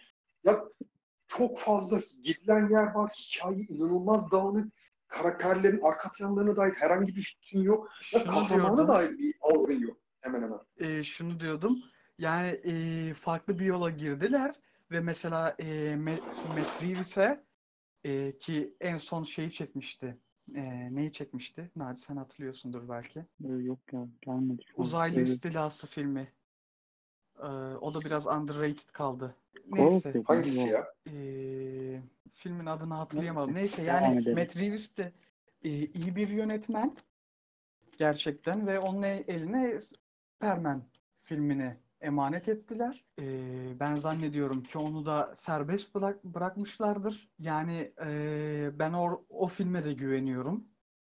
ya 0.44 0.64
çok 1.28 1.58
fazla 1.58 2.00
gidilen 2.22 2.68
yer 2.70 2.92
var, 2.94 3.12
hikaye 3.16 3.56
inanılmaz 3.68 4.30
dağınık, 4.30 4.72
karakterlerin 5.08 5.80
arka 5.82 6.12
planlarına 6.12 6.56
dair 6.56 6.72
herhangi 6.72 7.16
bir 7.16 7.22
fikrin 7.22 7.62
yok. 7.62 7.90
Ya 8.12 8.24
kahramana 8.24 8.88
dair 8.88 9.18
bir 9.18 9.34
algın 9.40 9.78
yok 9.80 9.96
hemen 10.20 10.42
hemen. 10.42 10.58
e, 10.80 11.04
şunu 11.04 11.40
diyordum. 11.40 11.78
Yani 12.18 12.48
e, 12.48 13.14
farklı 13.14 13.58
bir 13.58 13.64
yola 13.64 13.90
girdiler 13.90 14.54
ve 14.94 15.00
mesela 15.00 15.57
e, 15.59 15.96
Matt, 16.44 16.83
Reeves'e 16.83 17.44
e, 18.04 18.37
ki 18.38 18.74
en 18.80 18.98
son 18.98 19.24
şeyi 19.24 19.52
çekmişti. 19.52 20.16
E, 20.54 20.94
neyi 20.94 21.12
çekmişti? 21.12 21.70
Naci 21.76 22.00
sen 22.00 22.16
hatırlıyorsundur 22.16 22.88
belki. 22.88 23.24
Ee, 23.44 23.48
yok 23.48 23.78
ya 23.92 24.07
gelmedi. 24.22 24.62
Uzaylı 24.76 25.16
Evet. 25.16 25.28
İstilası 25.28 25.87
filmi. 25.87 26.33
E, 27.38 27.46
o 27.80 27.94
da 27.94 28.00
biraz 28.04 28.26
underrated 28.26 28.90
kaldı. 28.92 29.35
Neyse. 29.70 30.22
Hangisi 30.24 30.68
ya? 30.68 30.87
e, 31.07 31.12
filmin 32.35 32.66
adını 32.66 32.94
hatırlayamadım. 32.94 33.54
Neyse 33.54 33.83
yani. 33.83 34.35
Matt 34.35 34.57
Reeves 34.57 34.96
de 34.96 35.12
e, 35.64 35.70
iyi 35.70 36.16
bir 36.16 36.28
yönetmen 36.28 36.96
gerçekten 37.98 38.66
ve 38.66 38.78
onun 38.78 39.02
eline 39.02 39.80
Superman 39.80 40.83
filmini 41.22 41.76
emanet 42.04 42.48
ettiler. 42.48 43.04
E, 43.20 43.24
ben 43.80 43.96
zannediyorum 43.96 44.62
ki 44.62 44.78
onu 44.78 45.06
da 45.06 45.32
serbest 45.36 45.94
bırak, 45.94 46.24
bırakmışlardır. 46.24 47.28
Yani 47.38 47.92
e, 48.06 48.70
ben 48.78 48.92
o, 48.92 49.24
o 49.28 49.48
filme 49.48 49.84
de 49.84 49.92
güveniyorum. 49.92 50.64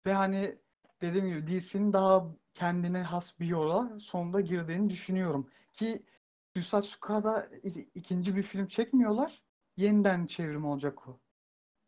Ve 0.07 0.12
hani 0.12 0.59
dediğim 1.03 1.26
gibi 1.29 1.46
DC'nin 1.46 1.92
daha 1.92 2.26
kendine 2.55 3.03
has 3.03 3.40
bir 3.40 3.46
yola 3.46 3.98
sonunda 4.00 4.40
girdiğini 4.40 4.90
düşünüyorum. 4.90 5.50
Ki 5.72 6.03
Suicide 6.57 6.83
Squad'a 6.83 7.48
ikinci 7.94 8.37
bir 8.37 8.42
film 8.42 8.66
çekmiyorlar. 8.66 9.42
Yeniden 9.76 10.26
çevrim 10.26 10.64
olacak 10.64 11.09
o. 11.09 11.20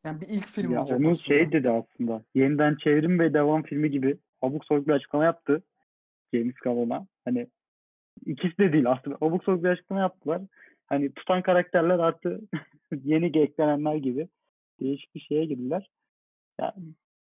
Yani 0.04 0.20
bir 0.20 0.28
ilk 0.28 0.46
film 0.48 0.72
Ya 0.72 0.80
olacak 0.80 0.98
onu 1.00 1.10
aslında. 1.10 1.26
şey 1.26 1.52
dedi 1.52 1.70
aslında. 1.70 2.24
Yeniden 2.34 2.76
çevrim 2.76 3.18
ve 3.18 3.34
devam 3.34 3.62
filmi 3.62 3.90
gibi 3.90 4.18
abuk 4.42 4.64
sabuk 4.64 4.88
bir 4.88 4.92
açıklama 4.92 5.24
yaptı. 5.24 5.62
James 6.34 6.54
Gunn'a. 6.64 7.06
Hani 7.24 7.46
ikisi 8.26 8.58
de 8.58 8.72
değil 8.72 8.90
aslında. 8.90 9.16
Abuk 9.20 9.44
sabuk 9.44 9.64
bir 9.64 9.68
açıklama 9.68 10.00
yaptılar. 10.00 10.42
Hani 10.86 11.12
tutan 11.12 11.42
karakterler 11.42 11.98
artı 11.98 12.40
yeni 13.04 13.38
eklenenler 13.38 13.94
gibi 13.94 14.28
değişik 14.80 15.14
bir 15.14 15.20
şeye 15.20 15.44
girdiler. 15.44 15.90
Ya, 16.60 16.74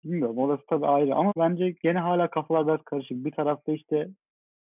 bilmiyorum 0.05 0.38
orası 0.38 0.62
tabii 0.68 0.87
ayrı 0.87 1.14
ama 1.14 1.33
bence 1.38 1.71
gene 1.83 1.99
hala 1.99 2.31
kafalar 2.31 2.66
biraz 2.66 2.83
karışık. 2.83 3.25
Bir 3.25 3.33
tarafta 3.33 3.73
işte 3.73 4.09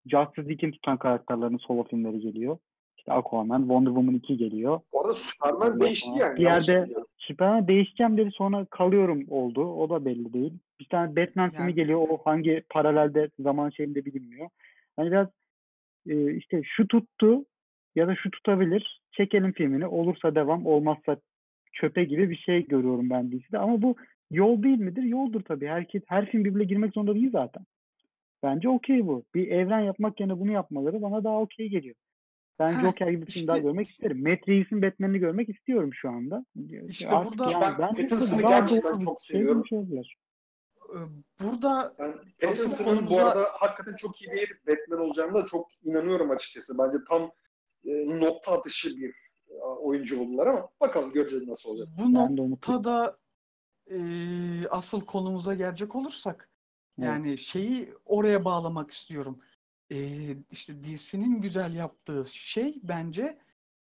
Justice 0.06 0.50
League'in 0.50 0.72
tutan 0.72 0.98
karakterlerin 0.98 1.58
solo 1.58 1.84
filmleri 1.84 2.20
geliyor. 2.20 2.58
İşte 2.98 3.14
Aquaman, 3.14 3.60
Wonder 3.60 3.90
Woman 3.90 4.16
2 4.16 4.38
geliyor. 4.38 4.80
Bu 4.94 5.02
arada 5.02 5.14
Superman 5.14 5.68
Yok, 5.68 5.82
değişti 5.82 6.10
yani. 6.20 6.36
bir 6.38 6.42
yerde-. 6.44 6.88
Superman 7.18 7.68
değişeceğim 7.68 8.18
dedi 8.18 8.32
sonra 8.32 8.66
kalıyorum 8.66 9.26
oldu. 9.30 9.74
O 9.74 9.90
da 9.90 10.06
belli 10.06 10.34
değil. 10.34 10.54
Bir 10.80 10.86
tane 10.86 11.16
Batman 11.16 11.50
filmi 11.50 11.62
Yani- 11.64 11.76
geliyor. 11.76 12.00
O 12.10 12.18
hangi 12.26 12.64
paralelde 12.70 13.30
zaman 13.40 13.70
şeyinde 13.70 14.06
bilinmiyor. 14.06 14.50
Hani 14.96 15.12
biraz 15.12 15.28
e, 16.08 16.36
işte 16.36 16.62
şu 16.64 16.88
tuttu 16.88 17.46
ya 17.96 18.08
da 18.08 18.16
şu 18.16 18.32
tutabilir. 18.32 19.02
Çekelim 19.12 19.52
filmini. 19.54 19.88
Olursa 19.88 20.36
devam, 20.36 20.66
olmazsa 20.66 21.18
çöpe 21.74 22.04
gibi 22.04 22.30
bir 22.30 22.36
şey 22.38 22.68
görüyorum 22.68 23.10
ben 23.10 23.32
dizide. 23.32 23.58
Ama 23.58 23.82
bu 23.82 23.96
yol 24.32 24.64
değil 24.64 24.80
midir? 24.80 25.04
Yoldur 25.04 25.42
tabii. 25.42 25.68
Herkes 25.68 26.04
her 26.08 26.26
film 26.32 26.46
birbirine 26.46 26.64
girmek 26.68 26.94
zorunda 26.94 27.16
değil 27.16 27.32
zaten. 27.32 27.64
Bence 28.44 28.70
okey 28.70 29.08
bu. 29.08 29.24
Bir 29.36 29.48
evren 29.48 29.80
yapmak 29.80 30.20
yerine 30.20 30.40
bunu 30.40 30.52
yapmaları 30.52 31.02
bana 31.02 31.24
daha 31.24 31.42
okey 31.42 31.70
geliyor. 31.70 31.96
Ben 32.60 32.74
Ha, 32.74 32.82
Joker 32.82 33.08
gibi 33.12 33.28
bir 33.28 33.32
film 33.32 33.48
daha 33.48 33.58
işte- 33.58 33.68
görmek 33.68 33.90
isterim. 33.90 34.22
Matt 34.30 34.48
Reeves'in 34.50 34.82
Batman'ini 34.82 35.20
görmek 35.20 35.50
istiyorum 35.50 35.90
şu 35.94 36.10
anda. 36.10 36.46
İşte 36.88 37.10
Artık 37.10 37.40
burada- 37.40 37.52
yani 37.52 37.76
Ben 37.80 37.90
bence 37.96 38.08
Pattinson'ı 38.08 38.42
gerçekten 38.42 39.00
çok 39.00 39.22
şey 39.22 39.38
seviyorum. 39.40 39.64
oldular. 39.72 40.16
Ee, 40.96 40.98
Burada 41.44 41.96
Asıl 42.48 42.64
Pattinson'ın 42.70 43.10
bu 43.10 43.20
arada 43.20 43.44
hakikaten 43.54 43.96
çok 43.96 44.22
iyi 44.22 44.32
bir 44.32 44.60
Batman 44.68 45.00
olacağını 45.00 45.34
da 45.34 45.46
çok 45.46 45.68
inanıyorum 45.84 46.32
açıkçası. 46.32 46.78
Bence 46.78 46.98
tam 47.10 47.32
e, 47.86 48.20
nokta 48.20 48.52
atışı 48.52 48.90
bir 48.98 49.16
e, 49.50 49.56
oyuncu 49.64 50.22
oldular 50.22 50.48
ama 50.48 50.70
bakalım 50.82 51.14
göreceğiz 51.14 51.48
nasıl 51.48 51.70
olacak. 51.70 51.88
bu 51.98 52.16
Ben 52.16 52.36
noktada 52.36 53.18
e, 53.92 54.00
asıl 54.68 55.02
konumuza 55.02 55.54
gelecek 55.54 55.96
olursak 55.96 56.50
Evet. 57.00 57.08
yani 57.08 57.38
şeyi 57.38 57.94
oraya 58.06 58.46
bağlamak 58.46 58.92
istiyorum. 58.92 59.40
E, 59.92 59.98
işte 60.52 60.84
DC'nin 60.84 61.42
güzel 61.42 61.76
yaptığı 61.76 62.26
şey 62.34 62.80
bence 62.84 63.40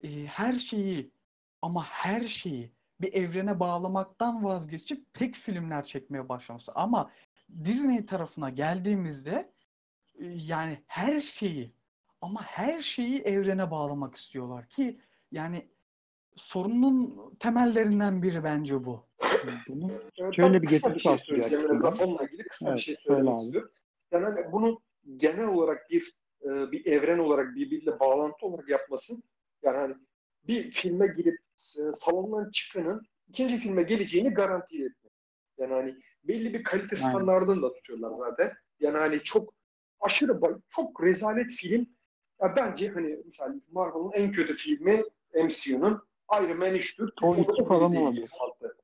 e, 0.03 0.25
her 0.25 0.53
şeyi 0.53 1.11
ama 1.61 1.83
her 1.85 2.21
şeyi 2.21 2.71
bir 3.01 3.13
evrene 3.13 3.59
bağlamaktan 3.59 4.43
vazgeçip 4.43 5.13
tek 5.13 5.35
filmler 5.35 5.83
çekmeye 5.83 6.29
başlaması. 6.29 6.71
Ama 6.75 7.11
Disney 7.63 8.05
tarafına 8.05 8.49
geldiğimizde 8.49 9.51
e, 10.19 10.25
yani 10.25 10.83
her 10.87 11.21
şeyi 11.21 11.71
ama 12.21 12.43
her 12.43 12.79
şeyi 12.81 13.21
evrene 13.21 13.71
bağlamak 13.71 14.15
istiyorlar 14.15 14.67
ki 14.67 14.99
yani 15.31 15.67
sorunun 16.35 17.19
temellerinden 17.39 18.23
biri 18.23 18.43
bence 18.43 18.85
bu. 18.85 19.07
Bunu 19.67 19.91
Evet, 20.19 20.35
Şöyle 20.35 20.53
ben 20.53 20.61
bir 20.61 20.67
kısa 20.67 20.89
geçiş 20.89 21.03
şey 21.03 21.17
söyleyeceğim. 21.17 21.65
Onunla 21.69 22.23
ilgili 22.23 22.43
kısa 22.43 22.69
Evet, 22.69 22.77
bir 22.77 22.81
şey 22.81 22.95
söyle 22.95 23.19
söylemek 23.19 23.41
istiyorum. 23.41 23.71
Yani 24.11 24.25
hani 24.25 24.51
bunu 24.51 24.81
genel 25.17 25.47
olarak 25.47 25.89
bir 25.89 26.13
e, 26.43 26.71
bir 26.71 26.85
evren 26.85 27.19
olarak 27.19 27.55
birbiriyle 27.55 27.99
bağlantı 27.99 28.45
olarak 28.45 28.69
yapması 28.69 29.13
yani 29.63 29.77
hani 29.77 29.95
bir 30.47 30.71
filme 30.71 31.07
girip 31.07 31.39
salondan 31.95 32.51
çıkanın 32.51 33.07
ikinci 33.27 33.57
filme 33.59 33.83
geleceğini 33.83 34.29
garanti 34.29 34.75
etmek. 34.85 35.13
Yani 35.57 35.73
hani 35.73 35.95
belli 36.23 36.53
bir 36.53 36.63
kalite 36.63 36.95
standartını 36.95 37.61
da 37.61 37.73
tutuyorlar 37.73 38.11
zaten. 38.29 38.53
Yani 38.79 38.97
hani 38.97 39.19
çok 39.23 39.53
aşırı 39.99 40.39
çok 40.69 41.03
rezalet 41.03 41.51
film. 41.51 41.87
Ya 42.41 42.55
bence 42.55 42.89
hani 42.89 43.19
mesela 43.25 43.55
Marvel'ın 43.71 44.11
en 44.11 44.31
kötü 44.31 44.55
filmi 44.57 45.03
MCU'nun 45.43 46.07
Iron 46.33 46.57
Man 46.57 46.75
3'tür. 46.75 47.09
O 47.21 47.27
O 47.27 47.37
da 47.37 47.41
iki 47.41 47.61
o 47.61 47.65
falan 47.65 47.91
bile 47.91 47.99
değil 47.99 48.07
olabilir. 48.07 48.31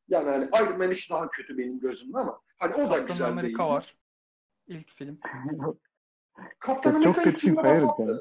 Yani 0.07 0.29
hani 0.29 0.49
Iron 0.63 0.77
Man 0.77 0.91
3 0.91 1.11
daha 1.11 1.29
kötü 1.29 1.57
benim 1.57 1.79
gözümde 1.79 2.17
ama 2.17 2.39
hani 2.57 2.75
o 2.75 2.77
da 2.77 2.89
Kaptan 2.89 3.07
güzel 3.07 3.27
Amerika 3.27 3.63
değil. 3.63 3.69
var. 3.69 3.95
İlk 4.67 4.89
film. 4.89 5.19
Kaptan 6.59 6.91
Çok 6.91 6.95
Amerika 6.95 7.23
kötü 7.23 7.29
ilk 7.29 7.39
film 7.39 7.55
yani. 7.65 8.19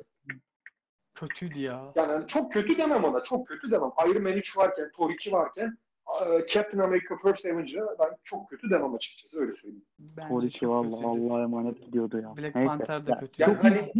Kötüydü 1.28 1.60
ya. 1.60 1.92
Yani 1.94 2.12
hani 2.12 2.26
çok 2.26 2.52
kötü 2.52 2.78
demem 2.78 3.04
ona. 3.04 3.24
Çok 3.24 3.48
kötü 3.48 3.70
demem. 3.70 3.90
Iron 4.08 4.22
Man 4.22 4.32
3 4.32 4.56
varken, 4.56 4.90
Thor 4.96 5.10
2 5.10 5.32
varken 5.32 5.78
e, 6.22 6.46
Captain 6.52 6.78
America 6.82 7.16
First 7.22 7.46
Avenger'a 7.46 7.98
ben 7.98 8.16
çok 8.24 8.48
kötü 8.50 8.70
demem 8.70 8.94
açıkçası. 8.94 9.40
Öyle 9.40 9.52
söyleyeyim. 9.52 9.84
Bence 9.98 10.28
Tor 10.28 10.42
2 10.42 10.58
çok 10.58 10.70
valla 10.70 10.96
kötüydü. 10.96 11.06
Allah'a 11.06 11.42
emanet 11.42 11.86
gidiyordu 11.86 12.16
ya. 12.20 12.36
Black 12.36 12.54
Neyse. 12.54 12.68
Panther 12.68 13.06
de 13.06 13.10
Ya, 13.10 13.20
kötüydü. 13.20 13.42
Yani 13.42 13.54
çok 13.54 13.64
hani 13.64 13.92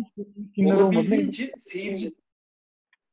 hiç 0.57 0.73
olabildiğince 0.73 1.53
seyirci 1.61 2.15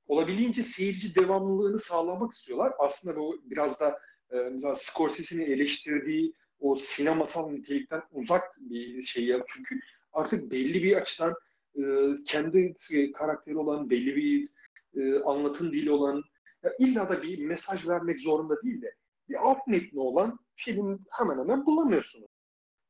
olabildiğince 0.08 0.63
seyirci 0.63 1.15
devamlılığını 1.15 1.80
sağlamak 1.80 2.34
istiyorlar. 2.34 2.74
Aslında 2.80 3.15
bu 3.15 3.38
biraz 3.43 3.80
da 3.80 4.00
e, 4.32 4.76
Scorsese'nin 4.76 5.45
eleştirdiği 5.52 6.34
o 6.60 6.80
sinemasal 6.80 7.50
nitelikten 7.50 8.02
uzak 8.12 8.43
bir 8.60 9.04
şey 9.04 9.26
ya. 9.26 9.43
Çünkü 9.48 9.80
artık 10.13 10.52
belli 10.52 10.84
bir 10.84 10.95
açıdan 10.95 11.34
e, 11.75 11.84
kendi 12.27 12.75
e, 12.91 13.12
karakteri 13.12 13.58
olan, 13.58 13.89
belli 13.89 14.15
bir 14.15 14.49
e, 14.95 15.19
anlatım 15.23 15.71
dili 15.71 15.91
olan, 15.91 16.23
ya 16.63 16.73
illa 16.79 17.10
da 17.10 17.21
bir 17.21 17.45
mesaj 17.45 17.88
vermek 17.88 18.19
zorunda 18.19 18.62
değil 18.62 18.82
de 18.82 18.95
bir 19.29 19.36
alt 19.36 19.67
metni 19.67 19.99
olan 19.99 20.39
film 20.55 21.05
hemen 21.10 21.39
hemen 21.39 21.65
bulamıyorsunuz. 21.65 22.29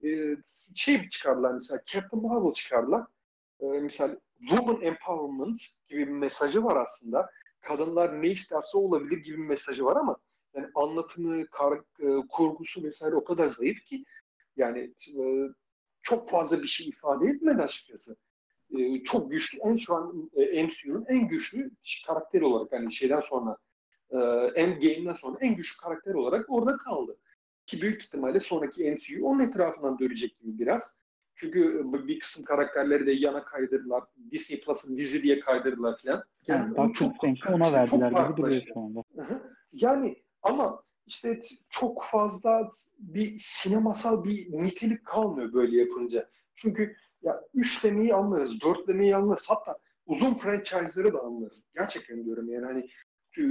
E, 0.04 0.38
şey 0.76 1.10
çıkardılar 1.10 1.54
mesela 1.54 1.82
Captain 1.94 2.24
Marvel 2.24 2.54
çıkardılar. 2.54 3.06
E, 3.60 3.66
mesela 3.66 4.18
Woman 4.40 4.82
Empowerment 4.82 5.62
gibi 5.88 6.08
bir 6.08 6.12
mesajı 6.12 6.64
var 6.64 6.86
aslında. 6.86 7.30
Kadınlar 7.62 8.22
ne 8.22 8.28
isterse 8.28 8.78
olabilir 8.78 9.18
gibi 9.18 9.38
bir 9.38 9.48
mesajı 9.48 9.86
var 9.86 9.96
ama 9.96 10.18
yani 10.54 10.68
anlatımı, 10.76 11.48
kar, 11.48 11.80
e, 12.00 12.28
kurgusu 12.30 12.84
vesaire 12.84 13.16
o 13.16 13.24
kadar 13.24 13.48
zayıf 13.48 13.86
ki 13.86 14.06
yani 14.58 14.94
e, 15.08 15.24
çok 16.02 16.30
fazla 16.30 16.64
bir 16.64 16.68
şey 16.68 16.88
ifade 16.88 17.28
etmedi 17.28 17.62
açıkçası. 17.62 18.18
E, 18.78 19.04
çok 19.04 19.32
güçlü, 19.32 19.60
en 19.60 19.78
şu 19.78 19.96
an 19.96 20.30
e, 20.36 20.64
MCU'nun 20.64 21.06
en 21.08 21.28
güçlü 21.28 21.72
karakteri 22.08 22.46
olarak 22.46 22.72
hani 22.72 22.94
şeyden 22.94 23.22
sonra 23.22 23.58
e, 24.12 24.18
Endgame'den 24.56 25.14
sonra 25.14 25.38
en 25.42 25.56
güçlü 25.56 25.82
karakter 25.82 26.14
olarak 26.14 26.46
orada 26.50 26.78
kaldı. 26.78 27.18
Ki 27.66 27.82
büyük 27.82 28.04
ihtimalle 28.04 28.40
sonraki 28.40 28.92
MCU 28.92 29.26
onun 29.26 29.40
etrafından 29.40 30.00
dönecek 30.00 30.40
gibi 30.40 30.60
biraz. 30.60 30.84
Çünkü 31.36 31.86
e, 31.94 32.08
bir 32.08 32.20
kısım 32.20 32.46
karakterleri 32.46 33.06
de 33.06 33.12
yana 33.12 33.44
kaydırdılar. 33.44 34.04
Disney 34.32 34.62
Plus'ın 34.62 34.98
dizi 34.98 35.24
diye 35.24 35.40
kaydırdılar 35.40 35.98
falan. 36.02 36.24
Yani 36.48 36.74
o 36.74 36.88
Doctor 36.88 37.06
Strange'i 37.06 37.54
ona 37.54 37.72
karışık, 37.72 37.92
çok 37.92 38.02
verdiler 38.02 38.28
gibi 38.28 38.38
duruyor 38.38 38.62
şu 38.74 38.80
anda. 38.80 39.04
Yani 39.74 40.24
ama 40.42 40.84
işte 41.10 41.42
çok 41.70 42.04
fazla 42.04 42.72
bir 43.00 43.40
sinemasal 43.40 44.24
bir 44.24 44.52
nitelik 44.52 45.06
kalmıyor 45.06 45.54
böyle 45.54 45.78
yapınca. 45.78 46.30
Çünkü 46.56 46.96
ya 47.22 47.42
üçlemeyi 47.54 48.16
anlarız, 48.16 48.62
dörtlemeyi 48.62 49.16
anlarız. 49.16 49.46
Hatta 49.48 49.78
uzun 50.06 50.34
franchise'ları 50.34 51.14
da 51.14 51.20
anlarız. 51.20 51.62
Gerçekten 51.76 52.26
diyorum 52.26 52.50
yani 52.50 52.66
hani 52.66 52.90
e, 53.38 53.44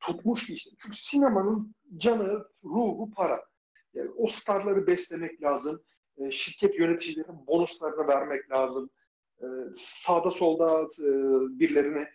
tutmuş 0.00 0.50
işte. 0.50 0.70
Çünkü 0.78 0.96
sinemanın 0.96 1.74
canı, 1.96 2.44
ruhu 2.64 3.10
para. 3.10 3.44
Yani 3.94 4.10
o 4.16 4.28
starları 4.28 4.86
beslemek 4.86 5.42
lazım. 5.42 5.82
E, 6.16 6.30
Şirket 6.30 6.78
yöneticilerinin 6.78 7.46
bonuslarını 7.46 8.08
vermek 8.08 8.50
lazım. 8.50 8.90
E, 9.40 9.46
Sağda 9.78 10.30
solda 10.30 10.82
e, 10.82 11.08
birilerine 11.58 12.10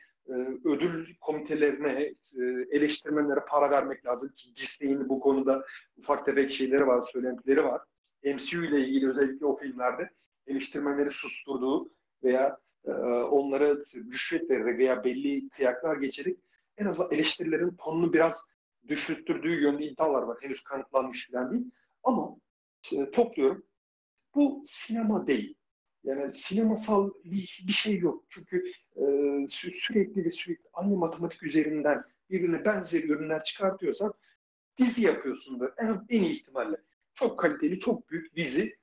ödül 0.66 1.16
komitelerine, 1.22 2.02
e, 2.40 2.44
eleştirmenlere 2.72 3.40
para 3.50 3.72
vermek 3.72 4.06
lazım 4.06 4.30
ki 4.36 4.56
Disney'in 4.56 5.10
bu 5.10 5.20
konuda 5.20 5.66
ufak 5.98 6.26
tefek 6.26 6.52
şeyleri 6.52 6.88
var, 6.88 7.02
söylentileri 7.02 7.64
var. 7.64 7.82
MCU 8.24 8.64
ile 8.64 8.80
ilgili 8.80 9.10
özellikle 9.10 9.46
o 9.46 9.58
filmlerde 9.58 10.10
eleştirmenleri 10.48 11.12
susturduğu 11.12 11.92
veya 12.24 12.58
e, 12.86 12.92
onlara 12.92 13.76
rüşvet 13.96 14.50
vererek 14.50 14.80
veya 14.80 15.04
belli 15.04 15.50
kıyaklar 15.50 15.98
geçerek 15.98 16.38
en 16.78 16.86
azından 16.86 17.12
eleştirilerin 17.12 17.76
tonunu 17.76 18.14
biraz 18.14 18.46
düşürttürdüğü 18.88 19.62
yönde 19.62 19.84
iddialar 19.84 20.22
var. 20.22 20.38
Henüz 20.42 20.64
kanıtlanmış 20.64 21.30
falan 21.32 21.52
değil. 21.52 21.72
Ama 22.04 22.36
e, 22.94 23.12
topluyorum. 23.12 23.64
Bu 24.36 24.64
sinema 24.66 25.28
değil. 25.28 25.56
Yani 26.04 26.34
sinemasal 26.34 27.12
bir, 27.26 27.64
bir 27.68 27.74
şey 27.74 28.00
yok. 28.00 28.24
Çünkü 28.30 28.72
e, 28.96 29.02
sü- 29.46 29.74
sürekli 29.76 30.26
ve 30.26 30.32
sürekli 30.32 30.70
aynı 30.74 30.96
matematik 30.98 31.44
üzerinden 31.44 32.04
birbirine 32.30 32.66
benzer 32.66 33.04
ürünler 33.04 33.44
çıkartıyorsan 33.44 34.14
dizi 34.78 35.02
yapıyorsundur 35.06 35.70
en, 35.78 36.06
en 36.10 36.24
iyi 36.24 36.32
ihtimalle. 36.34 36.78
Çok 37.16 37.40
kaliteli, 37.40 37.80
çok 37.80 38.10
büyük 38.12 38.36
dizi. 38.36 38.78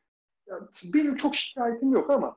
Yani 0.47 0.63
benim 0.85 1.17
çok 1.17 1.37
şikayetim 1.37 1.93
yok 1.93 2.11
ama 2.11 2.37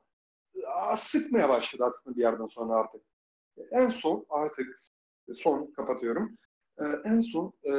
aa, 0.67 0.97
sıkmaya 0.97 1.49
başladı 1.49 1.85
aslında 1.85 2.17
bir 2.17 2.21
yerden 2.21 2.47
sonra 2.47 2.73
artık. 2.73 3.01
En 3.71 3.87
son 3.87 4.25
artık 4.29 4.79
son 5.35 5.71
kapatıyorum. 5.71 6.37
En 7.05 7.19
son 7.21 7.53
e, 7.63 7.73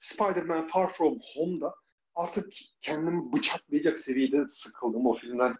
Spider-Man 0.00 0.68
Far 0.68 0.92
From 0.92 1.18
Home'da 1.34 1.74
artık 2.14 2.52
kendimi 2.82 3.32
bıçaklayacak 3.32 4.00
seviyede 4.00 4.48
sıkıldım 4.48 5.06
o 5.06 5.14
filmden. 5.14 5.56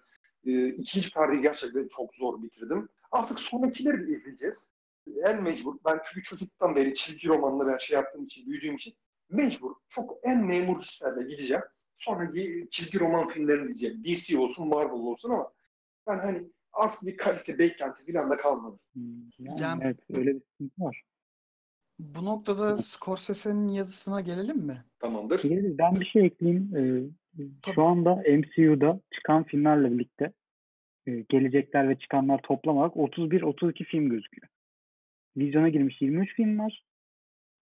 Ee, 0.46 0.68
ikinci 0.68 1.10
perdeyi 1.10 1.42
gerçekten 1.42 1.88
çok 1.96 2.14
zor 2.14 2.42
bitirdim. 2.42 2.88
Artık 3.12 3.40
sonrakileri 3.40 4.06
de 4.08 4.16
izleyeceğiz. 4.16 4.70
En 5.24 5.42
mecbur. 5.42 5.74
Ben 5.84 6.00
çünkü 6.04 6.22
çocukluktan 6.22 6.76
beri 6.76 6.94
çizgi 6.94 7.28
romanla 7.28 7.66
ben 7.66 7.78
şey 7.78 7.94
yaptığım 7.94 8.24
için, 8.24 8.46
büyüdüğüm 8.46 8.76
için 8.76 8.94
mecbur. 9.30 9.74
Çok 9.88 10.18
en 10.22 10.44
memur 10.44 10.82
hislerle 10.82 11.28
gideceğim. 11.30 11.62
Sonra 11.98 12.32
çizgi 12.70 13.00
roman 13.00 13.28
filmlerini 13.28 13.70
izleyeceğim. 13.70 14.04
DC 14.04 14.38
olsun, 14.38 14.68
Marvel 14.68 14.92
olsun 14.92 15.30
ama 15.30 15.52
ben 16.06 16.18
hani 16.18 16.42
artık 16.72 17.02
bir 17.02 17.16
kalite 17.16 17.58
beklenti 17.58 18.12
falan 18.12 18.30
da 18.30 18.36
kalmadı. 18.36 18.78
Hmm, 18.92 19.02
Yani, 19.38 19.60
Yani- 19.60 19.82
evet 19.84 19.98
öyle 20.10 20.34
bir 20.34 20.40
sıkıntı 20.40 20.84
var. 20.84 21.02
Bu 21.98 22.24
noktada 22.24 22.82
Scorsese'nin 22.82 23.68
yazısına 23.68 24.20
gelelim 24.20 24.58
mi? 24.58 24.84
Tamamdır. 24.98 25.38
Şimdi 25.40 25.78
ben 25.78 26.00
bir 26.00 26.04
şey 26.06 26.24
ekleyeyim. 26.26 26.76
Ee, 26.76 27.02
Şu 27.74 27.82
anda 27.82 28.14
MCU'da 28.14 29.00
çıkan 29.10 29.44
filmlerle 29.44 29.92
birlikte 29.92 30.32
e, 31.06 31.24
gelecekler 31.28 31.88
ve 31.88 31.98
çıkanlar 31.98 32.40
toplam 32.42 32.76
olarak 32.76 32.94
31-32 32.96 33.84
film 33.84 34.08
gözüküyor. 34.08 34.48
Vizyona 35.36 35.68
girmiş 35.68 36.02
23 36.02 36.34
film 36.34 36.58
var. 36.58 36.84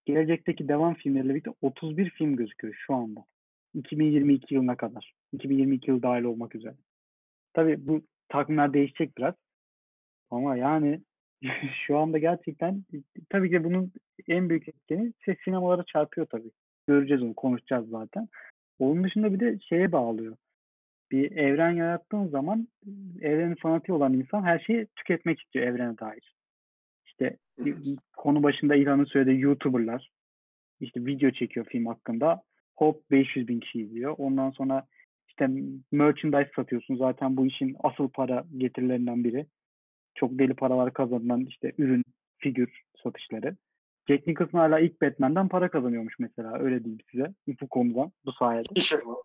Gelecekteki 0.04 0.68
devam 0.68 0.94
filmleriyle 0.94 1.30
birlikte 1.35 1.50
31 1.62 2.11
film 2.11 2.37
gözüküyor 2.37 2.74
şu 2.87 2.94
anda. 2.94 3.24
2022 3.74 4.54
yılına 4.54 4.76
kadar. 4.76 5.14
2022 5.32 5.90
yıl 5.90 6.02
dahil 6.02 6.24
olmak 6.24 6.54
üzere. 6.54 6.74
Tabii 7.52 7.87
bu 7.87 8.02
takvimler 8.28 8.74
değişecek 8.74 9.18
biraz. 9.18 9.35
Ama 10.30 10.56
yani 10.56 11.00
şu 11.87 11.98
anda 11.98 12.18
gerçekten 12.18 12.85
tabii 13.30 13.50
ki 13.50 13.64
bunun 13.64 13.92
en 14.28 14.48
büyük 14.48 14.68
etkeni 14.68 15.12
şey, 15.24 15.37
sinemalara 15.44 15.85
çarpıyor 15.85 16.26
tabii. 16.26 16.50
Göreceğiz 16.87 17.22
onu, 17.22 17.35
konuşacağız 17.35 17.88
zaten. 17.88 18.28
Onun 18.78 19.04
dışında 19.04 19.35
bir 19.35 19.40
de 19.40 19.58
şeye 19.68 19.92
bağlıyor. 19.92 20.37
Bir 21.11 21.32
evren 21.32 21.70
yarattığın 21.70 22.26
zaman 22.26 22.68
evrenin 23.20 23.54
fanatiği 23.54 23.96
olan 23.96 24.12
insan 24.12 24.42
her 24.42 24.58
şeyi 24.58 24.87
tüketmek 24.96 25.40
istiyor 25.40 25.66
evrene 25.66 25.98
dair. 25.98 26.35
İşte 27.06 27.37
konu 28.16 28.42
başında 28.42 28.74
İlhan'ın 28.74 29.04
söylediği 29.04 29.40
YouTuber'lar 29.40 30.11
işte 30.80 31.06
video 31.06 31.30
çekiyor 31.30 31.66
film 31.66 31.87
hakkında. 31.87 32.42
Hop 32.76 33.11
500 33.11 33.48
bin 33.48 33.61
kişi 33.61 33.80
izliyor. 33.80 34.14
Ondan 34.18 34.50
sonra 34.50 34.87
işte 35.28 35.48
merchandise 35.92 36.50
satıyorsun. 36.56 36.96
Zaten 36.96 37.37
bu 37.37 37.46
işin 37.46 37.76
asıl 37.82 38.08
para 38.08 38.44
getirilerinden 38.56 39.24
biri. 39.24 39.46
Çok 40.14 40.38
deli 40.38 40.54
paralar 40.54 40.92
kazanılan 40.92 41.44
işte 41.44 41.72
ürün, 41.78 42.04
figür 42.38 42.82
satışları. 43.02 43.56
Jack 44.08 44.26
Nicholson 44.26 44.58
hala 44.58 44.80
ilk 44.80 45.02
Batman'den 45.02 45.48
para 45.48 45.70
kazanıyormuş 45.70 46.18
mesela. 46.18 46.58
Öyle 46.58 46.84
diyeyim 46.84 47.00
size. 47.10 47.34
Bu 47.60 47.68
konudan, 47.68 48.12
bu 48.24 48.32
sayede. 48.32 48.68
Hiç 48.76 48.86
şaşırmam. 48.86 49.16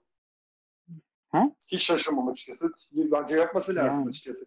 Ha? 1.29 1.51
Hiç 1.67 1.83
şaşırmam 1.83 2.27
açıkçası. 2.27 2.71
Bence 2.91 3.35
yapması 3.35 3.75
lazım 3.75 3.99
Yani. 3.99 4.09
açıkçası. 4.09 4.45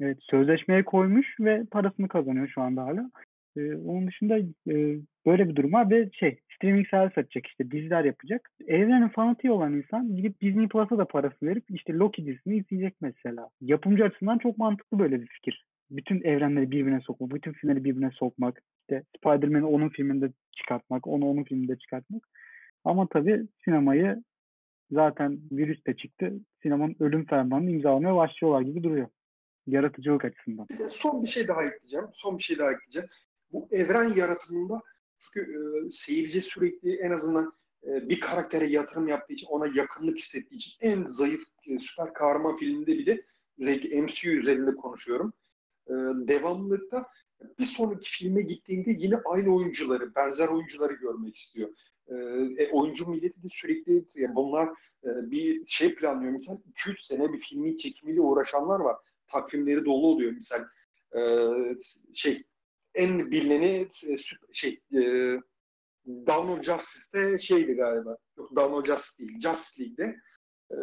Evet, 0.00 0.18
sözleşmeye 0.20 0.84
koymuş 0.84 1.36
ve 1.40 1.64
parasını 1.70 2.08
kazanıyor 2.08 2.48
şu 2.48 2.62
anda 2.62 2.82
hala. 2.82 3.10
Ee, 3.56 3.74
onun 3.76 4.06
dışında 4.06 4.38
e, 4.38 4.98
böyle 5.26 5.48
bir 5.48 5.56
durum 5.56 5.72
var 5.72 5.90
ve 5.90 6.10
şey 6.12 6.40
streaming 6.54 6.88
servis 6.88 7.18
açacak 7.18 7.46
işte 7.46 7.70
diziler 7.70 8.04
yapacak. 8.04 8.50
Evrenin 8.66 9.08
fanatiği 9.08 9.52
olan 9.52 9.72
insan 9.72 10.16
gidip 10.16 10.40
Disney 10.40 10.68
Plus'a 10.68 10.98
da 10.98 11.04
parasını 11.04 11.48
verip 11.48 11.64
işte 11.68 11.92
Loki 11.92 12.26
dizisini 12.26 12.56
izleyecek 12.56 12.94
mesela. 13.00 13.50
Yapımcı 13.60 14.04
açısından 14.04 14.38
çok 14.38 14.58
mantıklı 14.58 14.98
böyle 14.98 15.20
bir 15.20 15.26
fikir. 15.26 15.64
Bütün 15.90 16.22
evrenleri 16.22 16.70
birbirine 16.70 17.00
sokmak, 17.00 17.34
bütün 17.34 17.52
filmleri 17.52 17.84
birbirine 17.84 18.10
sokmak, 18.10 18.62
işte 18.80 19.04
Spider-Man'i 19.18 19.64
onun 19.64 19.88
filminde 19.88 20.32
çıkartmak, 20.52 21.06
onu 21.06 21.30
onun 21.30 21.44
filminde 21.44 21.76
çıkartmak. 21.76 22.28
Ama 22.84 23.06
tabii 23.06 23.46
sinemayı 23.64 24.22
zaten 24.90 25.40
virüs 25.52 25.86
de 25.86 25.96
çıktı. 25.96 26.32
Sinemanın 26.62 26.96
ölüm 27.00 27.26
fermanını 27.26 27.70
imzalamaya 27.70 28.16
başlıyorlar 28.16 28.60
gibi 28.60 28.82
duruyor. 28.82 29.08
Yaratıcılık 29.66 30.24
açısından. 30.24 30.68
Bir 30.68 30.78
de 30.78 30.88
son 30.88 31.22
bir 31.22 31.28
şey 31.28 31.48
daha 31.48 31.64
ekleyeceğim. 31.64 32.06
Son 32.12 32.38
bir 32.38 32.42
şey 32.42 32.58
daha 32.58 32.72
ekleyeceğim. 32.72 33.08
Bu 33.52 33.68
evren 33.70 34.14
yaratımında 34.14 34.80
çünkü 35.18 35.52
e, 35.52 35.92
seyirci 35.92 36.42
sürekli 36.42 36.96
en 36.96 37.10
azından 37.10 37.52
e, 37.86 38.08
bir 38.08 38.20
karaktere 38.20 38.66
yatırım 38.66 39.08
yaptığı 39.08 39.32
için, 39.32 39.46
ona 39.46 39.66
yakınlık 39.66 40.18
hissettiği 40.18 40.56
için 40.56 40.72
en 40.80 41.08
zayıf 41.08 41.42
e, 41.66 41.78
süper 41.78 42.14
kahraman 42.14 42.56
filminde 42.56 42.98
bile 42.98 43.22
MCU 44.02 44.30
üzerinde 44.30 44.74
konuşuyorum. 44.74 45.32
E, 45.88 45.92
devamlılıkta 46.28 47.06
bir 47.58 47.64
sonraki 47.64 48.10
filme 48.10 48.42
gittiğinde 48.42 48.90
yine 48.98 49.16
aynı 49.24 49.54
oyuncuları, 49.54 50.14
benzer 50.14 50.48
oyuncuları 50.48 50.92
görmek 50.92 51.36
istiyor. 51.36 51.68
E, 52.08 52.14
e, 52.58 52.70
oyuncu 52.72 53.10
milleti 53.10 53.42
de 53.42 53.48
sürekli 53.50 54.04
yani 54.14 54.34
bunlar 54.34 54.68
e, 55.04 55.30
bir 55.30 55.66
şey 55.66 55.94
planlıyor. 55.94 56.32
Mesela 56.32 56.58
2-3 56.86 57.02
sene 57.02 57.32
bir 57.32 57.40
filmin 57.40 57.76
çekimiyle 57.76 58.20
uğraşanlar 58.20 58.80
var. 58.80 58.96
Takvimleri 59.28 59.84
dolu 59.84 60.06
oluyor. 60.06 60.32
Misal 60.32 60.64
e, 61.16 61.20
şey 62.14 62.42
en 62.94 63.30
bilineni 63.30 63.88
e, 64.08 64.16
şey 64.52 64.80
e, 64.92 65.00
Dawn 66.06 66.48
of 66.48 66.62
Justice'de 66.64 67.38
şeydi 67.38 67.74
galiba. 67.74 68.16
Yok 68.38 68.56
Dawn 68.56 68.74
of 68.74 68.86
Justice 68.86 69.18
değil. 69.18 69.40
Justice 69.40 69.84
League'de 69.84 70.16
e, 70.70 70.76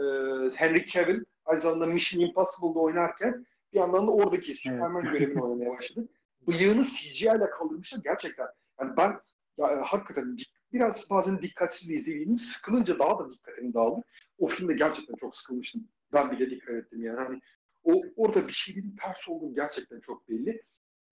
Henry 0.55 0.85
Cavill 0.85 1.23
aynı 1.45 1.61
zamanda 1.61 1.85
Mission 1.85 2.21
Impossible'da 2.21 2.79
oynarken 2.79 3.45
bir 3.73 3.79
yandan 3.79 4.07
da 4.07 4.11
oradaki 4.11 4.55
Superman 4.55 5.05
evet. 5.05 5.13
görevini 5.19 5.43
oynamaya 5.43 5.77
başladı. 5.77 6.09
Bıyığını 6.47 6.85
CGI 6.85 7.25
ile 7.25 7.49
kaldırmışlar 7.49 7.99
gerçekten. 8.03 8.47
Yani 8.79 8.97
ben 8.97 9.19
ya, 9.57 9.81
hakikaten 9.81 10.37
biraz 10.73 11.09
bazen 11.09 11.41
dikkatsiz 11.41 11.91
izlediğim 11.91 12.39
sıkılınca 12.39 12.99
daha 12.99 13.19
da 13.19 13.31
dikkatim 13.31 13.73
dağıldı. 13.73 14.03
O 14.37 14.47
filmde 14.47 14.73
gerçekten 14.73 15.15
çok 15.15 15.37
sıkılmıştım. 15.37 15.87
Ben 16.13 16.31
bile 16.31 16.49
dikkat 16.49 16.75
ettim 16.75 17.03
yani. 17.03 17.17
Hani 17.17 17.41
o 17.83 18.01
orada 18.15 18.47
bir 18.47 18.53
şeyin 18.53 18.95
ters 19.01 19.29
olduğunu 19.29 19.55
gerçekten 19.55 19.99
çok 19.99 20.29
belli. 20.29 20.63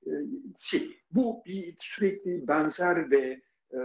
Ee, 0.08 0.12
şey, 0.60 0.98
bu 1.12 1.44
bir 1.46 1.76
sürekli 1.80 2.48
benzer 2.48 3.12
ve 3.12 3.42
e, 3.74 3.80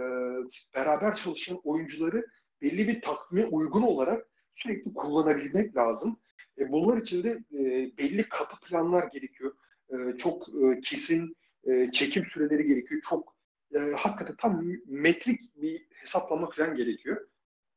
beraber 0.75 1.15
çalışan 1.15 1.59
oyuncuları 1.63 2.25
belli 2.61 2.87
bir 2.87 3.01
takvime 3.01 3.45
uygun 3.45 3.81
olarak 3.81 4.27
sürekli 4.55 4.93
kullanabilmek 4.93 5.75
lazım. 5.77 6.19
E, 6.59 6.71
bunlar 6.71 6.97
için 6.97 7.23
de 7.23 7.29
e, 7.53 7.59
belli 7.97 8.29
katı 8.29 8.59
planlar 8.59 9.07
gerekiyor. 9.07 9.55
E, 9.89 10.17
çok 10.17 10.49
e, 10.49 10.79
kesin 10.81 11.35
e, 11.67 11.91
çekim 11.91 12.25
süreleri 12.25 12.67
gerekiyor. 12.67 13.01
Çok 13.09 13.35
e, 13.75 13.79
hakikaten 13.79 14.35
tam 14.35 14.63
metrik 14.87 15.55
bir 15.61 15.87
hesaplama 15.89 16.49
falan 16.49 16.75
gerekiyor. 16.75 17.27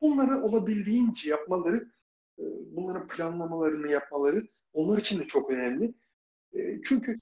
Bunları 0.01 0.43
olabildiğince 0.43 1.31
yapmaları, 1.31 1.93
e, 2.39 2.45
bunların 2.77 3.09
planlamalarını 3.09 3.91
yapmaları 3.91 4.49
onlar 4.73 4.99
için 4.99 5.19
de 5.21 5.27
çok 5.27 5.51
önemli. 5.51 5.95
E, 6.53 6.83
çünkü 6.85 7.19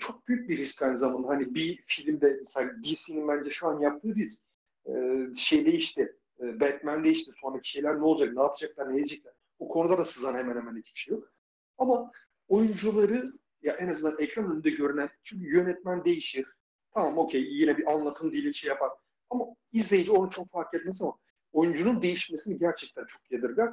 çok 0.00 0.28
büyük 0.28 0.48
bir 0.48 0.58
risk 0.58 0.82
aynı 0.82 0.98
zamanda. 0.98 1.28
Hani 1.28 1.54
bir 1.54 1.84
filmde 1.86 2.38
mesela 2.40 2.70
DC'nin 2.84 3.28
bence 3.28 3.50
şu 3.50 3.68
an 3.68 3.80
yaptığı 3.80 4.14
risk 4.14 4.46
e, 4.86 4.92
şey 5.36 5.66
değişti. 5.66 6.16
E, 6.40 6.60
Batman 6.60 7.04
değişti. 7.04 7.32
Sonraki 7.40 7.70
şeyler 7.70 7.96
ne 7.98 8.04
olacak, 8.04 8.34
ne 8.36 8.42
yapacaklar, 8.42 8.94
ne 8.94 9.00
edecekler. 9.00 9.32
O 9.60 9.68
konuda 9.68 9.98
da 9.98 10.04
sızan 10.04 10.34
hemen 10.34 10.56
hemen 10.56 10.76
hiçbir 10.76 11.00
şey 11.00 11.14
yok. 11.14 11.32
Ama 11.78 12.12
oyuncuları 12.48 13.32
ya 13.62 13.74
en 13.74 13.88
azından 13.88 14.16
ekran 14.18 14.52
önünde 14.52 14.70
görünen 14.70 15.10
çünkü 15.24 15.56
yönetmen 15.56 16.04
değişir. 16.04 16.46
Tamam 16.94 17.18
okey 17.18 17.42
yine 17.42 17.78
bir 17.78 17.92
anlatım 17.92 18.32
dili 18.32 18.54
şey 18.54 18.68
yapar. 18.68 18.90
Ama 19.30 19.44
izleyici 19.72 20.10
onu 20.10 20.30
çok 20.30 20.50
fark 20.50 20.74
etmez 20.74 21.02
ama 21.02 21.18
oyuncunun 21.52 22.02
değişmesini 22.02 22.58
gerçekten 22.58 23.04
çok 23.04 23.30
yadırgar. 23.30 23.72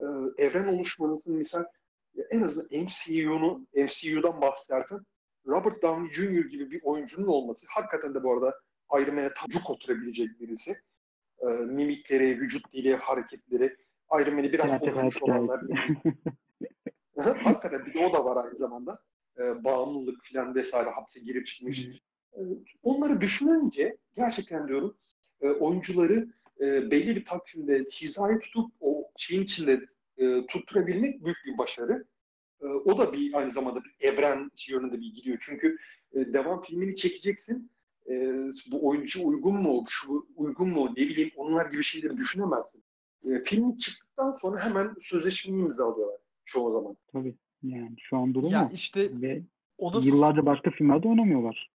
Ee, 0.00 0.04
evren 0.38 0.68
oluşmanızın 0.68 1.36
misal 1.36 1.64
en 2.30 2.42
azından 2.42 2.68
MCU'nu 2.82 3.66
MCU'dan 3.74 4.40
bahsedersen 4.40 5.00
Robert 5.46 5.82
Downey 5.82 6.12
Jr. 6.12 6.48
gibi 6.48 6.70
bir 6.70 6.80
oyuncunun 6.82 7.26
olması 7.26 7.66
hakikaten 7.70 8.14
de 8.14 8.22
bu 8.22 8.32
arada 8.32 8.60
Iron 8.92 9.14
Man'e 9.14 9.34
tacuk 9.34 9.70
oturabilecek 9.70 10.40
birisi. 10.40 10.80
E, 11.38 11.46
mimikleri, 11.46 12.40
vücut 12.40 12.72
dili, 12.72 12.96
hareketleri 12.96 13.76
Iron 14.14 14.34
Man'i 14.34 14.52
biraz 14.52 14.82
oturmuş 14.82 15.22
olanlar. 15.22 15.60
hakikaten 17.42 17.86
bir 17.86 17.94
de 17.94 17.98
o 17.98 18.12
da 18.12 18.24
var 18.24 18.44
aynı 18.44 18.58
zamanda. 18.58 18.98
E, 19.38 19.64
bağımlılık 19.64 20.24
falan 20.32 20.54
vesaire 20.54 20.90
hapse 20.90 21.20
girip 21.20 21.46
çıkmış. 21.46 21.88
E, 22.32 22.40
onları 22.82 23.20
düşününce 23.20 23.96
gerçekten 24.16 24.68
diyorum 24.68 24.96
e, 25.40 25.48
oyuncuları 25.48 26.28
e, 26.60 26.90
belli 26.90 27.16
bir 27.16 27.24
takvimde 27.24 27.84
hizayı 27.92 28.38
tutup 28.38 28.72
o 28.80 29.04
şeyin 29.16 29.42
içinde 29.42 29.86
e, 30.18 30.46
tutturabilmek 30.46 31.24
büyük 31.24 31.38
bir 31.46 31.58
başarı. 31.58 32.04
E, 32.62 32.66
o 32.66 32.98
da 32.98 33.12
bir 33.12 33.34
aynı 33.34 33.50
zamanda 33.50 33.80
bir 33.84 33.96
evren 34.00 34.50
yönünde 34.68 35.00
bir 35.00 35.14
gidiyor. 35.14 35.38
Çünkü 35.40 35.76
e, 36.12 36.32
devam 36.32 36.62
filmini 36.62 36.96
çekeceksin. 36.96 37.70
E, 38.10 38.14
bu 38.70 38.88
oyuncu 38.88 39.26
uygun 39.26 39.54
mu, 39.54 39.84
şu 39.88 40.26
uygun 40.36 40.68
mu 40.68 40.90
ne 40.96 41.02
bileyim 41.02 41.30
onlar 41.36 41.70
gibi 41.70 41.84
şeyleri 41.84 42.16
düşünemezsin. 42.16 42.82
E, 43.26 43.44
film 43.44 43.76
çıktıktan 43.76 44.38
sonra 44.40 44.64
hemen 44.64 44.94
sözleşmeyi 45.02 45.64
imzalıyorlar 45.64 46.20
çoğu 46.44 46.72
zaman. 46.72 46.96
Tabii. 47.12 47.34
Yani 47.62 47.94
şu 47.98 48.16
an 48.16 48.34
durum 48.34 48.48
ya 48.48 48.70
işte 48.74 49.20
ve 49.22 49.42
o 49.78 49.92
da 49.92 49.98
yıllarca 50.02 50.46
başka 50.46 50.70
filmlerde 50.70 51.08
oynamıyorlar. 51.08 51.70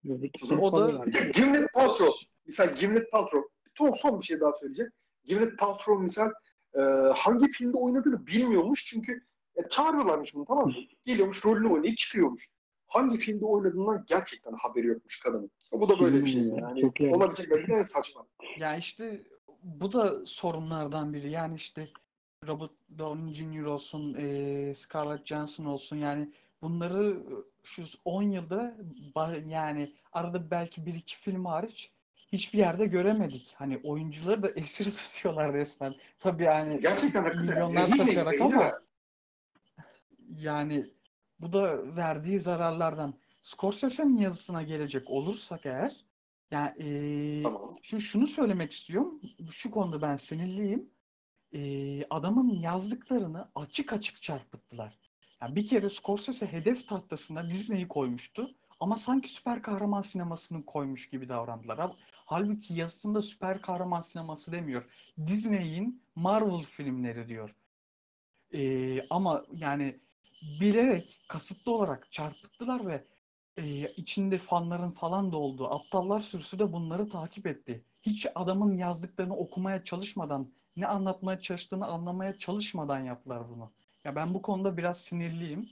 o 0.60 0.72
da 0.72 1.06
Gwyneth 1.36 1.74
Paltrow. 1.74 2.26
Mesela 2.46 2.74
Gwyneth 2.74 3.12
Paltrow. 3.12 3.50
Son, 3.78 3.92
son 3.92 4.22
bir 4.22 4.26
şey 4.26 4.40
daha 4.40 4.54
söyleyeceğim. 4.54 4.92
Gwyneth 5.28 5.58
Paltrow 5.58 6.04
misal 6.04 6.32
e, 6.74 6.82
hangi 7.16 7.52
filmde 7.52 7.78
oynadığını 7.78 8.28
bilmiyormuş 8.28 8.86
çünkü 8.86 9.24
e, 9.56 9.70
çağırıyorlarmış 9.70 10.36
bunu 10.36 10.46
tamam 10.46 10.68
mı? 10.68 10.74
Geliyormuş 11.06 11.46
rolünü 11.46 11.68
oynayıp 11.68 11.98
çıkıyormuş. 11.98 12.50
Hangi 12.88 13.18
filmde 13.18 13.46
oynadığından 13.46 14.06
gerçekten 14.08 14.54
haberi 14.54 14.88
yokmuş 14.88 15.20
kadının. 15.20 15.52
Bu 15.72 15.90
da 15.90 16.00
böyle 16.00 16.22
bir 16.22 16.28
şey 16.28 16.42
yani. 16.42 16.82
Çok 16.82 17.02
olabilecek 17.02 17.52
belki 17.52 17.72
en 17.72 17.84
saçma. 17.84 18.28
Ya 18.58 18.78
işte 18.78 19.22
bu 19.64 19.94
da 19.94 20.26
sorunlardan 20.26 21.14
biri. 21.14 21.32
Yani 21.32 21.56
işte 21.56 21.88
Robert 22.48 22.72
Downey 22.98 23.34
Jr. 23.34 23.64
olsun, 23.64 24.14
e, 24.14 24.74
Scarlett 24.74 25.28
Johansson 25.28 25.66
olsun 25.66 25.98
yani 25.98 26.32
bunları 26.62 27.18
şu 27.64 27.84
10 28.06 28.24
yılda 28.24 28.76
yani 29.48 29.94
arada 30.14 30.52
belki 30.52 30.86
bir 30.86 30.94
iki 30.94 31.18
film 31.18 31.46
hariç 31.46 31.92
hiçbir 32.32 32.60
yerde 32.60 32.86
göremedik. 32.86 33.54
Hani 33.58 33.80
oyuncuları 33.84 34.44
da 34.44 34.50
esir 34.50 34.86
tutuyorlar 34.98 35.54
resmen. 35.54 35.94
Tabii 36.20 36.44
yani 36.44 36.82
Gerçekten 36.82 37.38
milyonlar 37.38 37.88
satarak 37.88 38.42
ama 38.42 38.72
yani 40.38 40.86
bu 41.40 41.54
da 41.54 41.96
verdiği 41.96 42.40
zararlardan. 42.40 43.14
Scorsese'nin 43.42 44.18
yazısına 44.18 44.64
gelecek 44.64 45.10
olursak 45.10 45.66
eğer 45.66 45.96
yani 46.52 46.72
e, 46.80 47.44
tamam. 47.44 47.78
şu, 47.84 48.02
şunu 48.02 48.28
söylemek 48.28 48.72
istiyorum. 48.72 49.22
Şu 49.52 49.72
konuda 49.72 50.02
ben 50.02 50.16
sinirliyim. 50.16 50.90
E, 51.54 52.04
adamın 52.10 52.50
yazdıklarını 52.50 53.52
açık 53.56 53.94
açık 53.94 54.22
çarpıttılar. 54.22 55.00
Yani 55.42 55.56
bir 55.56 55.68
kere 55.68 55.90
Scorsese 55.90 56.48
hedef 56.48 56.88
tahtasında 56.88 57.44
Disney'i 57.44 57.88
koymuştu. 57.88 58.50
Ama 58.80 58.96
sanki 58.96 59.30
süper 59.30 59.62
kahraman 59.62 60.02
sinemasını 60.02 60.66
koymuş 60.66 61.10
gibi 61.10 61.30
davrandılar. 61.30 61.92
Halbuki 62.26 62.74
yazısında 62.74 63.22
süper 63.22 63.62
kahraman 63.62 64.02
sineması 64.02 64.52
demiyor. 64.52 64.84
Disney'in 65.28 66.04
Marvel 66.16 66.66
filmleri 66.66 67.28
diyor. 67.28 67.56
Ee, 68.54 69.08
ama 69.10 69.46
yani 69.56 70.00
bilerek, 70.62 71.20
kasıtlı 71.28 71.72
olarak 71.72 72.12
çarpıttılar 72.12 72.88
ve 72.88 73.06
e, 73.58 73.88
içinde 73.88 74.38
fanların 74.38 74.92
falan 74.92 75.32
da 75.32 75.38
olduğu 75.38 75.74
aptallar 75.74 76.20
sürüsü 76.20 76.60
de 76.60 76.74
bunları 76.74 77.10
takip 77.10 77.48
etti. 77.48 77.86
Hiç 78.02 78.28
adamın 78.36 78.78
yazdıklarını 78.78 79.36
okumaya 79.36 79.84
çalışmadan, 79.84 80.54
ne 80.78 80.88
anlatmaya 80.88 81.42
çalıştığını 81.42 81.86
anlamaya 81.86 82.38
çalışmadan 82.38 83.00
yaptılar 83.00 83.50
bunu. 83.50 83.74
Ya 84.04 84.16
ben 84.16 84.34
bu 84.34 84.42
konuda 84.42 84.78
biraz 84.78 85.02
sinirliyim. 85.02 85.70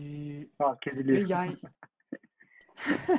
Ee, 0.00 0.46
Fark 0.58 0.86
ediliyor. 0.86 1.28
Yani, 1.28 1.56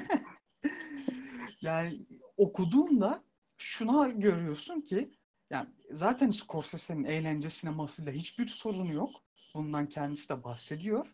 yani 1.62 2.06
okuduğumda 2.38 3.24
şuna 3.58 4.10
görüyorsun 4.10 4.82
ki 4.82 5.12
yani 5.50 5.70
zaten 5.92 6.32
Scorsese'nin 6.32 7.04
eğlence 7.04 7.50
sinemasıyla 7.50 8.12
hiçbir 8.12 8.48
sorunu 8.48 8.94
yok. 8.94 9.10
Bundan 9.56 9.90
kendisi 9.90 10.30
de 10.30 10.44
bahsediyor. 10.44 11.08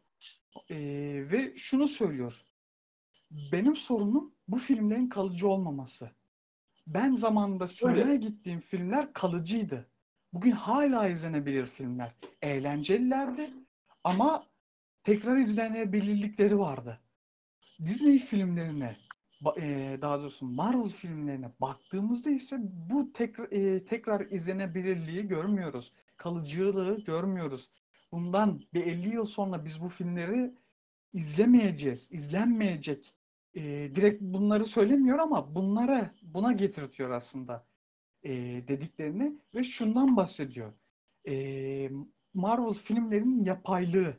Ee, 0.69 0.75
ve 1.31 1.55
şunu 1.55 1.87
söylüyor. 1.87 2.41
Benim 3.51 3.75
sorunum 3.75 4.33
bu 4.47 4.57
filmlerin 4.57 5.09
kalıcı 5.09 5.47
olmaması. 5.47 6.09
Ben 6.87 7.13
zamanında 7.13 7.67
sinemaya 7.67 8.15
gittiğim 8.15 8.59
filmler 8.59 9.13
kalıcıydı. 9.13 9.89
Bugün 10.33 10.51
hala 10.51 11.07
izlenebilir 11.07 11.65
filmler. 11.65 12.11
Eğlencelilerdi 12.41 13.49
ama 14.03 14.45
tekrar 15.03 15.37
izlenebilirlikleri 15.37 16.59
vardı. 16.59 16.99
Disney 17.85 18.19
filmlerine 18.19 18.95
e, 19.57 19.97
daha 20.01 20.19
doğrusu 20.19 20.45
Marvel 20.45 20.89
filmlerine 20.89 21.51
baktığımızda 21.61 22.29
ise 22.29 22.57
bu 22.61 23.13
tekrar 23.13 23.51
e, 23.51 23.85
tekrar 23.85 24.31
izlenebilirliği 24.31 25.27
görmüyoruz. 25.27 25.93
Kalıcılığı 26.17 27.03
görmüyoruz. 27.03 27.69
Bundan 28.11 28.61
bir 28.73 28.85
50 28.85 29.09
yıl 29.09 29.25
sonra 29.25 29.65
biz 29.65 29.81
bu 29.81 29.89
filmleri 29.89 30.53
izlemeyeceğiz, 31.13 32.11
izlenmeyecek. 32.11 33.13
E, 33.55 33.61
direkt 33.95 34.21
bunları 34.21 34.65
söylemiyor 34.65 35.19
ama 35.19 35.55
bunlara 35.55 36.11
buna 36.23 36.51
getirtiyor 36.53 37.09
aslında 37.09 37.65
e, 38.23 38.31
dediklerini 38.67 39.33
ve 39.55 39.63
şundan 39.63 40.17
bahsediyor. 40.17 40.73
E, 41.27 41.33
Marvel 42.33 42.73
filmlerinin 42.73 43.43
yapaylığı. 43.43 44.17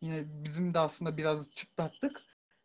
Yine 0.00 0.44
bizim 0.44 0.74
de 0.74 0.78
aslında 0.78 1.16
biraz 1.16 1.50
çıtlattık. 1.50 2.20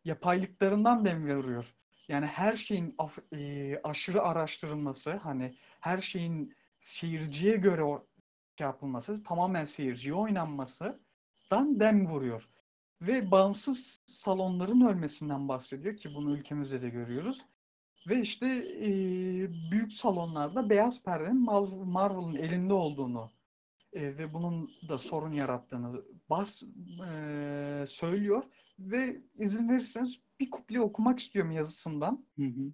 Yapaylıklarından 0.06 1.06
dem 1.06 1.38
vuruyor. 1.38 1.74
Yani 2.08 2.26
her 2.26 2.56
şeyin 2.56 2.96
af- 2.98 3.34
e, 3.34 3.80
aşırı 3.84 4.22
araştırılması, 4.22 5.12
hani 5.16 5.54
her 5.80 6.02
şeyin 6.02 6.56
seyirciye 6.80 7.56
göre 7.58 7.84
şey 8.58 8.68
yapılması, 8.68 9.24
tamamen 9.24 9.66
seyirciye 9.66 10.14
oynanmasından 10.16 11.80
dem 11.80 12.08
vuruyor. 12.08 12.50
Ve 13.02 13.32
bağımsız 13.32 14.02
salonların 14.08 14.82
ölmesinden 14.82 15.48
bahsediyor 15.48 15.98
ki 15.98 16.10
bunu 16.16 16.38
ülkemizde 16.38 16.82
de 16.82 16.90
görüyoruz. 16.90 17.42
Ve 18.10 18.22
işte 18.22 18.48
e, 18.80 18.90
büyük 19.72 19.94
salonlarda 19.94 20.70
beyaz 20.70 21.04
perdenin 21.04 21.46
Mar- 21.46 21.86
Marvel'ın 21.86 22.36
elinde 22.36 22.74
olduğunu 22.74 23.32
e, 23.94 24.18
ve 24.18 24.34
bunun 24.34 24.70
da 24.90 24.98
sorun 24.98 25.32
yarattığını 25.32 26.04
bas 26.30 26.64
e, 27.10 27.86
söylüyor 27.88 28.44
ve 28.80 29.22
izin 29.36 29.70
verirseniz 29.70 30.20
bir 30.40 30.50
kuple 30.50 30.82
okumak 30.82 31.20
istiyorum 31.20 31.52
yazısından. 31.52 32.26
Hı 32.40 32.46
hı. 32.46 32.74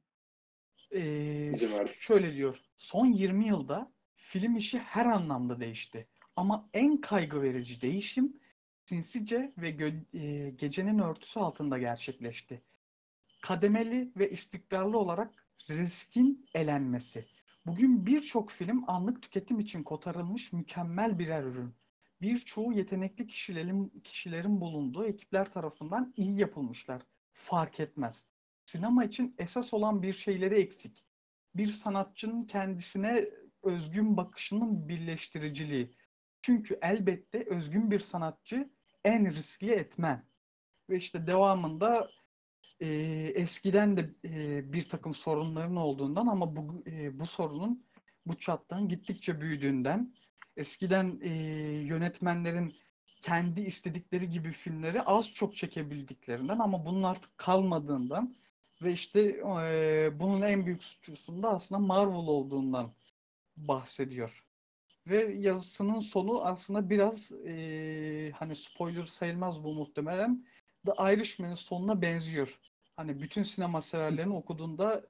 E, 0.97 1.91
şöyle 1.99 2.35
diyor. 2.35 2.61
Son 2.77 3.05
20 3.05 3.47
yılda 3.47 3.91
film 4.29 4.55
işi 4.55 4.79
her 4.79 5.05
anlamda 5.05 5.59
değişti. 5.59 6.07
Ama 6.35 6.69
en 6.73 7.01
kaygı 7.01 7.41
verici 7.41 7.81
değişim 7.81 8.39
sinsice 8.85 9.51
ve 9.57 9.69
gö- 9.69 10.17
e, 10.17 10.49
gecenin 10.49 10.99
örtüsü 10.99 11.39
altında 11.39 11.77
gerçekleşti. 11.77 12.61
Kademeli 13.41 14.11
ve 14.17 14.29
istikrarlı 14.29 14.97
olarak 14.97 15.47
riskin 15.69 16.45
elenmesi. 16.53 17.25
Bugün 17.65 18.05
birçok 18.05 18.51
film 18.51 18.89
anlık 18.89 19.21
tüketim 19.21 19.59
için 19.59 19.83
kotarılmış 19.83 20.53
mükemmel 20.53 21.19
birer 21.19 21.43
ürün. 21.43 21.75
Birçoğu 22.21 22.73
yetenekli 22.73 23.27
kişilerin, 23.27 24.01
kişilerin 24.03 24.61
bulunduğu 24.61 25.05
ekipler 25.05 25.53
tarafından 25.53 26.13
iyi 26.17 26.39
yapılmışlar. 26.39 27.01
Fark 27.33 27.79
etmez. 27.79 28.25
Sinema 28.65 29.03
için 29.05 29.35
esas 29.37 29.73
olan 29.73 30.03
bir 30.03 30.13
şeyleri 30.13 30.55
eksik. 30.55 31.03
Bir 31.55 31.67
sanatçının 31.67 32.43
kendisine 32.45 33.29
özgün 33.63 34.17
bakışının 34.17 34.89
birleştiriciliği. 34.89 35.95
Çünkü 36.41 36.79
elbette 36.81 37.43
özgün 37.43 37.91
bir 37.91 37.99
sanatçı 37.99 38.69
en 39.05 39.33
riskli 39.33 39.71
etmen. 39.71 40.25
Ve 40.89 40.95
işte 40.95 41.27
devamında 41.27 42.09
e, 42.79 42.87
eskiden 43.35 43.97
de 43.97 44.09
e, 44.25 44.73
bir 44.73 44.89
takım 44.89 45.13
sorunların 45.13 45.75
olduğundan 45.75 46.27
ama 46.27 46.55
bu 46.55 46.83
e, 46.87 47.19
bu 47.19 47.27
sorunun 47.27 47.85
bu 48.25 48.37
çatlağın 48.37 48.89
gittikçe 48.89 49.41
büyüdüğünden 49.41 50.13
eskiden 50.57 51.19
e, 51.21 51.29
yönetmenlerin 51.83 52.73
kendi 53.21 53.61
istedikleri 53.61 54.29
gibi 54.29 54.51
filmleri 54.51 55.01
az 55.01 55.33
çok 55.33 55.55
çekebildiklerinden 55.55 56.59
ama 56.59 56.85
bunun 56.85 57.03
artık 57.03 57.37
kalmadığından 57.37 58.35
ve 58.83 58.91
işte 58.91 59.21
e, 59.61 60.19
bunun 60.19 60.41
en 60.41 60.65
büyük 60.65 60.83
suçlusunda 60.83 61.49
aslında 61.49 61.79
Marvel 61.79 62.15
olduğundan 62.15 62.93
bahsediyor. 63.67 64.43
Ve 65.07 65.17
yazısının 65.23 65.99
sonu 65.99 66.45
aslında 66.45 66.89
biraz 66.89 67.31
e, 67.31 68.31
hani 68.35 68.55
spoiler 68.55 69.05
sayılmaz 69.05 69.63
bu 69.63 69.73
muhtemelen 69.73 70.45
The 70.85 70.91
Irishman'ın 71.13 71.55
sonuna 71.55 72.01
benziyor. 72.01 72.59
Hani 72.95 73.21
bütün 73.21 73.43
sinema 73.43 73.81
severlerin 73.81 74.29
okuduğunda 74.29 75.07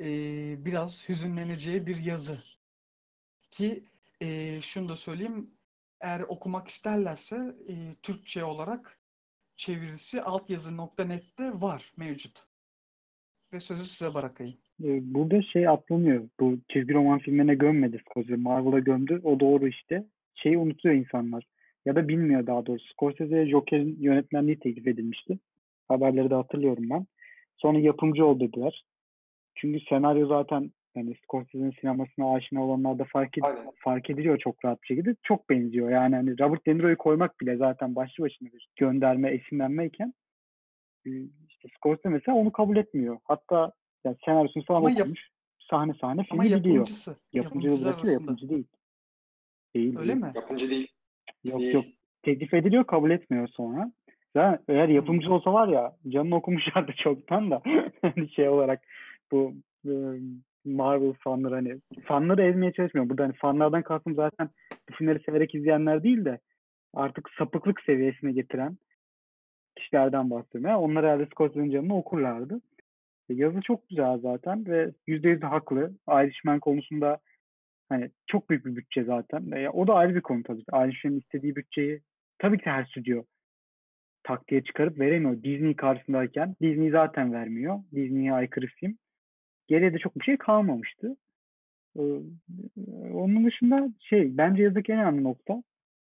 e, 0.00 0.06
biraz 0.64 1.08
hüzünleneceği 1.08 1.86
bir 1.86 1.96
yazı. 1.96 2.40
Ki 3.50 3.84
e, 4.20 4.60
şunu 4.60 4.88
da 4.88 4.96
söyleyeyim, 4.96 5.50
eğer 6.00 6.20
okumak 6.20 6.68
isterlerse 6.68 7.56
e, 7.68 7.94
Türkçe 8.02 8.44
olarak 8.44 8.98
çevirisi 9.56 10.22
altyazı.net'te 10.22 11.60
var, 11.60 11.92
mevcut. 11.96 12.46
Ve 13.52 13.60
sözü 13.60 13.86
size 13.86 14.14
bırakayım. 14.14 14.58
Ee, 14.84 15.14
Burada 15.14 15.42
şey 15.42 15.68
atlanıyor. 15.68 16.28
Bu 16.40 16.58
çizgi 16.72 16.94
roman 16.94 17.18
filmine 17.18 17.54
gömmedi 17.54 18.00
Scorsese. 18.10 18.36
Marvel'a 18.36 18.78
gömdü. 18.78 19.20
O 19.24 19.40
doğru 19.40 19.68
işte. 19.68 20.04
Şeyi 20.34 20.58
unutuyor 20.58 20.94
insanlar. 20.94 21.44
Ya 21.86 21.96
da 21.96 22.08
bilmiyor 22.08 22.46
daha 22.46 22.66
doğrusu. 22.66 22.86
Scorsese'ye 22.92 23.46
Joker'in 23.46 23.96
yönetmenliği 24.00 24.58
teklif 24.58 24.86
edilmişti. 24.86 25.38
Haberleri 25.88 26.30
de 26.30 26.34
hatırlıyorum 26.34 26.90
ben. 26.90 27.06
Sonra 27.56 27.78
yapımcı 27.78 28.26
ol 28.26 28.40
dediler. 28.40 28.84
Çünkü 29.54 29.80
senaryo 29.88 30.26
zaten 30.26 30.70
yani 30.94 31.14
Scorsese'nin 31.24 31.74
sinemasına 31.80 32.34
aşina 32.34 32.64
olanlar 32.64 32.98
da 32.98 33.04
fark, 33.04 33.38
ed- 33.38 33.46
Aynen. 33.46 33.72
fark 33.76 34.10
ediliyor 34.10 34.38
çok 34.38 34.64
rahat 34.64 34.82
bir 34.82 34.86
şekilde. 34.86 35.16
Çok 35.22 35.50
benziyor. 35.50 35.90
Yani 35.90 36.14
hani 36.14 36.38
Robert 36.40 36.66
De 36.66 36.74
Niro'yu 36.74 36.98
koymak 36.98 37.40
bile 37.40 37.56
zaten 37.56 37.94
başlı 37.94 38.24
başına 38.24 38.48
bir 38.52 38.68
gönderme, 38.76 39.30
esinlenmeyken 39.30 40.14
e, 41.06 41.10
işte 41.48 41.68
Scorsese 41.76 42.08
mesela 42.08 42.38
onu 42.38 42.52
kabul 42.52 42.76
etmiyor. 42.76 43.18
Hatta 43.24 43.72
yani 44.04 44.16
senaryosunu 44.24 44.64
falan 44.64 44.78
Ama 44.78 44.90
yap- 44.90 45.00
okumuş. 45.00 45.28
Sahne 45.70 45.94
sahne 46.00 46.24
Ama 46.30 46.42
filmi 46.42 46.56
gidiyor. 46.58 46.74
yapımcısı, 46.74 47.16
Yapımcı 47.32 47.66
yapımcılar 47.66 47.92
bırakıyor, 47.92 48.14
arasında. 48.14 48.30
yapımcı 48.32 48.48
değil. 48.48 48.64
Değil. 49.76 49.98
Öyle 49.98 50.12
değil. 50.12 50.24
mi? 50.24 50.32
Yapımcı 50.34 50.70
değil. 50.70 50.88
Yok 51.44 51.60
değil. 51.60 51.74
yok. 51.74 51.84
Teklif 52.22 52.54
ediliyor, 52.54 52.84
kabul 52.84 53.10
etmiyor 53.10 53.48
sonra. 53.48 53.92
Zaten 54.36 54.64
eğer 54.68 54.88
yapımcı 54.88 55.32
olsa 55.32 55.52
var 55.52 55.68
ya 55.68 55.96
canını 56.08 56.36
okumuşlardı 56.36 56.92
çoktan 57.02 57.50
da 57.50 57.62
hani 58.02 58.28
şey 58.30 58.48
olarak 58.48 58.80
bu 59.32 59.54
e, 59.86 59.92
Marvel 60.64 61.12
fanları 61.12 61.54
hani 61.54 61.80
fanları 62.04 62.42
ezmeye 62.42 62.72
çalışmıyor. 62.72 63.08
Burada 63.08 63.22
hani 63.24 63.32
fanlardan 63.32 63.82
kastım 63.82 64.14
zaten 64.14 64.48
bu 64.90 64.94
filmleri 64.94 65.22
severek 65.22 65.54
izleyenler 65.54 66.02
değil 66.02 66.24
de 66.24 66.38
artık 66.94 67.30
sapıklık 67.38 67.80
seviyesine 67.80 68.32
getiren 68.32 68.76
kişilerden 69.76 70.30
bahsediyorum. 70.30 70.70
Yani 70.70 70.78
onlar 70.80 71.04
herhalde 71.04 71.26
Scorsese'nin 71.26 71.70
canını 71.70 71.96
okurlardı. 71.96 72.60
Yazı 73.32 73.60
çok 73.60 73.88
güzel 73.88 74.18
zaten 74.18 74.66
ve 74.66 74.92
%100 75.06 75.40
de 75.42 75.46
haklı. 75.46 75.92
Irishman 76.08 76.60
konusunda 76.60 77.18
hani 77.88 78.10
çok 78.26 78.50
büyük 78.50 78.66
bir 78.66 78.76
bütçe 78.76 79.04
zaten. 79.04 79.50
E, 79.50 79.68
o 79.70 79.86
da 79.86 79.94
ayrı 79.94 80.14
bir 80.14 80.20
konu 80.20 80.42
tabii. 80.42 80.62
Irishman'ın 80.72 81.18
istediği 81.18 81.56
bütçeyi 81.56 82.00
tabii 82.38 82.58
ki 82.58 82.70
her 82.70 82.84
stüdyo 82.84 83.22
taktiğe 84.22 84.64
çıkarıp 84.64 84.98
veremiyor. 84.98 85.42
Disney 85.42 85.76
karşısındayken 85.76 86.56
Disney 86.62 86.90
zaten 86.90 87.32
vermiyor. 87.32 87.78
Disney'e 87.94 88.32
aykırı 88.32 88.66
film. 88.66 88.98
Geriye 89.68 89.92
de 89.92 89.98
çok 89.98 90.16
bir 90.16 90.24
şey 90.24 90.36
kalmamıştı. 90.36 91.16
Ee, 91.98 92.02
onun 93.12 93.46
dışında 93.46 93.88
şey 94.00 94.36
bence 94.36 94.62
yazıdaki 94.62 94.92
en 94.92 94.98
önemli 94.98 95.24
nokta 95.24 95.62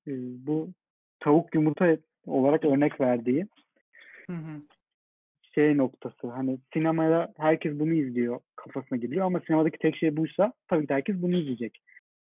e, 0.08 0.12
bu 0.48 0.70
tavuk 1.20 1.56
yumurta 1.56 1.98
olarak 2.26 2.66
örnek 2.66 3.02
verdiği 3.02 3.48
Hı 4.28 4.34
hı. 4.34 4.62
Şey 5.56 5.78
noktası. 5.78 6.28
Hani 6.28 6.60
sinemaya 6.74 7.34
herkes 7.38 7.80
bunu 7.80 7.94
izliyor 7.94 8.40
kafasına 8.56 8.98
geliyor 8.98 9.26
ama 9.26 9.40
sinemadaki 9.40 9.78
tek 9.78 9.96
şey 9.96 10.18
buysa 10.18 10.54
tabii 10.68 10.88
ki 10.88 10.94
herkes 10.94 11.16
bunu 11.22 11.38
izleyecek. 11.38 11.82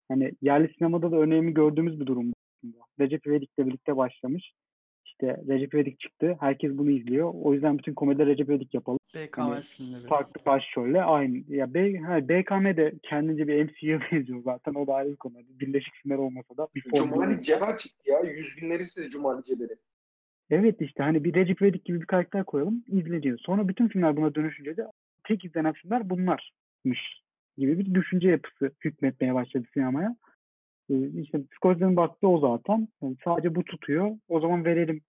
Hani 0.10 0.32
yerli 0.42 0.74
sinemada 0.78 1.12
da 1.12 1.18
önemli 1.18 1.54
gördüğümüz 1.54 2.00
bir 2.00 2.06
durum. 2.06 2.34
aslında. 2.58 2.78
Recep 3.00 3.28
İvedik'le 3.28 3.58
birlikte 3.58 3.98
başlamış. 3.98 4.54
İşte 5.06 5.42
Recep 5.48 5.74
İvedik 5.74 6.00
çıktı. 6.00 6.38
Herkes 6.40 6.72
bunu 6.78 6.92
izliyor. 6.92 7.32
O 7.34 7.54
yüzden 7.54 7.78
bütün 7.78 7.94
komediler 7.94 8.28
Recep 8.28 8.50
İvedik 8.50 8.74
yapalım. 8.74 9.00
BKM 9.16 9.42
Hani 9.42 9.62
filmleri. 9.62 10.08
Farklı 10.08 10.46
başrolle 10.46 11.02
aynı. 11.02 11.38
Ya 11.48 11.74
B, 11.74 11.98
ha, 11.98 12.30
BKM 12.30 12.78
de 12.78 12.94
kendince 13.04 13.48
bir 13.48 13.66
MCU'ya 13.66 14.00
benziyor 14.12 14.42
zaten. 14.44 14.74
O 14.74 14.88
da 14.88 14.94
ayrı 14.94 15.12
bir 15.12 15.16
konu. 15.16 15.34
Birleşik 15.60 15.94
filmler 15.94 16.18
olmasa 16.18 16.58
da 16.58 16.68
bir. 16.76 16.84
Cumali 16.96 17.44
Cevher 17.44 17.78
çıktı 17.78 18.12
ya. 18.12 18.20
Yüz 18.20 18.58
binleri 18.58 18.86
size 18.86 19.10
Cumali 19.10 19.44
Ceber'i. 19.44 19.76
Evet 20.50 20.82
işte 20.82 21.04
hani 21.04 21.24
bir 21.24 21.34
Recep 21.34 21.62
İvedik 21.62 21.86
gibi 21.86 22.02
bir 22.02 22.06
karakter 22.06 22.44
koyalım 22.44 22.84
izleniyor. 22.88 23.38
Sonra 23.40 23.68
bütün 23.68 23.88
filmler 23.88 24.16
buna 24.16 24.36
dönüşünce 24.36 24.78
de 24.78 24.88
tek 25.24 25.46
izlenen 25.46 25.74
filmler 25.74 26.10
bunlarmış 26.10 27.22
gibi 27.58 27.80
bir 27.80 27.94
düşünce 27.94 28.30
yapısı 28.30 28.72
hükmetmeye 28.86 29.34
başladı 29.34 29.68
sinemaya. 29.74 30.16
Ee, 30.90 31.22
işte 31.22 31.40
Scorsese'nin 31.56 31.96
baktığı 31.96 32.28
o 32.28 32.40
zaten. 32.40 32.88
Yani 33.02 33.16
sadece 33.24 33.56
bu 33.56 33.64
tutuyor. 33.64 34.12
O 34.28 34.40
zaman 34.40 34.66
verelim 34.66 35.02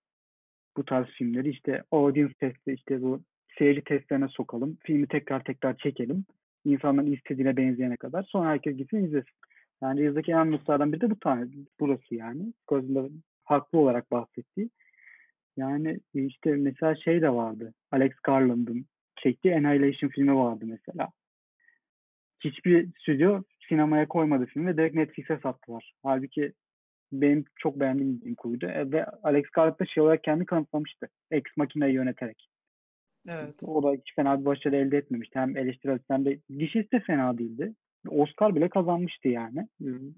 bu 0.76 0.84
tarz 0.84 1.07
filmleri. 1.07 1.51
İşte 1.51 1.82
audience 1.91 2.34
testi, 2.34 2.72
işte 2.72 3.03
bu 3.03 3.20
seyirci 3.59 3.84
testlerine 3.84 4.28
sokalım. 4.28 4.78
Filmi 4.82 5.07
tekrar 5.07 5.45
tekrar 5.45 5.76
çekelim. 5.76 6.24
İnsanların 6.64 7.12
istediğine 7.12 7.57
benzeyene 7.57 7.97
kadar. 7.97 8.22
Sonra 8.22 8.49
herkes 8.49 8.76
gitsin 8.76 9.05
izlesin. 9.05 9.34
Yani 9.82 10.03
yazdaki 10.03 10.32
en 10.32 10.36
önemli 10.36 10.53
noktalardan 10.57 10.93
biri 10.93 11.01
de 11.01 11.11
bu 11.11 11.18
tane. 11.18 11.47
Burası 11.80 12.14
yani. 12.14 12.53
Scorsese'nin 12.62 13.22
haklı 13.45 13.78
olarak 13.78 14.11
bahsettiği. 14.11 14.70
Yani 15.57 16.01
işte 16.14 16.51
mesela 16.57 16.94
şey 16.94 17.22
de 17.22 17.30
vardı. 17.30 17.74
Alex 17.92 18.12
Garland'ın 18.22 18.86
çektiği 19.22 19.55
Annihilation 19.57 20.11
filmi 20.11 20.34
vardı 20.36 20.64
mesela. 20.68 21.09
Hiçbir 22.44 22.88
stüdyo 23.01 23.42
sinemaya 23.68 24.09
koymadı 24.09 24.46
filmi 24.46 24.66
ve 24.66 24.76
direkt 24.76 24.94
Netflix'e 24.94 25.38
sattılar. 25.42 25.92
Halbuki 26.03 26.53
benim 27.12 27.44
çok 27.57 27.80
beğendiğim 27.80 28.16
bir 28.16 28.20
film 28.24 28.34
kurguydu. 28.34 28.66
E, 28.66 28.92
ve 28.92 29.05
Alex 29.05 29.44
Garland 29.53 29.78
da 29.80 29.86
şey 29.86 30.03
olarak 30.03 30.24
kendi 30.24 30.46
kanıtlamıştı. 30.46 31.09
Ex 31.30 31.42
Machina'yı 31.57 31.94
yöneterek. 31.94 32.48
Evet. 33.28 33.55
O 33.62 33.82
da 33.82 33.92
hiç 33.92 34.14
fena 34.16 34.40
bir 34.40 34.44
başarı 34.44 34.76
elde 34.76 34.96
etmemişti. 34.96 35.38
Hem 35.38 35.57
eleştirel 35.57 35.98
hem 36.09 36.24
de 36.24 36.40
gişesi 36.48 36.92
de 36.92 37.01
fena 37.01 37.38
değildi. 37.38 37.74
Oscar 38.09 38.55
bile 38.55 38.68
kazanmıştı 38.68 39.28
yani. 39.28 39.68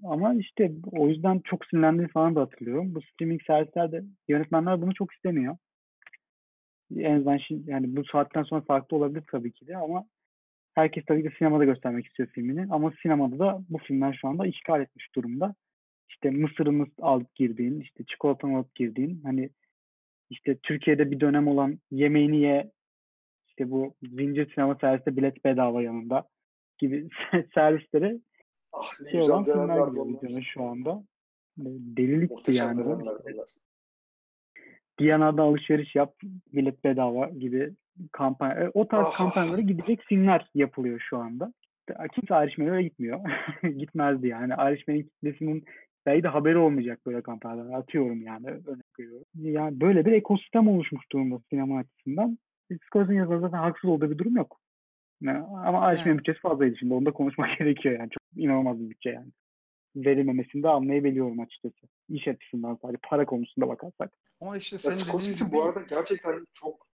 Ama 0.03 0.33
işte 0.33 0.71
o 0.91 1.07
yüzden 1.09 1.39
çok 1.39 1.65
sinirlendiğini 1.65 2.11
falan 2.11 2.35
da 2.35 2.41
hatırlıyorum. 2.41 2.95
Bu 2.95 3.01
streaming 3.01 3.41
servislerde 3.47 4.03
yönetmenler 4.27 4.81
bunu 4.81 4.93
çok 4.93 5.13
istemiyor. 5.13 5.57
En 6.97 7.15
azından 7.15 7.37
şimdi 7.37 7.71
yani 7.71 7.95
bu 7.95 8.05
saatten 8.05 8.43
sonra 8.43 8.61
farklı 8.61 8.97
olabilir 8.97 9.23
tabii 9.31 9.51
ki 9.51 9.67
de 9.67 9.77
ama 9.77 10.05
herkes 10.75 11.05
tabii 11.05 11.23
ki 11.23 11.35
sinemada 11.37 11.65
göstermek 11.65 12.05
istiyor 12.05 12.29
filmini. 12.29 12.67
Ama 12.69 12.93
sinemada 13.01 13.39
da 13.39 13.63
bu 13.69 13.77
filmler 13.77 14.17
şu 14.21 14.27
anda 14.27 14.47
işgal 14.47 14.81
etmiş 14.81 15.15
durumda. 15.15 15.55
İşte 16.09 16.29
mısırını 16.29 16.85
alıp 17.01 17.35
girdiğin, 17.35 17.79
işte 17.79 18.03
çikolatanı 18.03 18.57
alıp 18.57 18.75
girdiğin, 18.75 19.21
hani 19.23 19.49
işte 20.29 20.57
Türkiye'de 20.63 21.11
bir 21.11 21.19
dönem 21.19 21.47
olan 21.47 21.79
yemeğini 21.91 22.41
ye, 22.41 22.71
işte 23.47 23.71
bu 23.71 23.95
zincir 24.01 24.53
sinema 24.53 24.75
serviste 24.81 25.17
bilet 25.17 25.45
bedava 25.45 25.81
yanında 25.83 26.27
gibi 26.77 27.09
servisleri 27.53 28.19
Ah, 28.73 29.11
şey 29.11 29.21
olan 29.21 29.43
filmler 29.45 29.87
gibi 29.87 30.13
vizyona 30.23 30.41
şu 30.41 30.63
anda. 30.63 31.03
Delilikti 31.97 32.51
yani. 32.53 32.85
dönemler. 32.85 33.13
Diyana'da 34.99 35.43
alışveriş 35.43 35.95
yap, 35.95 36.15
bilet 36.53 36.83
bedava 36.83 37.29
gibi 37.29 37.71
kampanya. 38.11 38.55
e, 38.55 38.69
O 38.73 38.87
tarz 38.87 39.07
Ah. 39.07 39.17
kampanyalara 39.17 39.61
gidecek 39.61 40.01
filmler 40.01 40.49
yapılıyor 40.55 40.99
şu 41.09 41.17
anda. 41.17 41.53
Kimse 42.15 42.33
Irishman'e 42.45 42.83
gitmiyor. 42.83 43.19
Gitmezdi 43.77 44.27
yani. 44.27 44.53
Irishman'in 44.53 45.03
kitlesinin 45.03 45.65
belki 46.05 46.23
de 46.23 46.27
haberi 46.27 46.57
olmayacak 46.57 46.99
böyle 47.05 47.21
kampanyalar. 47.21 47.79
Atıyorum 47.79 48.21
yani. 48.21 48.47
Örnek 48.47 48.99
veriyorum. 48.99 49.25
Yani 49.35 49.81
böyle 49.81 50.05
bir 50.05 50.11
ekosistem 50.11 50.67
oluşmuş 50.67 51.11
durumda 51.11 51.39
sinema 51.49 51.79
açısından. 51.79 52.37
Scorsese'nin 52.85 53.17
yazarı 53.17 53.39
zaten 53.39 53.57
haksız 53.57 53.89
olduğu 53.89 54.11
bir 54.11 54.17
durum 54.17 54.35
yok. 54.35 54.59
Yani, 55.23 55.45
ama 55.65 55.91
Irishman'in 55.91 56.11
Evet. 56.11 56.19
bütçesi 56.19 56.39
fazlaydı 56.39 56.77
şimdi. 56.77 56.93
Onu 56.93 57.05
da 57.05 57.11
konuşmak 57.11 57.49
gerekiyor 57.59 57.99
yani. 57.99 58.09
Çok 58.09 58.43
inanılmaz 58.43 58.79
bir 58.79 58.89
bütçe 58.89 59.09
yani. 59.09 59.31
Verilmemesini 59.95 60.63
de 60.63 60.69
anlayabiliyorum 60.69 61.39
açıkçası. 61.39 61.87
İş 62.09 62.27
açısından 62.27 62.79
sadece 62.81 62.99
para 63.03 63.25
konusunda 63.25 63.67
bakarsak. 63.67 64.11
Ama 64.41 64.57
işte 64.57 64.77
senin 64.77 65.19
dediğin 65.19 65.35
gibi 65.37 65.51
bu 65.51 65.63
arada 65.63 65.81
gerçekten 65.89 66.47
çok 66.53 66.87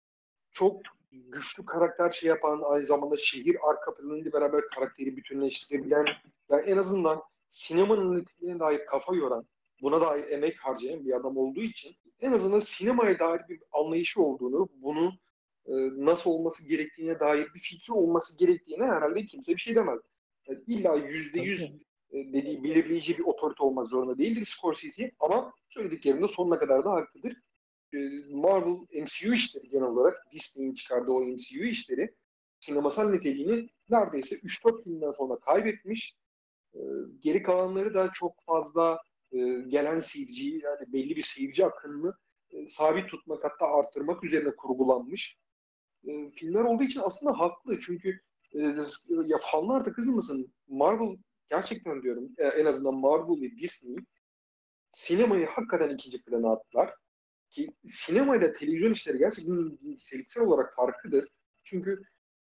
çok 0.51 0.81
güçlü 1.11 1.65
karakter 1.65 2.11
şey 2.11 2.29
yapan 2.29 2.61
aynı 2.65 2.85
zamanda 2.85 3.17
şehir 3.17 3.57
arka 3.69 3.95
planıyla 3.95 4.33
beraber 4.33 4.61
karakteri 4.75 5.17
bütünleştirebilen 5.17 6.05
yani 6.49 6.61
en 6.65 6.77
azından 6.77 7.21
sinemanın 7.49 8.17
niteliğine 8.17 8.59
dair 8.59 8.85
kafa 8.85 9.15
yoran 9.15 9.45
buna 9.81 10.01
dair 10.01 10.27
emek 10.27 10.59
harcayan 10.59 11.05
bir 11.05 11.15
adam 11.15 11.37
olduğu 11.37 11.61
için 11.61 11.95
en 12.19 12.31
azından 12.31 12.59
sinemaya 12.59 13.19
dair 13.19 13.41
bir 13.49 13.59
anlayışı 13.71 14.21
olduğunu 14.21 14.69
bunun 14.81 15.13
nasıl 15.97 16.29
olması 16.29 16.67
gerektiğine 16.67 17.19
dair 17.19 17.47
bir 17.55 17.59
fikri 17.59 17.93
olması 17.93 18.37
gerektiğine 18.37 18.83
herhalde 18.83 19.25
kimse 19.25 19.51
bir 19.55 19.61
şey 19.61 19.75
demez. 19.75 19.99
Yani 20.47 20.59
illa 20.67 20.95
yüzde 20.95 21.39
yüz 21.39 21.61
e, 22.11 22.33
dediği 22.33 22.63
belirleyici 22.63 23.17
bir 23.17 23.23
otorite 23.23 23.63
olmak 23.63 23.87
zorunda 23.87 24.17
değildir 24.17 24.45
Scorsese 24.45 25.11
ama 25.19 25.53
söylediklerinde 25.69 26.27
sonuna 26.27 26.59
kadar 26.59 26.85
da 26.85 26.91
haklıdır. 26.91 27.37
E, 27.93 27.97
Marvel 28.29 29.01
MCU 29.01 29.33
işleri 29.33 29.69
genel 29.69 29.87
olarak 29.87 30.27
Disney'in 30.31 30.73
çıkardığı 30.73 31.11
o 31.11 31.21
MCU 31.21 31.63
işleri 31.63 32.15
sinemasal 32.59 33.09
niteliğini 33.09 33.69
neredeyse 33.89 34.35
3-4 34.35 34.83
filmden 34.83 35.11
sonra 35.11 35.39
kaybetmiş. 35.39 36.15
E, 36.73 36.79
geri 37.21 37.43
kalanları 37.43 37.93
da 37.93 38.11
çok 38.13 38.43
fazla 38.45 38.99
e, 39.31 39.37
gelen 39.67 39.99
seyirciyi 39.99 40.61
yani 40.63 40.93
belli 40.93 41.15
bir 41.15 41.23
seyirci 41.23 41.65
akınını 41.65 42.13
e, 42.51 42.67
sabit 42.67 43.09
tutmak 43.09 43.43
hatta 43.43 43.65
artırmak 43.65 44.23
üzerine 44.23 44.55
kurgulanmış 44.55 45.37
e, 46.03 46.31
filmler 46.31 46.61
olduğu 46.61 46.83
için 46.83 47.01
aslında 47.03 47.39
haklı. 47.39 47.79
Çünkü 47.79 48.19
e, 48.53 48.59
ya 49.25 49.37
fanlar 49.51 49.85
da 49.85 49.93
kızmasın 49.93 50.53
Marvel 50.67 51.17
gerçekten 51.49 52.03
diyorum 52.03 52.29
e, 52.37 52.47
en 52.47 52.65
azından 52.65 52.93
Marvel 52.93 53.41
ve 53.41 53.51
Disney 53.51 53.95
sinemayı 54.91 55.45
hakikaten 55.45 55.89
ikinci 55.89 56.23
plana 56.23 56.51
attılar. 56.51 56.93
Ki 57.49 57.73
sinema 57.85 58.37
ile 58.37 58.53
televizyon 58.53 58.93
işleri 58.93 59.17
gerçekten 59.17 59.77
niteliksel 59.81 60.43
olarak 60.43 60.75
farklıdır. 60.75 61.29
Çünkü 61.63 62.03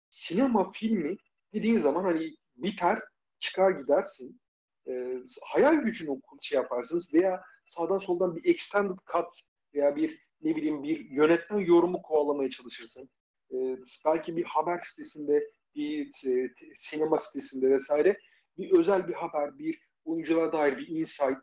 sinema 0.09 0.71
filmi 0.71 1.17
dediğin 1.53 1.79
zaman 1.79 2.03
hani 2.03 2.35
biter, 2.55 2.99
çıkar 3.39 3.71
gidersin. 3.71 4.41
E, 4.87 5.17
hayal 5.41 5.75
gücünü 5.75 6.21
şey 6.41 6.55
yaparsınız 6.55 7.13
veya 7.13 7.43
sağdan 7.65 7.99
soldan 7.99 8.35
bir 8.35 8.49
extended 8.49 8.97
cut 9.13 9.27
veya 9.73 9.95
bir 9.95 10.23
ne 10.41 10.55
bileyim 10.55 10.83
bir 10.83 11.09
yönetmen 11.09 11.59
yorumu 11.59 12.01
kovalamaya 12.01 12.49
çalışırsın. 12.49 13.09
E, 13.53 13.77
belki 14.05 14.37
bir 14.37 14.43
haber 14.43 14.81
sitesinde, 14.83 15.49
bir 15.75 16.11
e, 16.25 16.53
sinema 16.75 17.17
sitesinde 17.17 17.69
vesaire 17.69 18.19
bir 18.57 18.71
özel 18.71 19.07
bir 19.07 19.13
haber, 19.13 19.59
bir 19.59 19.79
oyunculara 20.05 20.53
dair 20.53 20.77
bir 20.77 20.87
insight, 20.87 21.37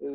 e, 0.00 0.06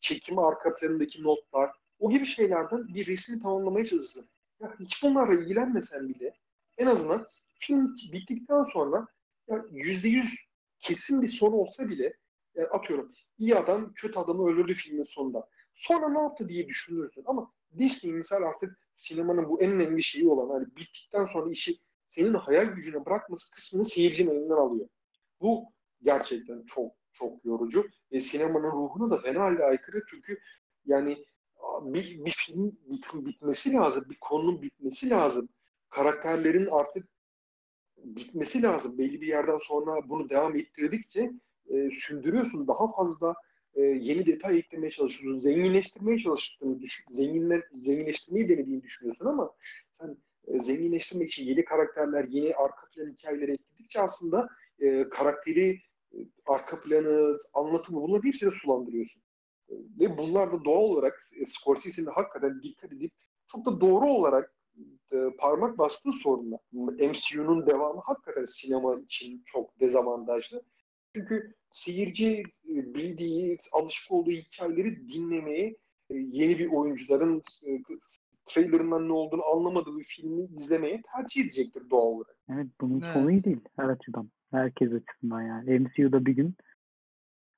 çekimi 0.00 0.40
arka 0.40 0.74
planındaki 0.74 1.22
notlar, 1.22 1.70
o 1.98 2.10
gibi 2.10 2.26
şeylerden 2.26 2.94
bir 2.94 3.06
resmi 3.06 3.42
tamamlamaya 3.42 3.86
çalışırsın. 3.86 4.28
Ya 4.60 4.76
hiç 4.80 5.02
bunlarla 5.02 5.40
ilgilenmesen 5.42 6.08
bile 6.08 6.34
en 6.78 6.86
azından 6.86 7.26
film 7.58 7.96
bittikten 8.12 8.64
sonra 8.64 9.06
yüzde 9.70 10.08
yüz 10.08 10.34
kesin 10.78 11.22
bir 11.22 11.28
sonu 11.28 11.54
olsa 11.54 11.88
bile 11.88 12.12
yani 12.54 12.68
atıyorum 12.68 13.12
iyi 13.38 13.56
adam 13.56 13.92
kötü 13.92 14.18
adamı 14.18 14.50
öldürdü 14.50 14.74
filmin 14.74 15.04
sonunda. 15.04 15.48
Sonra 15.74 16.08
ne 16.08 16.18
yaptı 16.18 16.48
diye 16.48 16.68
düşünürsün 16.68 17.22
ama 17.26 17.52
Disney 17.78 18.12
misal 18.12 18.42
artık 18.42 18.78
sinemanın 19.00 19.48
bu 19.48 19.62
en 19.62 19.70
önemli 19.70 20.02
şeyi 20.02 20.28
olan 20.28 20.50
hani 20.50 20.66
bittikten 20.76 21.26
sonra 21.32 21.50
işi 21.50 21.76
senin 22.08 22.34
hayal 22.34 22.64
gücüne 22.64 23.06
bırakması 23.06 23.50
kısmını 23.50 23.86
seyircinin 23.86 24.30
elinden 24.30 24.54
alıyor. 24.54 24.88
Bu 25.40 25.64
gerçekten 26.02 26.62
çok 26.66 26.92
çok 27.12 27.44
yorucu 27.44 27.86
ve 28.12 28.20
sinemanın 28.20 28.72
ruhuna 28.72 29.10
da 29.10 29.18
fena 29.18 29.40
halde 29.40 29.64
aykırı 29.64 30.02
çünkü 30.10 30.38
yani 30.86 31.24
bir, 31.82 32.24
bir 32.24 32.30
film 32.46 32.72
bit, 32.90 33.04
bitmesi 33.14 33.72
lazım, 33.72 34.04
bir 34.10 34.16
konunun 34.20 34.62
bitmesi 34.62 35.10
lazım. 35.10 35.48
Karakterlerin 35.90 36.66
artık 36.66 37.08
bitmesi 37.96 38.62
lazım. 38.62 38.98
Belli 38.98 39.20
bir 39.20 39.26
yerden 39.26 39.58
sonra 39.62 40.08
bunu 40.08 40.30
devam 40.30 40.56
ettirdikçe 40.56 41.32
e, 41.68 41.90
sündürüyorsun. 41.90 42.68
Daha 42.68 42.92
fazla 42.92 43.34
e, 43.74 43.80
yeni 43.80 44.26
detay 44.26 44.58
eklemeye 44.58 44.90
çalışıyorsun. 44.90 45.40
Zenginleştirmeye 45.40 46.18
çalıştığını 46.18 46.80
düşün, 46.80 47.04
zenginle, 47.10 47.62
zenginleştirmeyi 47.74 48.48
denediğini 48.48 48.82
düşünüyorsun 48.82 49.26
ama 49.26 49.50
sen 50.00 50.16
e, 50.46 50.60
zenginleştirmek 50.60 51.32
için 51.32 51.46
yeni 51.46 51.64
karakterler, 51.64 52.24
yeni 52.24 52.54
arka 52.54 52.86
plan 52.94 53.12
hikayeleri 53.12 53.52
ekledikçe 53.52 54.00
aslında 54.00 54.48
e, 54.80 55.08
karakteri, 55.08 55.80
e, 56.12 56.18
arka 56.46 56.80
planı, 56.80 57.38
anlatımı 57.54 58.02
bunları 58.02 58.22
hepsini 58.22 58.52
sulandırıyorsun. 58.52 59.22
E, 59.68 59.74
ve 60.00 60.18
bunlar 60.18 60.52
da 60.52 60.64
doğal 60.64 60.82
olarak 60.82 61.30
e, 61.40 61.46
Scorsese'nin 61.46 62.06
hakikaten 62.06 62.62
dikkat 62.62 62.92
edip 62.92 63.12
çok 63.52 63.66
da 63.66 63.80
doğru 63.80 64.06
olarak 64.06 64.54
e, 65.12 65.16
parmak 65.38 65.78
bastığı 65.78 66.12
sorunlar. 66.12 66.60
MCU'nun 66.72 67.66
devamı 67.66 68.00
hakikaten 68.04 68.44
sinema 68.44 69.00
için 69.00 69.42
çok 69.46 69.80
dezavantajlı. 69.80 70.62
Çünkü 71.14 71.54
seyirci 71.72 72.42
e, 72.68 72.94
bildiği, 72.94 73.58
alışık 73.72 74.12
olduğu 74.12 74.30
hikayeleri 74.30 75.08
dinlemeye, 75.08 75.76
yeni 76.10 76.58
bir 76.58 76.66
oyuncuların 76.66 77.42
e, 77.66 77.82
trailerından 78.46 79.08
ne 79.08 79.12
olduğunu 79.12 79.44
anlamadığı 79.44 79.98
bir 79.98 80.04
filmi 80.04 80.44
izlemeye 80.44 81.02
tercih 81.14 81.42
edecektir 81.42 81.90
doğal 81.90 82.06
olarak. 82.06 82.36
Evet 82.52 82.66
bunun 82.80 83.00
Evet. 83.00 83.12
sonu 83.12 83.44
değil 83.44 83.60
her 83.76 83.88
açıdan. 83.88 84.30
Herkes 84.50 84.92
açısından 84.92 85.42
yani. 85.42 85.78
MCU'da 85.78 86.26
bir 86.26 86.32
gün 86.32 86.54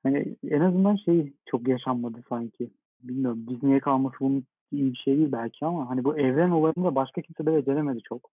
hani 0.03 0.37
en 0.49 0.61
azından 0.61 0.97
şey 0.97 1.33
çok 1.47 1.69
yaşanmadı 1.69 2.23
sanki. 2.29 2.71
Bilmiyorum 3.03 3.47
Disney'e 3.49 3.81
kalması 3.81 4.17
bunun 4.21 4.45
iyi 4.73 4.93
bir 4.93 4.99
şey 4.99 5.17
değil 5.17 5.33
belki 5.33 5.67
ama 5.67 5.91
hani 5.91 6.05
bu 6.05 6.19
evren 6.19 6.51
olayını 6.51 6.85
da 6.85 6.95
başka 6.95 7.23
kimse 7.23 7.47
de 7.47 7.57
beceremedi 7.57 8.01
çok. 8.03 8.31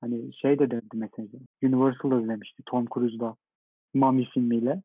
Hani 0.00 0.34
şey 0.34 0.58
de 0.58 0.70
denedi 0.70 0.86
mesela. 0.94 1.28
Universal'da 1.62 2.22
denemişti 2.22 2.62
Tom 2.66 2.86
Cruise'da 2.94 3.36
Mummy 3.94 4.24
filmiyle. 4.24 4.82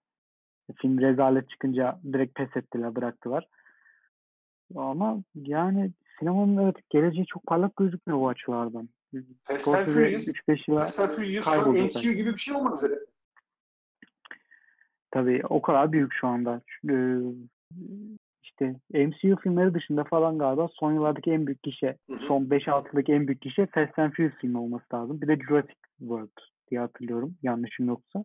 Film 0.75 1.01
rezalet 1.01 1.49
çıkınca 1.49 1.99
direkt 2.13 2.35
pes 2.35 2.57
ettiler, 2.57 2.95
bıraktılar. 2.95 3.47
Ama 4.75 5.23
yani 5.35 5.91
sinemanın 6.19 6.57
evet 6.57 6.75
geleceği 6.89 7.25
çok 7.25 7.45
parlak 7.45 7.75
gözükmüyor 7.75 8.19
bu 8.19 8.29
açılardan. 8.29 8.89
Fast 9.45 9.67
and 9.67 9.85
Furious, 9.85 10.27
3-5 10.27 10.71
yıla 10.71 10.81
Fast 10.81 10.99
and 10.99 11.09
Furious 11.09 11.47
MCU 11.95 12.11
gibi 12.11 12.33
bir 12.33 12.39
şey 12.39 12.55
olmak 12.55 12.83
üzere. 12.83 12.99
Tabii 15.11 15.41
o 15.49 15.61
kadar 15.61 15.91
büyük 15.91 16.13
şu 16.13 16.27
anda. 16.27 16.61
Ee, 16.89 17.17
işte 18.43 18.75
işte 18.93 19.05
MCU 19.05 19.35
filmleri 19.35 19.73
dışında 19.73 20.03
falan 20.03 20.37
galiba 20.37 20.67
son 20.71 20.93
yıllardaki 20.93 21.31
en 21.31 21.47
büyük 21.47 21.63
gişe, 21.63 21.97
Hı 22.09 22.13
hı. 22.13 22.27
son 22.27 22.43
5-6'daki 22.43 23.13
en 23.13 23.27
büyük 23.27 23.41
gişe 23.41 23.65
Fast 23.65 23.99
and 23.99 24.11
Furious 24.11 24.33
filmi 24.41 24.57
olması 24.57 24.85
lazım. 24.93 25.21
Bir 25.21 25.27
de 25.27 25.35
Jurassic 25.35 25.79
World 25.99 26.37
diye 26.71 26.81
hatırlıyorum 26.81 27.35
yanlışım 27.43 27.87
yoksa. 27.87 28.23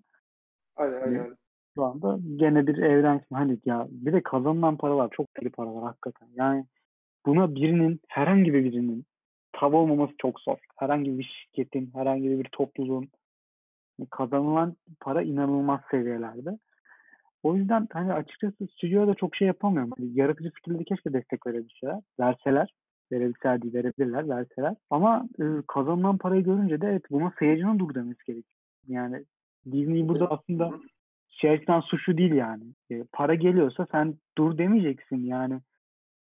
Aynen 0.76 1.02
aynen. 1.02 1.36
Şu 1.74 1.84
anda 1.84 2.18
gene 2.36 2.66
bir 2.66 2.78
evren 2.78 3.20
hani 3.32 3.58
ya 3.64 3.86
bir 3.90 4.12
de 4.12 4.22
kazanılan 4.22 4.76
paralar 4.76 5.10
çok 5.10 5.26
deli 5.40 5.50
paralar 5.50 5.84
hakikaten. 5.84 6.28
Yani 6.34 6.66
buna 7.26 7.54
birinin 7.54 8.00
herhangi 8.08 8.54
bir 8.54 8.64
birinin 8.64 9.04
tav 9.52 9.72
olmaması 9.72 10.12
çok 10.18 10.40
zor. 10.40 10.58
Herhangi 10.76 11.18
bir 11.18 11.24
şirketin, 11.24 11.90
herhangi 11.94 12.38
bir 12.38 12.48
topluluğun 12.52 13.08
kazanılan 14.10 14.76
para 15.00 15.22
inanılmaz 15.22 15.80
seviyelerde. 15.90 16.58
O 17.42 17.56
yüzden 17.56 17.88
hani 17.92 18.12
açıkçası 18.12 18.66
stüdyoya 18.66 19.06
da 19.06 19.14
çok 19.14 19.36
şey 19.36 19.46
yapamıyorum. 19.46 19.90
Hani 19.98 20.18
yaratıcı 20.18 20.50
fikirleri 20.50 20.84
keşke 20.84 21.12
destek 21.12 21.46
verebilseler. 21.46 22.00
Verseler. 22.20 22.74
Verebilseler 23.12 23.62
değil, 23.62 23.74
verebilirler, 23.74 24.28
verseler. 24.28 24.74
Ama 24.90 25.28
e, 25.40 25.44
kazanılan 25.68 26.18
parayı 26.18 26.44
görünce 26.44 26.80
de 26.80 26.86
evet 26.86 27.02
buna 27.10 27.32
seyircinin 27.38 27.78
dur 27.78 27.94
demesi 27.94 28.24
gerekiyor. 28.26 28.44
Yani 28.88 29.24
Disney 29.66 30.08
burada 30.08 30.30
aslında 30.30 30.72
açıdan 31.44 31.80
suçlu 31.80 32.18
değil 32.18 32.32
yani. 32.32 32.64
E, 32.90 33.04
para 33.12 33.34
geliyorsa 33.34 33.86
sen 33.92 34.14
dur 34.38 34.58
demeyeceksin 34.58 35.24
yani. 35.24 35.60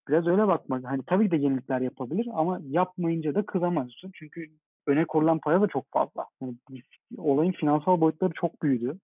Biraz 0.09 0.27
öyle 0.27 0.47
bakmak. 0.47 0.85
Hani 0.85 1.03
tabii 1.07 1.25
ki 1.25 1.31
de 1.31 1.37
yenilikler 1.37 1.81
yapabilir 1.81 2.29
ama 2.33 2.61
yapmayınca 2.69 3.35
da 3.35 3.47
kızamazsın. 3.47 4.11
Çünkü 4.15 4.51
öne 4.87 5.05
korulan 5.05 5.39
para 5.39 5.61
da 5.61 5.67
çok 5.67 5.85
fazla. 5.91 6.27
Yani 6.41 6.55
olayın 7.17 7.53
finansal 7.53 8.01
boyutları 8.01 8.33
çok 8.33 8.63
büyüdü. 8.63 8.99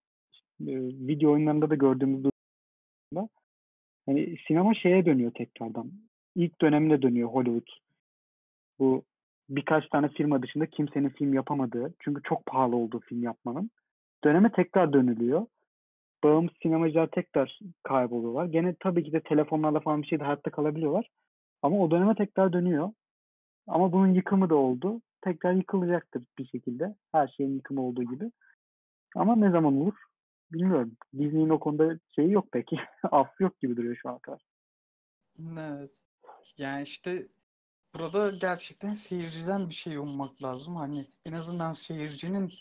E, 0.60 0.72
video 1.08 1.32
oyunlarında 1.32 1.70
da 1.70 1.74
gördüğümüz 1.74 2.24
durumda. 2.24 3.28
Hani 4.06 4.36
sinema 4.46 4.74
şeye 4.74 5.06
dönüyor 5.06 5.32
tekrardan. 5.34 5.92
İlk 6.34 6.60
dönemine 6.60 7.02
dönüyor 7.02 7.28
Hollywood. 7.28 7.68
Bu 8.78 9.02
birkaç 9.48 9.88
tane 9.88 10.08
firma 10.08 10.42
dışında 10.42 10.66
kimsenin 10.66 11.08
film 11.08 11.34
yapamadığı, 11.34 11.94
çünkü 11.98 12.22
çok 12.22 12.46
pahalı 12.46 12.76
olduğu 12.76 13.00
film 13.00 13.22
yapmanın 13.22 13.70
döneme 14.24 14.52
tekrar 14.52 14.92
dönülüyor. 14.92 15.46
Bağımsız 16.24 16.58
sinemacılar 16.62 17.06
tekrar 17.06 17.58
kayboluyorlar. 17.82 18.46
Gene 18.46 18.74
tabii 18.80 19.04
ki 19.04 19.12
de 19.12 19.20
telefonlarla 19.20 19.80
falan 19.80 20.02
bir 20.02 20.06
şeyde 20.06 20.24
hayatta 20.24 20.50
kalabiliyorlar. 20.50 21.10
Ama 21.62 21.78
o 21.78 21.90
döneme 21.90 22.14
tekrar 22.14 22.52
dönüyor. 22.52 22.90
Ama 23.66 23.92
bunun 23.92 24.14
yıkımı 24.14 24.50
da 24.50 24.54
oldu. 24.54 25.00
Tekrar 25.20 25.52
yıkılacaktır 25.52 26.22
bir 26.38 26.46
şekilde. 26.46 26.94
Her 27.12 27.28
şeyin 27.28 27.54
yıkımı 27.54 27.82
olduğu 27.82 28.02
gibi. 28.02 28.32
Ama 29.16 29.36
ne 29.36 29.50
zaman 29.50 29.76
olur 29.76 29.94
bilmiyorum. 30.52 30.96
Disney'in 31.12 31.48
o 31.48 31.58
konuda 31.58 31.98
şeyi 32.14 32.32
yok 32.32 32.46
peki. 32.52 32.76
Affı 33.10 33.42
yok 33.42 33.60
gibi 33.60 33.76
duruyor 33.76 33.96
şu 33.96 34.08
an 34.08 34.18
kadar. 34.18 34.42
Evet. 35.58 35.90
Yani 36.56 36.82
işte 36.82 37.26
burada 37.94 38.30
gerçekten 38.40 38.90
seyirciden 38.90 39.68
bir 39.68 39.74
şey 39.74 39.96
ummak 39.96 40.42
lazım. 40.42 40.76
Hani 40.76 41.04
en 41.26 41.32
azından 41.32 41.72
seyircinin 41.72 42.52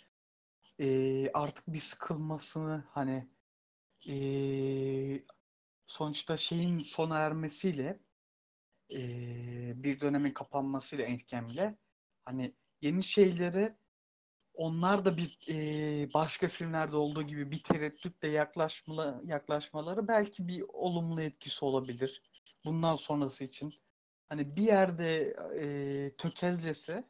eee, 0.79 1.31
artık 1.33 1.67
bir 1.67 1.79
sıkılmasını 1.79 2.83
hani 2.91 3.29
eee, 4.05 5.25
sonuçta 5.87 6.37
şeyin 6.37 6.79
sona 6.79 7.19
ermesiyle 7.19 7.99
eee, 8.89 9.73
bir 9.77 9.99
dönemin 10.01 10.31
kapanmasıyla 10.33 11.05
Endgame'le 11.05 11.75
hani 12.25 12.55
yeni 12.81 13.03
şeylere 13.03 13.77
onlar 14.53 15.05
da 15.05 15.17
bir 15.17 15.37
eee, 15.47 16.09
başka 16.13 16.47
filmlerde 16.49 16.97
olduğu 16.97 17.23
gibi 17.23 17.51
bir 17.51 17.63
tereddütle 17.63 18.27
yaklaşmalı, 18.29 19.21
yaklaşmaları 19.25 20.07
belki 20.07 20.47
bir 20.47 20.63
olumlu 20.73 21.21
etkisi 21.21 21.65
olabilir. 21.65 22.23
Bundan 22.65 22.95
sonrası 22.95 23.43
için. 23.43 23.73
Hani 24.29 24.55
bir 24.55 24.63
yerde 24.63 25.35
eee 25.61 26.15
tökezlese 26.17 27.03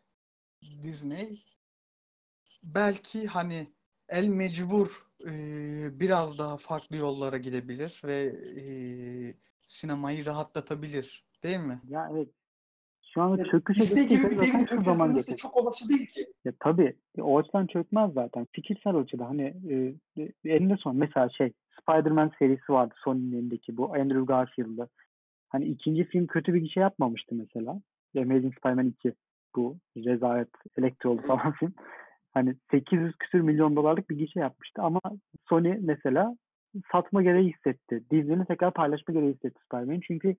Disney 0.84 1.44
belki 2.64 3.28
hani 3.28 3.68
el 4.10 4.28
mecbur 4.28 5.08
eee, 5.26 5.90
biraz 6.00 6.40
daha 6.40 6.58
farklı 6.58 6.98
yollara 6.98 7.38
gidebilir 7.38 8.02
ve 8.06 8.34
eee, 8.56 9.36
sinemayı 9.66 10.26
rahatlatabilir. 10.26 11.26
Değil 11.44 11.60
mi? 11.60 11.82
Ya 11.90 12.10
evet. 12.14 12.30
Şu 13.14 13.22
anda 13.22 13.44
çöküşe 13.44 13.84
Disney 13.84 14.08
gibi 14.08 14.24
bir 14.32 14.38
de 14.38 14.46
geçecek. 15.14 15.40
çok 15.40 15.58
olası 15.58 15.90
değil 15.90 16.08
ki. 16.08 16.28
Ya 16.46 16.54
tabii 16.60 16.96
e, 17.18 17.22
o 17.22 17.40
açıdan 17.40 17.68
çökmez 17.68 18.14
zaten. 18.14 18.48
Fikirsel 18.52 18.96
açıda 18.96 19.30
hani 19.30 19.54
e, 19.70 19.94
e, 20.24 20.32
eninde 20.46 20.78
son 20.78 20.96
mesela 20.96 21.30
şey 21.30 21.54
Spider-Man 21.82 22.32
serisi 22.40 22.72
vardı 22.74 22.94
Sony'nin 23.04 23.32
elindeki 23.32 23.78
bu 23.78 23.94
Andrew 23.94 24.26
Garfield'lı. 24.26 24.90
Hani 25.50 25.66
ikinci 25.66 26.04
film 26.04 26.28
kötü 26.28 26.54
bir 26.54 26.70
şey 26.70 26.82
yapmamıştı 26.82 27.36
mesela. 27.36 27.82
Amazing 28.18 28.58
Spider-Man 28.58 28.88
2 28.88 29.14
bu 29.56 29.78
rezalet 29.98 30.50
elektrolu 30.78 31.22
falan 31.22 31.52
film. 31.52 31.74
Hani 32.38 32.56
800 32.72 33.16
küsür 33.16 33.40
milyon 33.40 33.76
dolarlık 33.76 34.10
bir 34.10 34.18
gişe 34.18 34.40
yapmıştı 34.40 34.82
ama 34.82 35.02
Sony 35.50 35.78
mesela 35.80 36.36
satma 36.92 37.24
gereği 37.24 37.54
hissetti. 37.54 38.04
Disney'nin 38.12 38.46
tekrar 38.46 38.74
paylaşma 38.74 39.14
gereği 39.14 39.34
hissetti 39.34 39.60
Spider-Man'i. 39.66 40.02
Çünkü 40.02 40.36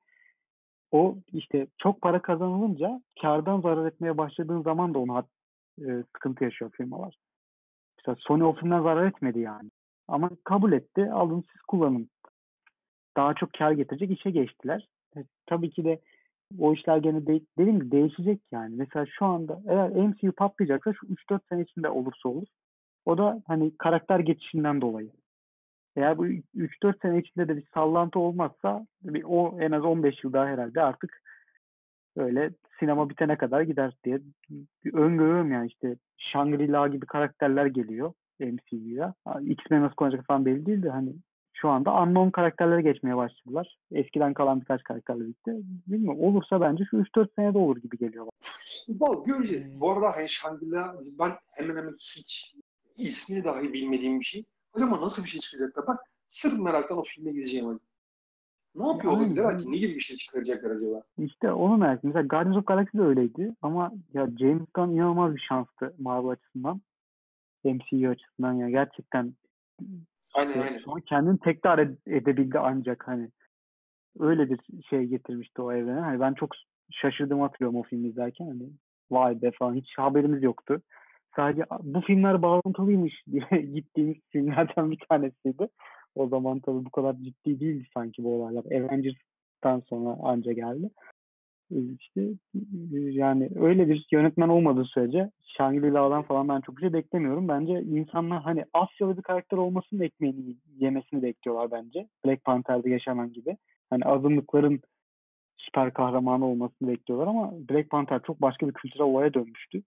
o 0.90 1.16
işte 1.32 1.66
çok 1.78 2.00
para 2.00 2.22
kazanılınca 2.22 3.02
kardan 3.22 3.60
zarar 3.60 3.86
etmeye 3.86 4.18
başladığın 4.18 4.62
zaman 4.62 4.94
da 4.94 4.98
ona 4.98 5.24
e, 5.80 6.04
sıkıntı 6.14 6.44
yaşıyor 6.44 6.70
firmalar. 6.74 7.16
Mesela 7.98 8.16
Sony 8.20 8.44
o 8.44 8.52
filmden 8.52 8.82
zarar 8.82 9.06
etmedi 9.06 9.38
yani. 9.40 9.70
Ama 10.08 10.30
kabul 10.44 10.72
etti. 10.72 11.10
Alın 11.12 11.44
siz 11.52 11.62
kullanın. 11.62 12.10
Daha 13.16 13.34
çok 13.34 13.52
kar 13.52 13.72
getirecek 13.72 14.10
işe 14.10 14.30
geçtiler. 14.30 14.88
E, 15.16 15.24
tabii 15.46 15.70
ki 15.70 15.84
de 15.84 16.00
o 16.58 16.72
işler 16.74 16.96
gene 16.96 17.26
de, 17.26 17.40
dediğim 17.58 17.80
gibi 17.80 17.90
değişecek 17.90 18.40
yani. 18.52 18.74
Mesela 18.76 19.06
şu 19.18 19.24
anda 19.24 19.60
eğer 19.68 19.90
MCU 19.90 20.32
patlayacaksa 20.32 20.92
şu 20.92 21.06
3-4 21.06 21.40
sene 21.48 21.62
içinde 21.62 21.88
olursa 21.88 22.28
olur. 22.28 22.46
O 23.04 23.18
da 23.18 23.42
hani 23.46 23.76
karakter 23.78 24.18
geçişinden 24.18 24.80
dolayı. 24.80 25.10
Eğer 25.96 26.18
bu 26.18 26.26
3-4 26.26 27.02
sene 27.02 27.18
içinde 27.18 27.48
de 27.48 27.56
bir 27.56 27.64
sallantı 27.74 28.18
olmazsa 28.18 28.86
bir 29.02 29.24
o 29.26 29.58
en 29.60 29.70
az 29.70 29.84
15 29.84 30.24
yıl 30.24 30.32
daha 30.32 30.46
herhalde 30.46 30.82
artık 30.82 31.22
öyle 32.16 32.50
sinema 32.80 33.10
bitene 33.10 33.36
kadar 33.36 33.62
gider 33.62 33.92
diye 34.04 34.20
öngörüyorum 34.92 35.52
yani 35.52 35.66
işte 35.66 35.96
Shangri-La 36.18 36.88
gibi 36.88 37.06
karakterler 37.06 37.66
geliyor 37.66 38.12
MCU'ya. 38.40 39.14
X-Men 39.40 39.82
nasıl 39.82 39.94
kullanacak 39.94 40.26
falan 40.26 40.46
belli 40.46 40.66
değil 40.66 40.82
de 40.82 40.90
hani 40.90 41.12
şu 41.60 41.68
anda 41.68 42.02
unknown 42.02 42.30
karakterlere 42.30 42.82
geçmeye 42.82 43.16
başladılar. 43.16 43.78
Eskiden 43.92 44.34
kalan 44.34 44.60
birkaç 44.60 44.82
karakterle 44.82 45.20
birlikte. 45.20 45.52
Bilmiyorum 45.86 46.20
olursa 46.20 46.60
bence 46.60 46.84
şu 46.90 46.96
3-4 46.96 47.28
senede 47.36 47.58
olur 47.58 47.76
gibi 47.76 47.98
geliyor. 47.98 48.26
bana. 48.26 49.00
Bak 49.00 49.26
göreceğiz. 49.26 49.80
Bu 49.80 49.90
arada 49.92 50.16
hani 50.16 50.28
Shangri-La 50.28 50.94
ben 51.18 51.32
hemen 51.52 51.76
hemen 51.76 51.94
hiç 52.16 52.54
ismini 52.96 53.44
dahi 53.44 53.72
bilmediğim 53.72 54.20
bir 54.20 54.24
şey. 54.24 54.44
Acaba 54.74 55.00
nasıl 55.00 55.24
bir 55.24 55.28
şey 55.28 55.40
çıkacak 55.40 55.76
da 55.76 55.86
bak 55.86 56.00
sırf 56.28 56.58
meraktan 56.58 56.98
o 56.98 57.02
filme 57.02 57.32
gideceğim. 57.32 57.80
Ne 58.74 58.86
yapıyor 58.86 59.12
Yani 59.12 59.22
olabilirler 59.22 59.48
ben- 59.54 59.58
ki? 59.58 59.72
Ne 59.72 59.76
gibi 59.76 59.94
bir 59.94 60.00
şey 60.00 60.16
çıkaracaklar 60.16 60.70
acaba? 60.70 61.02
İşte 61.18 61.52
onu 61.52 61.76
merak 61.76 61.98
ediyorum. 61.98 62.16
Mesela 62.16 62.26
Guardians 62.26 62.56
of 62.56 62.66
Galaxy 62.66 62.98
de 62.98 63.02
öyleydi 63.02 63.54
ama 63.62 63.92
ya 64.14 64.28
James 64.38 64.66
Gunn 64.74 64.90
inanılmaz 64.90 65.34
bir 65.34 65.40
şanstı 65.48 65.94
Marvel 65.98 66.28
açısından. 66.30 66.80
MCU 67.64 68.08
açısından 68.08 68.52
ya 68.52 68.70
gerçekten 68.70 69.34
Aynen 70.34 70.58
aynen. 70.58 70.78
sonra 70.78 71.00
kendini 71.00 71.38
tekrar 71.38 71.78
ed- 71.78 72.16
edebildi 72.16 72.58
ancak 72.58 73.08
hani 73.08 73.30
öyle 74.18 74.50
bir 74.50 74.60
şey 74.90 75.04
getirmişti 75.04 75.62
o 75.62 75.72
evrene. 75.72 76.00
Hani 76.00 76.20
ben 76.20 76.34
çok 76.34 76.50
şaşırdım 76.90 77.40
hatırlıyorum 77.40 77.80
o 77.80 77.82
filmi 77.82 78.08
izlerken 78.08 78.46
hani 78.46 78.70
vay 79.10 79.42
be 79.42 79.50
falan 79.50 79.74
hiç 79.74 79.98
haberimiz 79.98 80.42
yoktu. 80.42 80.82
Sadece 81.36 81.64
bu 81.80 82.00
filmler 82.00 82.42
bağlantılıymış 82.42 83.22
diye 83.32 83.62
gittiğimiz 83.62 84.16
filmlerden 84.30 84.90
bir 84.90 84.98
tanesiydi. 85.08 85.68
O 86.14 86.28
zaman 86.28 86.60
tabii 86.60 86.84
bu 86.84 86.90
kadar 86.90 87.14
ciddi 87.14 87.60
değildi 87.60 87.88
sanki 87.94 88.24
bu 88.24 88.34
olaylar. 88.34 88.64
Avengers'tan 88.64 89.80
sonra 89.80 90.16
anca 90.22 90.52
geldi. 90.52 90.90
İşte 91.70 92.28
yani 92.92 93.50
öyle 93.56 93.88
bir 93.88 94.06
yönetmen 94.10 94.48
olmadığı 94.48 94.84
sürece 94.84 95.30
Shangri-La'dan 95.42 96.22
falan 96.22 96.48
ben 96.48 96.60
çok 96.60 96.76
bir 96.76 96.80
şey 96.80 96.92
beklemiyorum. 96.92 97.48
Bence 97.48 97.80
insanlar 97.82 98.42
hani 98.42 98.64
Asyalı 98.72 99.16
bir 99.16 99.22
karakter 99.22 99.56
olmasının 99.56 100.00
ekmeğini 100.00 100.56
yemesini 100.78 101.22
bekliyorlar 101.22 101.70
bence. 101.70 102.08
Black 102.26 102.44
Panther'da 102.44 102.88
yaşanan 102.88 103.32
gibi. 103.32 103.56
Hani 103.90 104.04
azınlıkların 104.04 104.80
süper 105.56 105.92
kahramanı 105.92 106.46
olmasını 106.46 106.88
bekliyorlar 106.88 107.26
ama 107.26 107.52
Black 107.70 107.90
Panther 107.90 108.20
çok 108.22 108.42
başka 108.42 108.68
bir 108.68 108.72
kültürel 108.72 109.06
olaya 109.06 109.34
dönmüştü. 109.34 109.82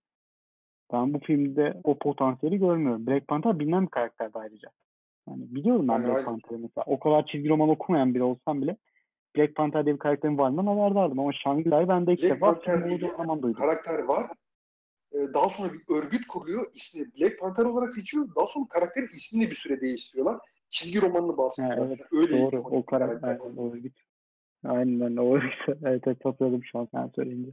Ben 0.94 1.14
bu 1.14 1.20
filmde 1.20 1.82
o 1.84 1.98
potansiyeli 1.98 2.60
görmüyorum. 2.60 3.08
Black 3.08 3.28
Panther 3.28 3.60
bilinen 3.60 3.84
bir 3.86 3.90
karakterdi 3.90 4.38
ayrıca. 4.38 4.70
Yani 5.30 5.44
biliyorum 5.50 5.88
ben 5.88 5.94
Aynen, 5.94 6.08
Black. 6.08 6.26
Panther'ı 6.26 6.60
mesela. 6.60 6.84
O 6.86 7.00
kadar 7.00 7.26
çizgi 7.26 7.50
roman 7.50 7.70
okumayan 7.70 8.14
biri 8.14 8.24
olsam 8.24 8.62
bile 8.62 8.78
Black 9.38 9.56
Panther 9.56 9.86
diye 9.86 9.96
bir 9.96 10.00
karakterin 10.00 10.38
varlığından 10.38 10.68
haberdardım 10.68 11.20
ama 11.20 11.34
Shangri-La'yı 11.34 11.88
ben 11.88 12.08
de 12.08 12.14
ilk 12.14 12.22
Black 12.22 12.36
defa 12.36 12.56
zaman 13.18 13.42
duydum. 13.42 13.60
karakter 13.60 14.00
var. 14.00 14.32
Ee, 15.14 15.34
Daha 15.34 15.50
sonra 15.50 15.74
bir 15.74 15.96
örgüt 15.96 16.28
kuruyor. 16.28 16.72
İsmi 16.74 17.06
Black 17.20 17.40
Panther 17.40 17.66
olarak 17.66 17.94
seçiyor. 17.94 18.28
Daha 18.36 18.48
sonra 18.48 18.66
karakterin 18.70 19.06
ismini 19.06 19.50
bir 19.52 19.56
süre 19.56 19.82
değiştiriyorlar. 19.82 20.40
Çizgi 20.70 21.02
romanını 21.02 21.38
bahsediyorlar. 21.38 21.88
Ha, 21.88 21.88
evet, 21.88 22.00
Öyle 22.12 22.40
Doğru. 22.40 22.60
O 22.60 22.86
karakter. 22.86 23.22
karakter. 23.22 23.30
aynen, 23.30 23.58
Doğru. 23.58 23.78
Aynen 24.64 25.18
o. 25.18 25.38
evet, 25.84 26.04
evet 26.08 26.26
hatırladım 26.26 26.64
şu 26.64 26.80
an 26.80 26.88
sen 26.92 27.08
söyleyince. 27.16 27.52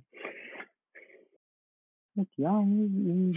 Evet, 2.18 2.28
yani 2.38 2.88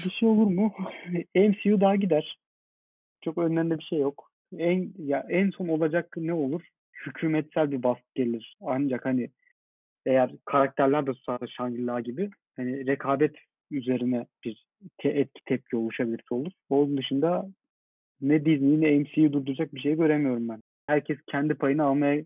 bir 0.05 0.09
şey 0.09 0.29
olur 0.29 0.47
mu? 0.47 0.73
MCU 1.35 1.81
daha 1.81 1.95
gider. 1.95 2.39
Çok 3.21 3.37
önlerinde 3.37 3.77
bir 3.77 3.83
şey 3.83 3.99
yok. 3.99 4.31
En 4.57 4.93
ya 4.97 5.25
en 5.29 5.49
son 5.49 5.67
olacak 5.67 6.13
ne 6.17 6.33
olur? 6.33 6.61
Hükümetsel 7.05 7.71
bir 7.71 7.83
baskı 7.83 8.03
gelir. 8.15 8.57
Ancak 8.61 9.05
hani 9.05 9.29
eğer 10.05 10.31
karakterler 10.45 11.07
de 11.07 11.13
tutarsa 11.13 11.47
Shangri-La 11.47 11.99
gibi 11.99 12.29
hani 12.55 12.87
rekabet 12.87 13.35
üzerine 13.71 14.25
bir 14.43 14.65
te- 14.97 15.09
etki 15.09 15.41
tepki 15.45 15.77
oluşabilirse 15.77 16.35
olur. 16.35 16.51
Onun 16.69 16.97
dışında 16.97 17.49
ne 18.21 18.45
Disney 18.45 18.81
ne 18.81 18.99
MCU 18.99 19.33
durduracak 19.33 19.75
bir 19.75 19.79
şey 19.79 19.95
göremiyorum 19.95 20.49
ben. 20.49 20.61
Herkes 20.87 21.17
kendi 21.27 21.53
payını 21.53 21.83
almaya 21.83 22.23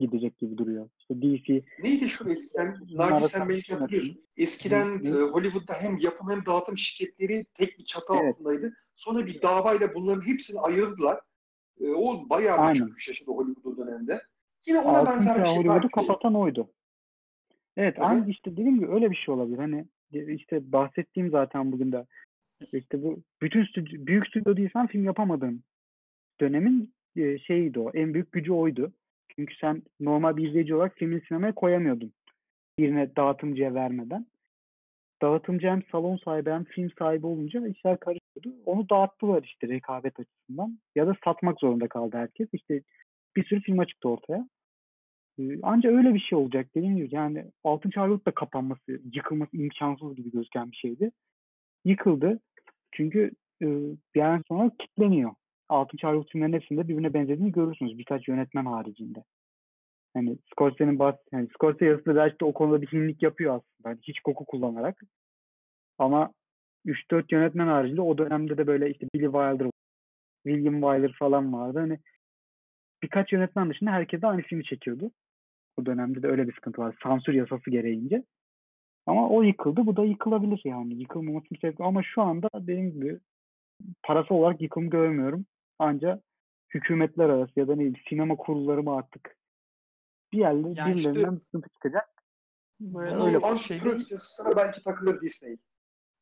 gidecek 0.00 0.38
gibi 0.38 0.58
duruyor. 0.58 0.88
İşte 0.98 1.14
DC 1.22 1.62
Neydi 1.82 2.08
şu 2.08 2.30
eskiden? 2.32 2.76
Naci 2.90 3.28
sen 3.28 3.48
belki 3.48 3.72
tartışılmasın. 3.72 3.80
hatırlıyorsun. 3.80 4.24
Eskiden 4.36 4.86
Hı 4.86 5.08
hı. 5.10 5.18
e, 5.18 5.30
Hollywood'da 5.30 5.74
hem 5.74 5.98
yapım 5.98 6.30
hem 6.30 6.46
dağıtım 6.46 6.78
şirketleri 6.78 7.44
tek 7.54 7.78
bir 7.78 7.84
çatı 7.84 8.06
Evet. 8.22 8.34
altındaydı. 8.34 8.74
Sonra 8.96 9.26
bir 9.26 9.42
davayla 9.42 9.94
bunların 9.94 10.26
hepsini 10.26 10.60
ayırdılar. 10.60 11.20
E, 11.80 11.88
o 11.90 12.28
bayağı 12.28 12.58
bir 12.58 12.62
Aynen. 12.62 12.74
çöküş 12.74 13.08
yaşadı 13.08 13.30
Hollywood 13.30 13.72
o 13.72 13.76
dönemde. 13.76 14.22
Yine 14.66 14.80
ona 14.80 14.98
Altın 14.98 15.14
benzer 15.14 15.40
bir 15.40 15.46
şey 15.46 15.56
Hollywood'u 15.56 15.90
kapatan 15.90 16.34
oydu. 16.34 16.70
Evet 17.76 17.96
aynı 17.98 18.30
işte 18.30 18.52
dediğim 18.52 18.74
gibi 18.74 18.92
öyle 18.92 19.10
bir 19.10 19.16
şey 19.16 19.34
olabilir. 19.34 19.58
Hani 19.58 19.84
işte 20.12 20.72
bahsettiğim 20.72 21.30
zaten 21.30 21.72
bugün 21.72 21.92
de 21.92 22.06
işte 22.72 23.02
bu 23.02 23.22
bütün 23.42 23.64
stüdyo, 23.64 24.06
büyük 24.06 24.26
stüdyo 24.26 24.56
değilsen 24.56 24.86
film 24.86 25.04
yapamadığın 25.04 25.62
dönemin 26.40 26.94
e, 27.16 27.38
şeyiydi 27.38 27.80
o. 27.80 27.90
En 27.94 28.14
büyük 28.14 28.32
gücü 28.32 28.52
oydu. 28.52 28.92
Çünkü 29.36 29.54
sen 29.56 29.82
normal 30.00 30.36
bir 30.36 30.48
izleyici 30.48 30.74
olarak 30.74 30.94
filmi 30.96 31.20
sinemaya 31.28 31.54
koyamıyordun. 31.54 32.12
Birine 32.78 33.16
dağıtımcıya 33.16 33.74
vermeden. 33.74 34.26
Dağıtımcı 35.22 35.66
hem 35.66 35.82
salon 35.92 36.16
sahibi 36.16 36.50
hem 36.50 36.64
film 36.64 36.90
sahibi 36.98 37.26
olunca 37.26 37.68
işler 37.68 38.00
karışıyordu. 38.00 38.62
Onu 38.66 38.88
dağıttılar 38.88 39.42
işte 39.42 39.68
rekabet 39.68 40.20
açısından. 40.20 40.78
Ya 40.94 41.06
da 41.06 41.14
satmak 41.24 41.60
zorunda 41.60 41.88
kaldı 41.88 42.16
herkes. 42.16 42.48
İşte 42.52 42.82
bir 43.36 43.44
sürü 43.44 43.60
film 43.60 43.84
çıktı 43.84 44.08
ortaya. 44.08 44.48
Ee, 45.38 45.60
Anca 45.62 45.90
öyle 45.90 46.14
bir 46.14 46.20
şey 46.20 46.38
olacak 46.38 46.66
dediğim 46.74 46.96
gibi. 46.96 47.14
Yani 47.14 47.44
Altın 47.64 47.90
Çağ 47.90 48.02
Hollywood 48.02 48.26
da 48.26 48.34
kapanması, 48.34 49.00
yıkılması 49.12 49.56
imkansız 49.56 50.16
gibi 50.16 50.30
gözüken 50.30 50.70
bir 50.70 50.76
şeydi. 50.76 51.10
Yıkıldı. 51.84 52.40
Çünkü 52.92 53.30
e, 53.62 53.66
bir 54.14 54.20
yerden 54.20 54.42
sonra 54.48 54.70
kitleniyor. 54.78 55.34
Altın 55.68 55.98
Çağ 55.98 56.08
Hollywood 56.08 56.32
filmlerinin 56.32 56.56
hepsinde 56.56 56.88
birbirine 56.88 57.14
benzediğini 57.14 57.52
görürsünüz. 57.52 57.98
Birkaç 57.98 58.28
yönetmen 58.28 58.64
haricinde. 58.64 59.24
Hani 60.14 60.38
Scorsese'nin 60.52 60.98
bahs 60.98 61.16
yani 61.32 61.48
Scorsese 61.48 61.84
yazısı 61.84 62.16
belki 62.16 62.40
de 62.40 62.44
o 62.44 62.52
konuda 62.52 62.82
bir 62.82 62.86
hinlik 62.86 63.22
yapıyor 63.22 63.54
aslında. 63.54 63.88
Hani 63.88 63.98
hiç 64.02 64.20
koku 64.20 64.44
kullanarak. 64.44 65.00
Ama 65.98 66.32
3-4 66.86 67.24
yönetmen 67.34 67.66
haricinde 67.66 68.00
o 68.00 68.18
dönemde 68.18 68.58
de 68.58 68.66
böyle 68.66 68.90
işte 68.90 69.06
Billy 69.14 69.24
Wilder, 69.24 69.70
William 70.46 70.80
Wyler 70.80 71.12
falan 71.18 71.52
vardı. 71.52 71.78
Hani 71.78 71.98
birkaç 73.02 73.32
yönetmen 73.32 73.70
dışında 73.70 73.90
herkes 73.90 74.22
de 74.22 74.26
aynı 74.26 74.42
filmi 74.42 74.64
çekiyordu. 74.64 75.10
O 75.76 75.86
dönemde 75.86 76.22
de 76.22 76.28
öyle 76.28 76.48
bir 76.48 76.54
sıkıntı 76.54 76.80
var. 76.82 76.96
Sansür 77.02 77.34
yasası 77.34 77.70
gereğince. 77.70 78.24
Ama 79.06 79.28
o 79.28 79.42
yıkıldı. 79.42 79.86
Bu 79.86 79.96
da 79.96 80.04
yıkılabilir 80.04 80.62
yani. 80.64 80.94
Yıkılmamasını 80.94 81.58
sebep. 81.60 81.80
Ama 81.80 82.02
şu 82.02 82.22
anda 82.22 82.48
dediğim 82.54 82.92
gibi 82.92 83.20
parası 84.02 84.34
olarak 84.34 84.60
yıkım 84.60 84.90
görmüyorum. 84.90 85.46
Ancak 85.78 86.22
hükümetler 86.74 87.28
arası 87.28 87.60
ya 87.60 87.68
da 87.68 87.76
ne 87.76 87.92
sinema 88.08 88.36
kurulları 88.36 88.82
mı 88.82 88.96
artık 88.96 89.37
bir 90.32 90.38
yerle 90.38 90.68
Yani 90.74 90.78
işte 90.78 91.10
birilerinden 91.10 91.36
bir 91.36 91.44
sıkıntı 91.44 91.68
çıkacak. 91.68 92.08
Böyle 92.80 93.14
bunu 93.14 93.26
öyle 93.26 93.38
Antitrust 93.38 93.66
şeyde 93.66 93.88
yasasına 93.88 94.56
belki 94.56 94.82
takılır 94.82 95.20
Disney. 95.20 95.56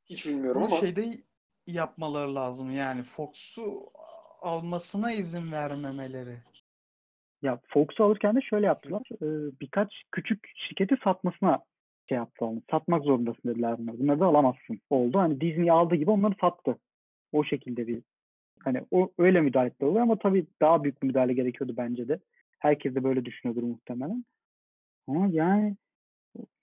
Hiç 0.04 0.26
bilmiyorum 0.26 0.62
ama 0.62 0.76
şeyde 0.76 1.18
yapmaları 1.66 2.34
lazım 2.34 2.70
yani 2.70 3.02
Fox'u 3.02 3.90
almasına 4.40 5.12
izin 5.12 5.52
vermemeleri. 5.52 6.36
Ya 7.42 7.60
Fox'u 7.68 8.04
alırken 8.04 8.36
de 8.36 8.40
şöyle 8.40 8.66
yaptılar. 8.66 9.02
Ee, 9.22 9.26
birkaç 9.60 10.02
küçük 10.12 10.50
şirketi 10.54 10.96
satmasına 11.04 11.64
şey 12.08 12.16
yaptı 12.16 12.44
onu. 12.44 12.62
Satmak 12.70 13.04
zorundasın 13.04 13.48
dediler 13.48 13.78
bunlar. 13.78 13.98
Bunları 13.98 14.20
da 14.20 14.26
alamazsın. 14.26 14.80
Oldu. 14.90 15.18
Hani 15.18 15.40
Disney 15.40 15.70
aldığı 15.70 15.94
gibi 15.94 16.10
onları 16.10 16.34
sattı. 16.40 16.78
O 17.32 17.44
şekilde 17.44 17.86
bir 17.86 18.02
hani 18.64 18.82
o 18.90 19.10
öyle 19.18 19.40
müdahale 19.40 19.72
oluyor 19.80 20.02
ama 20.02 20.18
tabii 20.18 20.46
daha 20.60 20.84
büyük 20.84 21.02
bir 21.02 21.06
müdahale 21.06 21.32
gerekiyordu 21.32 21.74
bence 21.76 22.08
de. 22.08 22.18
Herkes 22.58 22.94
de 22.94 23.04
böyle 23.04 23.24
düşünüyordur 23.24 23.62
muhtemelen. 23.62 24.24
Ama 25.08 25.28
yani 25.32 25.76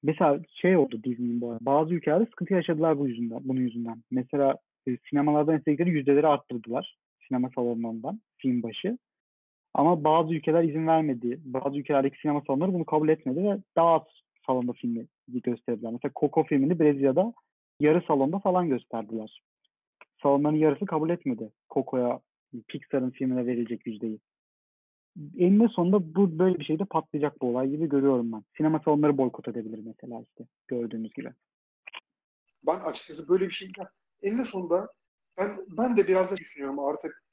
mesela 0.03 0.39
şey 0.49 0.77
oldu 0.77 1.03
Disney'in 1.03 1.41
bu 1.41 1.51
arada. 1.51 1.65
Bazı 1.65 1.93
ülkelerde 1.93 2.25
sıkıntı 2.25 2.53
yaşadılar 2.53 2.99
bu 2.99 3.07
yüzünden, 3.07 3.39
bunun 3.43 3.61
yüzünden. 3.61 4.03
Mesela 4.11 4.57
e, 4.87 4.97
sinemalardan 5.09 5.57
istedikleri 5.57 5.89
yüzdeleri 5.89 6.27
arttırdılar. 6.27 6.97
Sinema 7.27 7.49
salonlarından 7.55 8.21
film 8.37 8.63
başı. 8.63 8.97
Ama 9.73 10.03
bazı 10.03 10.33
ülkeler 10.33 10.63
izin 10.63 10.87
vermedi. 10.87 11.39
Bazı 11.45 11.77
ülkelerdeki 11.77 12.19
sinema 12.21 12.41
salonları 12.47 12.73
bunu 12.73 12.85
kabul 12.85 13.09
etmedi 13.09 13.43
ve 13.43 13.57
daha 13.75 13.93
az 13.93 14.01
salonda 14.47 14.73
filmi 14.73 15.07
gösterdiler. 15.27 15.91
Mesela 15.91 16.11
Coco 16.15 16.43
filmini 16.43 16.79
Brezilya'da 16.79 17.33
yarı 17.79 18.01
salonda 18.07 18.39
falan 18.39 18.69
gösterdiler. 18.69 19.41
Salonların 20.23 20.55
yarısı 20.55 20.85
kabul 20.85 21.09
etmedi 21.09 21.51
Coco'ya 21.69 22.19
Pixar'ın 22.67 23.09
filmine 23.09 23.45
verilecek 23.45 23.87
yüzdeyi. 23.87 24.19
Eninde 25.37 25.67
sonunda 25.67 26.15
bu 26.15 26.39
böyle 26.39 26.59
bir 26.59 26.65
şeyde 26.65 26.85
patlayacak 26.85 27.41
bu 27.41 27.49
olay 27.49 27.69
gibi 27.69 27.89
görüyorum 27.89 28.31
ben. 28.31 28.43
Sinema 28.57 28.79
salonları 28.79 29.17
boykot 29.17 29.47
edebilir 29.47 29.79
mesela 29.85 30.23
işte 30.29 30.45
gördüğünüz 30.67 31.13
gibi. 31.13 31.29
ben 32.67 32.79
açıkçası 32.79 33.29
böyle 33.29 33.47
bir 33.47 33.53
şey 33.53 33.71
eninde 34.21 34.45
sonunda 34.45 34.89
ben 35.37 35.65
ben 35.67 35.97
de 35.97 36.07
biraz 36.07 36.31
da 36.31 36.37
düşünüyorum 36.37 36.79
artık 36.79 37.23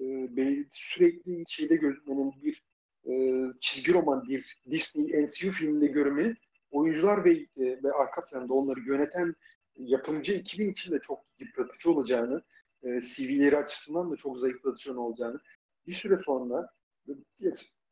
e, 0.00 0.64
sürekli 0.72 1.44
şeyde 1.48 1.76
gözükmenin 1.76 2.32
bir 2.42 2.62
e, 3.06 3.44
çizgi 3.60 3.94
roman 3.94 4.22
bir 4.28 4.58
Disney 4.70 5.22
MCU 5.22 5.50
filminde 5.50 5.86
görmenin 5.86 6.36
oyuncular 6.70 7.24
ve 7.24 7.32
e, 7.32 7.82
ve 7.82 7.92
arka 7.92 8.24
planda 8.24 8.54
onları 8.54 8.80
yöneten 8.80 9.34
yapımcı 9.76 10.32
ekibin 10.32 10.72
için 10.72 10.92
de 10.92 10.98
çok 11.06 11.24
yıpratıcı 11.38 11.90
olacağını 11.90 12.42
e, 12.82 13.00
CV'leri 13.00 13.56
açısından 13.56 14.10
da 14.10 14.16
çok 14.16 14.38
zayıflatıcı 14.38 15.00
olacağını 15.00 15.40
bir 15.86 15.94
süre 15.94 16.22
sonra 16.24 16.68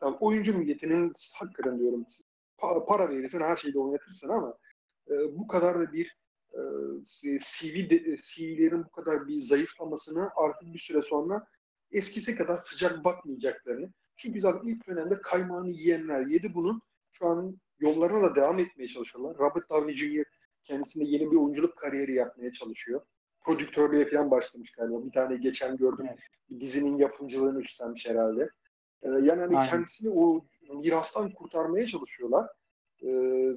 tamam, 0.00 0.18
oyuncu 0.20 0.58
milletinin 0.58 1.12
hakikaten 1.34 1.78
diyorum 1.78 2.06
pa- 2.58 2.86
para 2.86 3.08
verirsen 3.10 3.40
her 3.40 3.56
şeyde 3.56 3.78
oynatırsın 3.78 4.28
ama 4.28 4.58
e, 5.10 5.38
bu 5.38 5.46
kadar 5.46 5.80
da 5.80 5.92
bir 5.92 6.16
e, 6.52 6.60
CV 7.40 7.90
de- 7.90 8.16
CV'lerin 8.16 8.84
bu 8.84 8.90
kadar 8.90 9.28
bir 9.28 9.42
zayıflamasını 9.42 10.30
artık 10.36 10.74
bir 10.74 10.78
süre 10.78 11.02
sonra 11.02 11.46
eskisi 11.90 12.36
kadar 12.36 12.62
sıcak 12.64 13.04
bakmayacaklarını. 13.04 13.92
Çünkü 14.16 14.40
zaten 14.40 14.68
ilk 14.68 14.86
dönemde 14.88 15.20
kaymağını 15.20 15.70
yiyenler 15.70 16.26
yedi 16.26 16.54
bunun. 16.54 16.82
Şu 17.12 17.26
an 17.26 17.56
yollarına 17.78 18.22
da 18.22 18.34
devam 18.34 18.58
etmeye 18.58 18.88
çalışıyorlar. 18.88 19.38
Robert 19.38 19.70
Downey 19.70 19.94
Jr. 19.96 20.24
kendisinde 20.64 21.04
yeni 21.04 21.30
bir 21.30 21.36
oyunculuk 21.36 21.76
kariyeri 21.76 22.14
yapmaya 22.14 22.52
çalışıyor. 22.52 23.00
Prodüktörlüğe 23.40 24.10
falan 24.10 24.30
başlamış 24.30 24.72
galiba. 24.72 25.04
Bir 25.04 25.12
tane 25.12 25.36
geçen 25.36 25.76
gördüm. 25.76 26.06
Evet. 26.08 26.60
Dizinin 26.60 26.96
yapımcılığını 26.96 27.60
üstlenmiş 27.62 28.06
herhalde. 28.06 28.50
Ee, 29.02 29.08
yani 29.08 29.40
hani 29.40 29.58
Aynen. 29.58 29.70
kendisini 29.70 30.10
o 30.10 30.44
mirastan 30.74 31.32
kurtarmaya 31.32 31.86
çalışıyorlar. 31.86 32.50
Ee, 33.02 33.56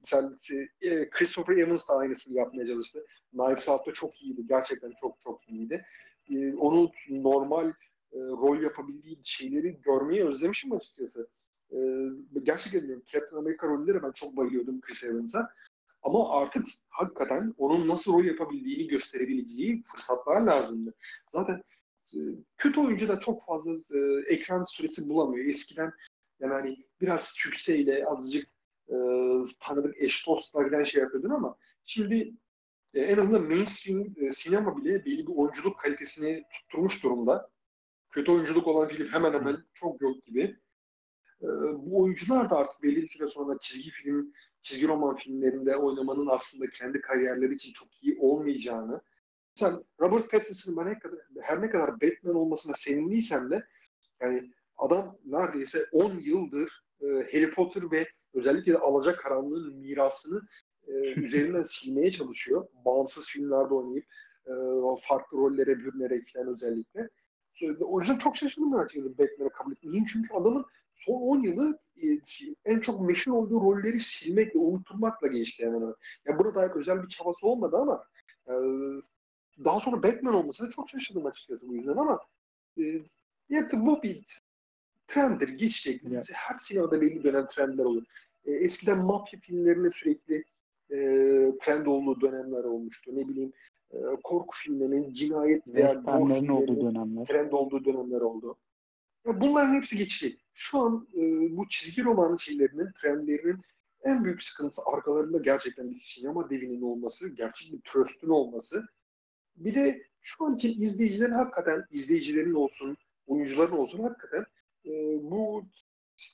mesela 0.00 0.38
e, 0.80 1.10
Christopher 1.10 1.56
Evans 1.56 1.88
da 1.88 1.96
aynısını 1.96 2.36
yapmaya 2.36 2.66
çalıştı. 2.66 3.06
Knives 3.30 3.68
Out'ta 3.68 3.92
çok 3.92 4.22
iyiydi. 4.22 4.46
Gerçekten 4.48 4.92
çok 5.00 5.20
çok 5.20 5.48
iyiydi. 5.48 5.84
Ee, 6.30 6.54
onun 6.54 6.90
normal 7.08 7.68
e, 8.12 8.18
rol 8.18 8.62
yapabildiği 8.62 9.18
şeyleri 9.24 9.80
görmeyi 9.82 10.24
özlemişim 10.24 10.72
açıkçası. 10.72 11.28
Ee, 11.72 11.76
gerçekten 12.42 12.82
diyorum 12.86 13.02
Captain 13.12 13.38
America 13.38 13.68
rolleri 13.68 14.02
ben 14.02 14.12
çok 14.12 14.36
bayılıyordum 14.36 14.80
Chris 14.80 15.04
Evans'a. 15.04 15.50
Ama 16.02 16.30
artık 16.40 16.66
hakikaten 16.88 17.54
onun 17.58 17.88
nasıl 17.88 18.12
rol 18.12 18.24
yapabildiğini 18.24 18.86
gösterebileceği 18.88 19.82
fırsatlar 19.82 20.40
lazımdı. 20.40 20.94
Zaten 21.32 21.54
e, 21.54 21.62
kötü 22.56 22.80
oyuncu 22.80 23.08
da 23.08 23.20
çok 23.20 23.46
fazla 23.46 23.72
e, 23.72 23.98
ekran 24.26 24.64
süresi 24.64 25.08
bulamıyor. 25.08 25.46
Eskiden 25.46 25.92
yani 26.40 26.52
hani 26.52 26.86
biraz 27.00 27.24
sükseyle 27.24 28.06
azıcık 28.06 28.48
e, 28.88 28.96
tanıdık 29.60 30.02
eş 30.02 30.26
dostla 30.26 30.62
giden 30.62 30.84
şey 30.84 31.02
yapıyordun 31.02 31.30
ama 31.30 31.56
şimdi 31.84 32.34
e, 32.94 33.00
en 33.00 33.18
azından 33.18 33.44
mainstream 33.44 34.06
e, 34.16 34.30
sinema 34.30 34.76
bile 34.76 35.04
belli 35.04 35.26
bir 35.26 35.32
oyunculuk 35.36 35.78
kalitesini 35.78 36.44
tutturmuş 36.52 37.02
durumda. 37.04 37.50
Kötü 38.10 38.32
oyunculuk 38.32 38.66
olan 38.66 38.88
film 38.88 39.08
hemen 39.08 39.32
hemen 39.32 39.56
çok 39.74 40.00
yok 40.00 40.24
gibi. 40.24 40.56
E, 41.42 41.46
bu 41.74 42.02
oyuncular 42.02 42.50
da 42.50 42.56
artık 42.56 42.82
belli 42.82 43.02
bir 43.02 43.08
süre 43.08 43.28
sonra 43.28 43.58
çizgi 43.60 43.90
film, 43.90 44.32
çizgi 44.62 44.88
roman 44.88 45.16
filmlerinde 45.16 45.76
oynamanın 45.76 46.26
aslında 46.26 46.70
kendi 46.70 47.00
kariyerleri 47.00 47.54
için 47.54 47.72
çok 47.72 47.88
iyi 48.02 48.18
olmayacağını. 48.20 49.00
Sen 49.54 49.84
Robert 50.00 50.30
Pattinson'ın 50.30 50.86
ne 50.86 50.98
kadar, 50.98 51.18
her 51.40 51.62
ne 51.62 51.70
kadar 51.70 52.00
Batman 52.00 52.34
olmasına 52.34 52.74
sevindiysem 52.76 53.50
de 53.50 53.66
yani 54.20 54.50
adam 54.76 55.18
neredeyse 55.24 55.86
10 55.92 56.20
yıldır 56.20 56.84
e, 57.00 57.06
Harry 57.06 57.50
Potter 57.50 57.90
ve 57.92 58.08
özellikle 58.34 58.72
de 58.72 58.78
Alacakaranlığın 58.78 59.76
mirasını 59.76 60.40
e, 60.86 60.92
üzerinden 61.20 61.62
silmeye 61.62 62.10
çalışıyor. 62.12 62.66
Bağımsız 62.84 63.28
filmlerde 63.28 63.74
oynayıp 63.74 64.04
e, 64.46 64.52
farklı 65.08 65.38
rollere 65.38 65.78
bürünerek 65.78 66.32
falan 66.32 66.48
özellikle. 66.48 67.08
O 67.80 68.00
yüzden 68.00 68.18
çok 68.18 68.36
şaşırdım 68.36 68.74
açıkçası 68.74 69.18
Batman'e 69.18 69.48
kabul 69.48 69.72
etmediğim. 69.72 70.04
Çünkü 70.04 70.34
adamın 70.34 70.64
son 70.94 71.14
10 71.14 71.42
yılı 71.42 71.78
e, 72.02 72.06
en 72.64 72.80
çok 72.80 73.00
meşhur 73.00 73.32
olduğu 73.32 73.60
rolleri 73.60 74.00
silmekle, 74.00 74.58
unutturmakla 74.58 75.26
geçti 75.26 75.62
yani. 75.62 75.84
Ya 76.26 76.38
burada 76.38 76.54
dair 76.54 76.70
özel 76.70 77.02
bir 77.02 77.08
çabası 77.08 77.46
olmadı 77.46 77.76
ama 77.76 78.04
e, 78.48 78.54
daha 79.64 79.80
sonra 79.80 80.02
Batman 80.02 80.34
olmasına 80.34 80.70
çok 80.70 80.90
şaşırdım 80.90 81.26
açıkçası 81.26 81.68
bu 81.68 81.74
yüzden 81.74 81.96
ama 81.96 82.20
e, 82.78 82.82
ya 83.48 83.68
bu 83.72 84.02
bir 84.02 84.24
trenddir, 85.08 85.48
geçecek. 85.48 86.02
Evet. 86.08 86.30
Her 86.32 86.58
sinemada 86.58 87.00
belli 87.00 87.24
dönem 87.24 87.46
trendler 87.46 87.84
olur. 87.84 88.04
E, 88.44 88.52
eskiden 88.52 88.98
mafya 88.98 89.40
filmlerine 89.40 89.90
sürekli 89.90 90.44
e, 90.90 90.96
trend 91.62 91.86
olduğu 91.86 92.20
dönemler 92.20 92.64
olmuştu. 92.64 93.10
Ne 93.14 93.28
bileyim 93.28 93.52
e, 93.92 93.98
korku 94.24 94.56
filmlerinin, 94.56 95.14
cinayet 95.14 95.68
veya 95.68 95.94
gore 95.94 96.52
olduğu 96.52 96.80
dönemler. 96.80 97.24
trend 97.24 97.52
olduğu 97.52 97.84
dönemler 97.84 98.20
oldu. 98.20 98.56
Ya 99.26 99.40
bunların 99.40 99.74
hepsi 99.74 99.96
geçecek. 99.96 100.44
Şu 100.54 100.78
an 100.78 101.08
e, 101.14 101.20
bu 101.56 101.68
çizgi 101.68 102.04
roman 102.04 102.36
şeylerinin, 102.36 102.88
trendlerinin 103.02 103.60
en 104.02 104.24
büyük 104.24 104.42
sıkıntısı 104.42 104.82
arkalarında 104.86 105.38
gerçekten 105.38 105.90
bir 105.90 106.00
sinema 106.00 106.50
devinin 106.50 106.82
olması, 106.82 107.28
gerçek 107.28 107.72
bir 107.72 107.80
tröstün 107.80 108.28
olması. 108.28 108.84
Bir 109.56 109.74
de 109.74 110.02
şu 110.22 110.44
anki 110.44 110.72
izleyicilerin 110.72 111.32
hakikaten, 111.32 111.84
izleyicilerin 111.90 112.54
olsun, 112.54 112.96
oyuncuların 113.26 113.76
olsun 113.76 114.02
hakikaten 114.02 114.44
e, 114.86 114.90
bu 115.22 115.64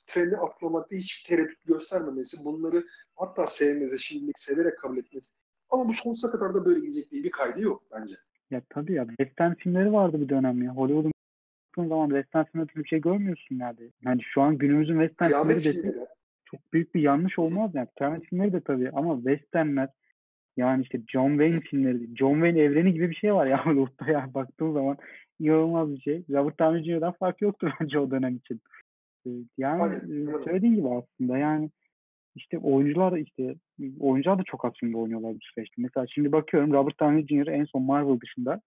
trendi 0.07 0.37
atlamakta 0.37 0.95
hiçbir 0.95 1.29
tereddüt 1.29 1.65
göstermemesi, 1.65 2.45
bunları 2.45 2.83
hatta 3.15 3.47
sevmesi, 3.47 4.03
şimdilik 4.03 4.39
severek 4.39 4.79
kabul 4.79 4.97
etmesi. 4.97 5.27
Ama 5.69 5.87
bu 5.87 5.93
sonsuza 5.93 6.31
kadar 6.31 6.53
da 6.53 6.65
böyle 6.65 6.79
gidecek 6.79 7.11
diye 7.11 7.23
bir 7.23 7.31
kaydı 7.31 7.61
yok 7.61 7.83
bence. 7.91 8.15
Ya 8.51 8.61
tabii 8.69 8.93
ya 8.93 9.07
western 9.07 9.53
filmleri 9.53 9.93
vardı 9.93 10.21
bir 10.21 10.29
dönem 10.29 10.63
ya. 10.63 10.71
Hollywood'un 10.71 11.11
baktığın 11.71 11.89
zaman 11.89 12.09
western 12.09 12.43
filmlerinde 12.43 12.83
bir 12.83 12.89
şey 12.89 13.01
görmüyorsun 13.01 13.59
nerede. 13.59 13.83
Yani 14.05 14.21
şu 14.23 14.41
an 14.41 14.57
günümüzün 14.57 14.99
western 14.99 15.29
filmleri 15.29 15.83
de 15.83 16.07
çok 16.45 16.73
büyük 16.73 16.95
bir 16.95 17.01
yanlış 17.01 17.39
olmaz 17.39 17.71
yani. 17.73 17.87
Kıyamet 17.97 18.23
filmleri 18.23 18.53
de 18.53 18.61
tabii 18.61 18.89
ama 18.89 19.15
westernler 19.15 19.89
yani 20.57 20.83
işte 20.83 21.01
John 21.07 21.29
Wayne 21.29 21.59
filmleri, 21.59 22.17
John 22.17 22.33
Wayne 22.33 22.59
evreni 22.59 22.93
gibi 22.93 23.09
bir 23.09 23.15
şey 23.15 23.33
var 23.33 23.45
ya 23.45 23.57
Hollywood'da 23.65 24.11
ya 24.11 24.33
baktığın 24.33 24.73
zaman 24.73 24.97
inanılmaz 25.39 25.91
bir 25.91 26.01
şey. 26.01 26.23
Robert 26.29 26.59
Downey 26.59 26.83
Jr.'dan 26.83 27.11
fark 27.11 27.41
yoktu 27.41 27.71
bence 27.81 27.99
o 27.99 28.11
dönem 28.11 28.35
için. 28.35 28.61
Yani 29.57 29.83
Aynen, 29.83 30.27
aynen. 30.27 30.43
söylediğin 30.43 30.75
gibi 30.75 30.87
aslında 30.89 31.37
yani 31.37 31.69
işte 32.35 32.57
oyuncular 32.57 33.17
işte 33.17 33.55
oyuncular 33.99 34.39
da 34.39 34.43
çok 34.43 34.65
az 34.65 34.73
filmde 34.79 34.97
oynuyorlar 34.97 35.33
bu 35.33 35.39
süreçte. 35.41 35.75
Mesela 35.77 36.07
şimdi 36.07 36.31
bakıyorum 36.31 36.73
Robert 36.73 36.99
Downey 36.99 37.27
Jr. 37.27 37.47
en 37.47 37.65
son 37.65 37.83
Marvel 37.83 38.19
dışında 38.19 38.61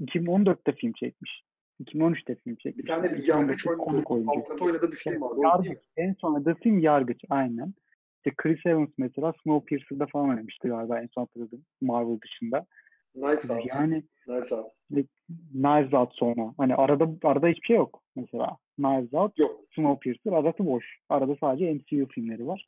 2014'te 0.00 0.72
film 0.72 0.92
çekmiş. 0.92 1.42
2013'te 1.84 2.34
film 2.34 2.56
çekmiş. 2.56 2.84
Bir 2.84 2.88
tane 2.88 3.12
bir 3.12 3.16
2015'te 3.16 3.32
yargıç 3.32 3.66
oyuncu. 3.66 4.30
avukatı 4.30 4.64
oynadığı 4.64 4.92
bir 4.92 4.96
film 4.96 5.20
vardı. 5.20 5.40
Yargıç. 5.42 5.78
En 5.96 6.16
son 6.20 6.34
oynadığı 6.34 6.54
film 6.54 6.78
Yargıç. 6.78 7.24
Aynen. 7.30 7.74
İşte 8.20 8.34
Chris 8.36 8.66
Evans 8.66 8.90
mesela 8.98 9.32
Snowpiercer'da 9.42 10.06
falan 10.06 10.28
oynamıştı 10.28 10.68
galiba 10.68 11.00
en 11.00 11.06
son 11.06 11.22
hatırladığım 11.22 11.64
Marvel 11.80 12.20
dışında. 12.20 12.66
Nice 13.14 13.52
Out. 13.52 13.66
Yani 13.66 14.02
Nice 14.28 14.54
Out. 14.54 14.72
Knives 15.52 15.94
Out 15.94 16.14
sonra. 16.14 16.54
Hani 16.56 16.74
arada 16.74 17.08
arada 17.22 17.48
hiçbir 17.48 17.66
şey 17.66 17.76
yok 17.76 18.02
mesela. 18.16 18.56
Knives 18.76 19.14
Out, 19.14 19.38
Yok. 19.38 19.60
Snowpiercer 19.74 20.32
arası 20.32 20.66
boş. 20.66 20.98
Arada 21.08 21.36
sadece 21.40 21.74
MCU 21.74 22.06
filmleri 22.08 22.46
var. 22.46 22.66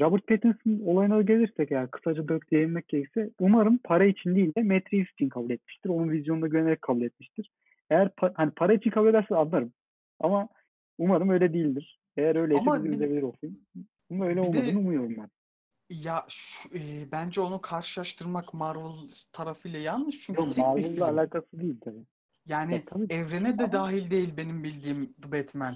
Robert 0.00 0.26
Pattinson 0.26 0.80
olayına 0.86 1.22
gelirsek 1.22 1.72
eğer 1.72 1.90
kısaca 1.90 2.28
dök 2.28 2.50
değinmek 2.50 2.88
gerekirse 2.88 3.30
umarım 3.40 3.78
para 3.84 4.04
için 4.04 4.34
değil 4.34 4.54
de 4.54 4.62
Matt 4.62 4.92
Reeves 4.94 5.12
için 5.12 5.28
kabul 5.28 5.50
etmiştir. 5.50 5.90
Onun 5.90 6.10
vizyonuna 6.10 6.46
güvenerek 6.46 6.82
kabul 6.82 7.02
etmiştir. 7.02 7.50
Eğer 7.90 8.06
pa- 8.06 8.32
hani 8.34 8.50
para 8.50 8.72
için 8.72 8.90
kabul 8.90 9.08
ederse 9.08 9.36
anlarım. 9.36 9.72
Ama 10.20 10.48
umarım 10.98 11.30
öyle 11.30 11.52
değildir. 11.52 12.00
Eğer 12.16 12.36
öyleyse 12.36 12.70
Ama 12.70 12.84
bizi 12.84 13.10
bir 13.10 13.22
o 13.22 13.32
film. 13.32 13.58
Ama 14.10 14.26
öyle 14.26 14.40
bir 14.40 14.44
de- 14.44 14.48
olmadığını 14.48 14.78
umuyorum 14.78 15.16
ben. 15.16 15.28
Ya 15.90 16.26
şu- 16.28 16.68
e, 16.78 17.12
bence 17.12 17.40
onu 17.40 17.60
karşılaştırmak 17.60 18.54
Marvel 18.54 19.08
tarafıyla 19.32 19.78
yanlış 19.78 20.20
çünkü 20.20 20.40
Yok 20.40 20.56
Marvel'la 20.56 21.08
alakası 21.08 21.60
değil 21.60 21.80
tabii. 21.80 22.04
Yani 22.46 22.74
Ya 22.74 22.84
tabii. 22.86 23.06
evrene 23.14 23.58
de 23.58 23.72
dahil 23.72 24.10
değil 24.10 24.36
benim 24.36 24.64
bildiğim 24.64 25.12
The 25.22 25.32
Batman. 25.32 25.74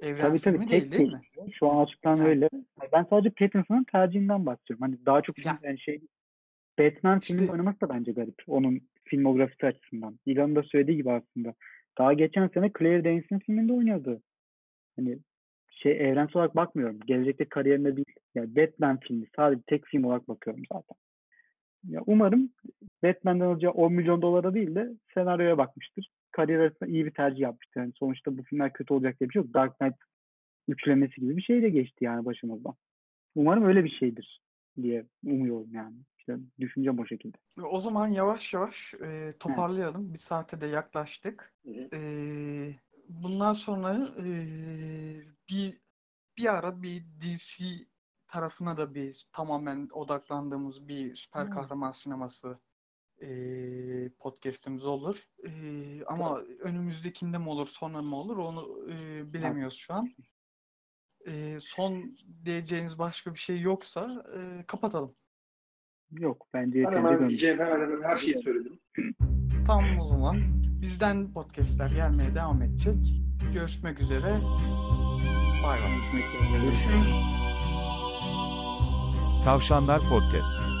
Evren 0.00 0.20
Tabii 0.28 0.38
tabii 0.40 0.56
filmi 0.58 0.70
tek 0.70 0.92
değil 0.92 0.92
değil 0.92 1.12
mi? 1.12 1.52
Şu 1.52 1.70
an 1.70 1.84
açıktan 1.84 2.16
Yani- 2.16 2.28
öyle. 2.28 2.48
Ben 2.92 3.06
sadece 3.10 3.30
Pattinson'ın 3.30 3.84
tercihinden 3.92 4.46
bahsediyorum. 4.46 4.82
Hani 4.82 5.06
daha 5.06 5.22
çok 5.22 5.46
Ya- 5.46 5.58
yani 5.62 5.80
şey 5.80 6.00
Batman 6.78 7.18
İşte- 7.20 7.34
filminde 7.34 7.52
oynamak 7.52 7.80
da 7.82 7.88
bence 7.88 8.12
garip. 8.12 8.34
Onun 8.46 8.80
filmografisi 9.04 9.66
açısından. 9.66 10.18
İlhan'ın 10.26 10.56
da 10.56 10.62
söylediği 10.62 10.96
gibi 10.96 11.12
aslında. 11.12 11.54
Daha 11.98 12.12
geçen 12.12 12.48
sene 12.48 12.70
Claire 12.78 13.04
Danes'in 13.04 13.38
filminde 13.38 13.72
oynadı. 13.72 14.22
Hani 14.96 15.18
şey 15.82 15.92
evrensel 15.92 16.36
olarak 16.36 16.56
bakmıyorum. 16.56 17.00
Gelecekte 17.06 17.44
kariyerine 17.44 17.96
değil. 17.96 18.14
Yani 18.34 18.56
Batman 18.56 19.00
filmi 19.00 19.26
sadece 19.36 19.62
tek 19.66 19.86
film 19.86 20.04
olarak 20.04 20.28
bakıyorum 20.28 20.62
zaten. 20.72 20.96
Ya 21.88 22.02
umarım 22.06 22.50
Batman'den 23.02 23.44
alacağı 23.44 23.72
10 23.72 23.92
milyon 23.92 24.22
dolara 24.22 24.54
değil 24.54 24.74
de 24.74 24.90
senaryoya 25.14 25.58
bakmıştır. 25.58 26.10
Kariyer 26.32 26.60
arasında 26.60 26.88
iyi 26.88 27.06
bir 27.06 27.10
tercih 27.10 27.40
yapmıştır. 27.40 27.80
Yani 27.80 27.92
sonuçta 27.98 28.38
bu 28.38 28.42
filmler 28.42 28.72
kötü 28.72 28.94
olacak 28.94 29.20
diye 29.20 29.28
bir 29.28 29.32
şey 29.32 29.42
yok. 29.42 29.54
Dark 29.54 29.78
Knight 29.78 29.96
üçlemesi 30.68 31.20
gibi 31.20 31.36
bir 31.36 31.42
şey 31.42 31.62
de 31.62 31.68
geçti 31.68 32.04
yani 32.04 32.24
başımızdan. 32.24 32.74
Umarım 33.34 33.64
öyle 33.64 33.84
bir 33.84 33.90
şeydir 33.90 34.40
diye 34.82 35.06
umuyorum 35.24 35.68
yani. 35.72 35.96
İşte 36.18 36.36
düşüncem 36.60 36.98
o 36.98 37.06
şekilde. 37.06 37.36
O 37.62 37.80
zaman 37.80 38.08
yavaş 38.08 38.54
yavaş 38.54 38.94
e, 38.94 39.34
toparlayalım. 39.40 40.14
Bir 40.14 40.18
saate 40.18 40.60
de 40.60 40.66
yaklaştık. 40.66 41.52
Hı 41.64 41.70
hı. 41.70 41.96
E, 41.96 42.00
bundan 43.10 43.52
sonra 43.52 44.08
e, 44.18 44.26
bir 45.48 45.80
bir 46.38 46.54
ara 46.54 46.82
bir 46.82 47.04
DC 47.20 47.64
tarafına 48.28 48.76
da 48.76 48.94
bir 48.94 49.26
tamamen 49.32 49.88
odaklandığımız 49.92 50.88
bir 50.88 51.16
süper 51.16 51.44
Hmm. 51.44 51.50
kahraman 51.50 51.92
sineması 51.92 52.58
e, 53.22 53.28
podcast'imiz 54.18 54.86
olur. 54.86 55.24
E, 55.44 55.50
ama 56.06 56.40
önümüzdekinde 56.40 57.38
mi 57.38 57.48
olur, 57.48 57.68
sonra 57.68 58.02
mı 58.02 58.16
olur 58.16 58.36
onu 58.36 58.92
e, 58.92 59.32
bilemiyoruz 59.32 59.76
şu 59.76 59.94
an. 59.94 60.10
E, 61.26 61.58
son 61.60 62.14
diyeceğiniz 62.44 62.98
başka 62.98 63.34
bir 63.34 63.38
şey 63.38 63.60
yoksa 63.60 64.24
e, 64.36 64.64
kapatalım. 64.66 65.14
Yok 66.10 66.46
bence 66.54 66.84
Ben 66.84 66.96
hemen 66.96 67.28
diyeceğim 67.28 67.58
hemen 67.58 67.80
hemen 67.80 68.02
her 68.02 68.18
şeyi 68.18 68.42
söyledim. 68.42 68.80
Tamam 69.66 70.00
o 70.00 70.08
zaman. 70.08 70.59
Bizden 70.82 71.32
podcastler 71.32 71.90
gelmeye 71.90 72.34
devam 72.34 72.62
edecek. 72.62 72.96
Görüşmek 73.54 74.00
üzere. 74.00 74.40
Bay 75.62 75.80
bay. 75.80 76.22
Görüşürüz. 76.52 77.10
Tavşanlar 79.44 80.08
Podcast 80.08 80.79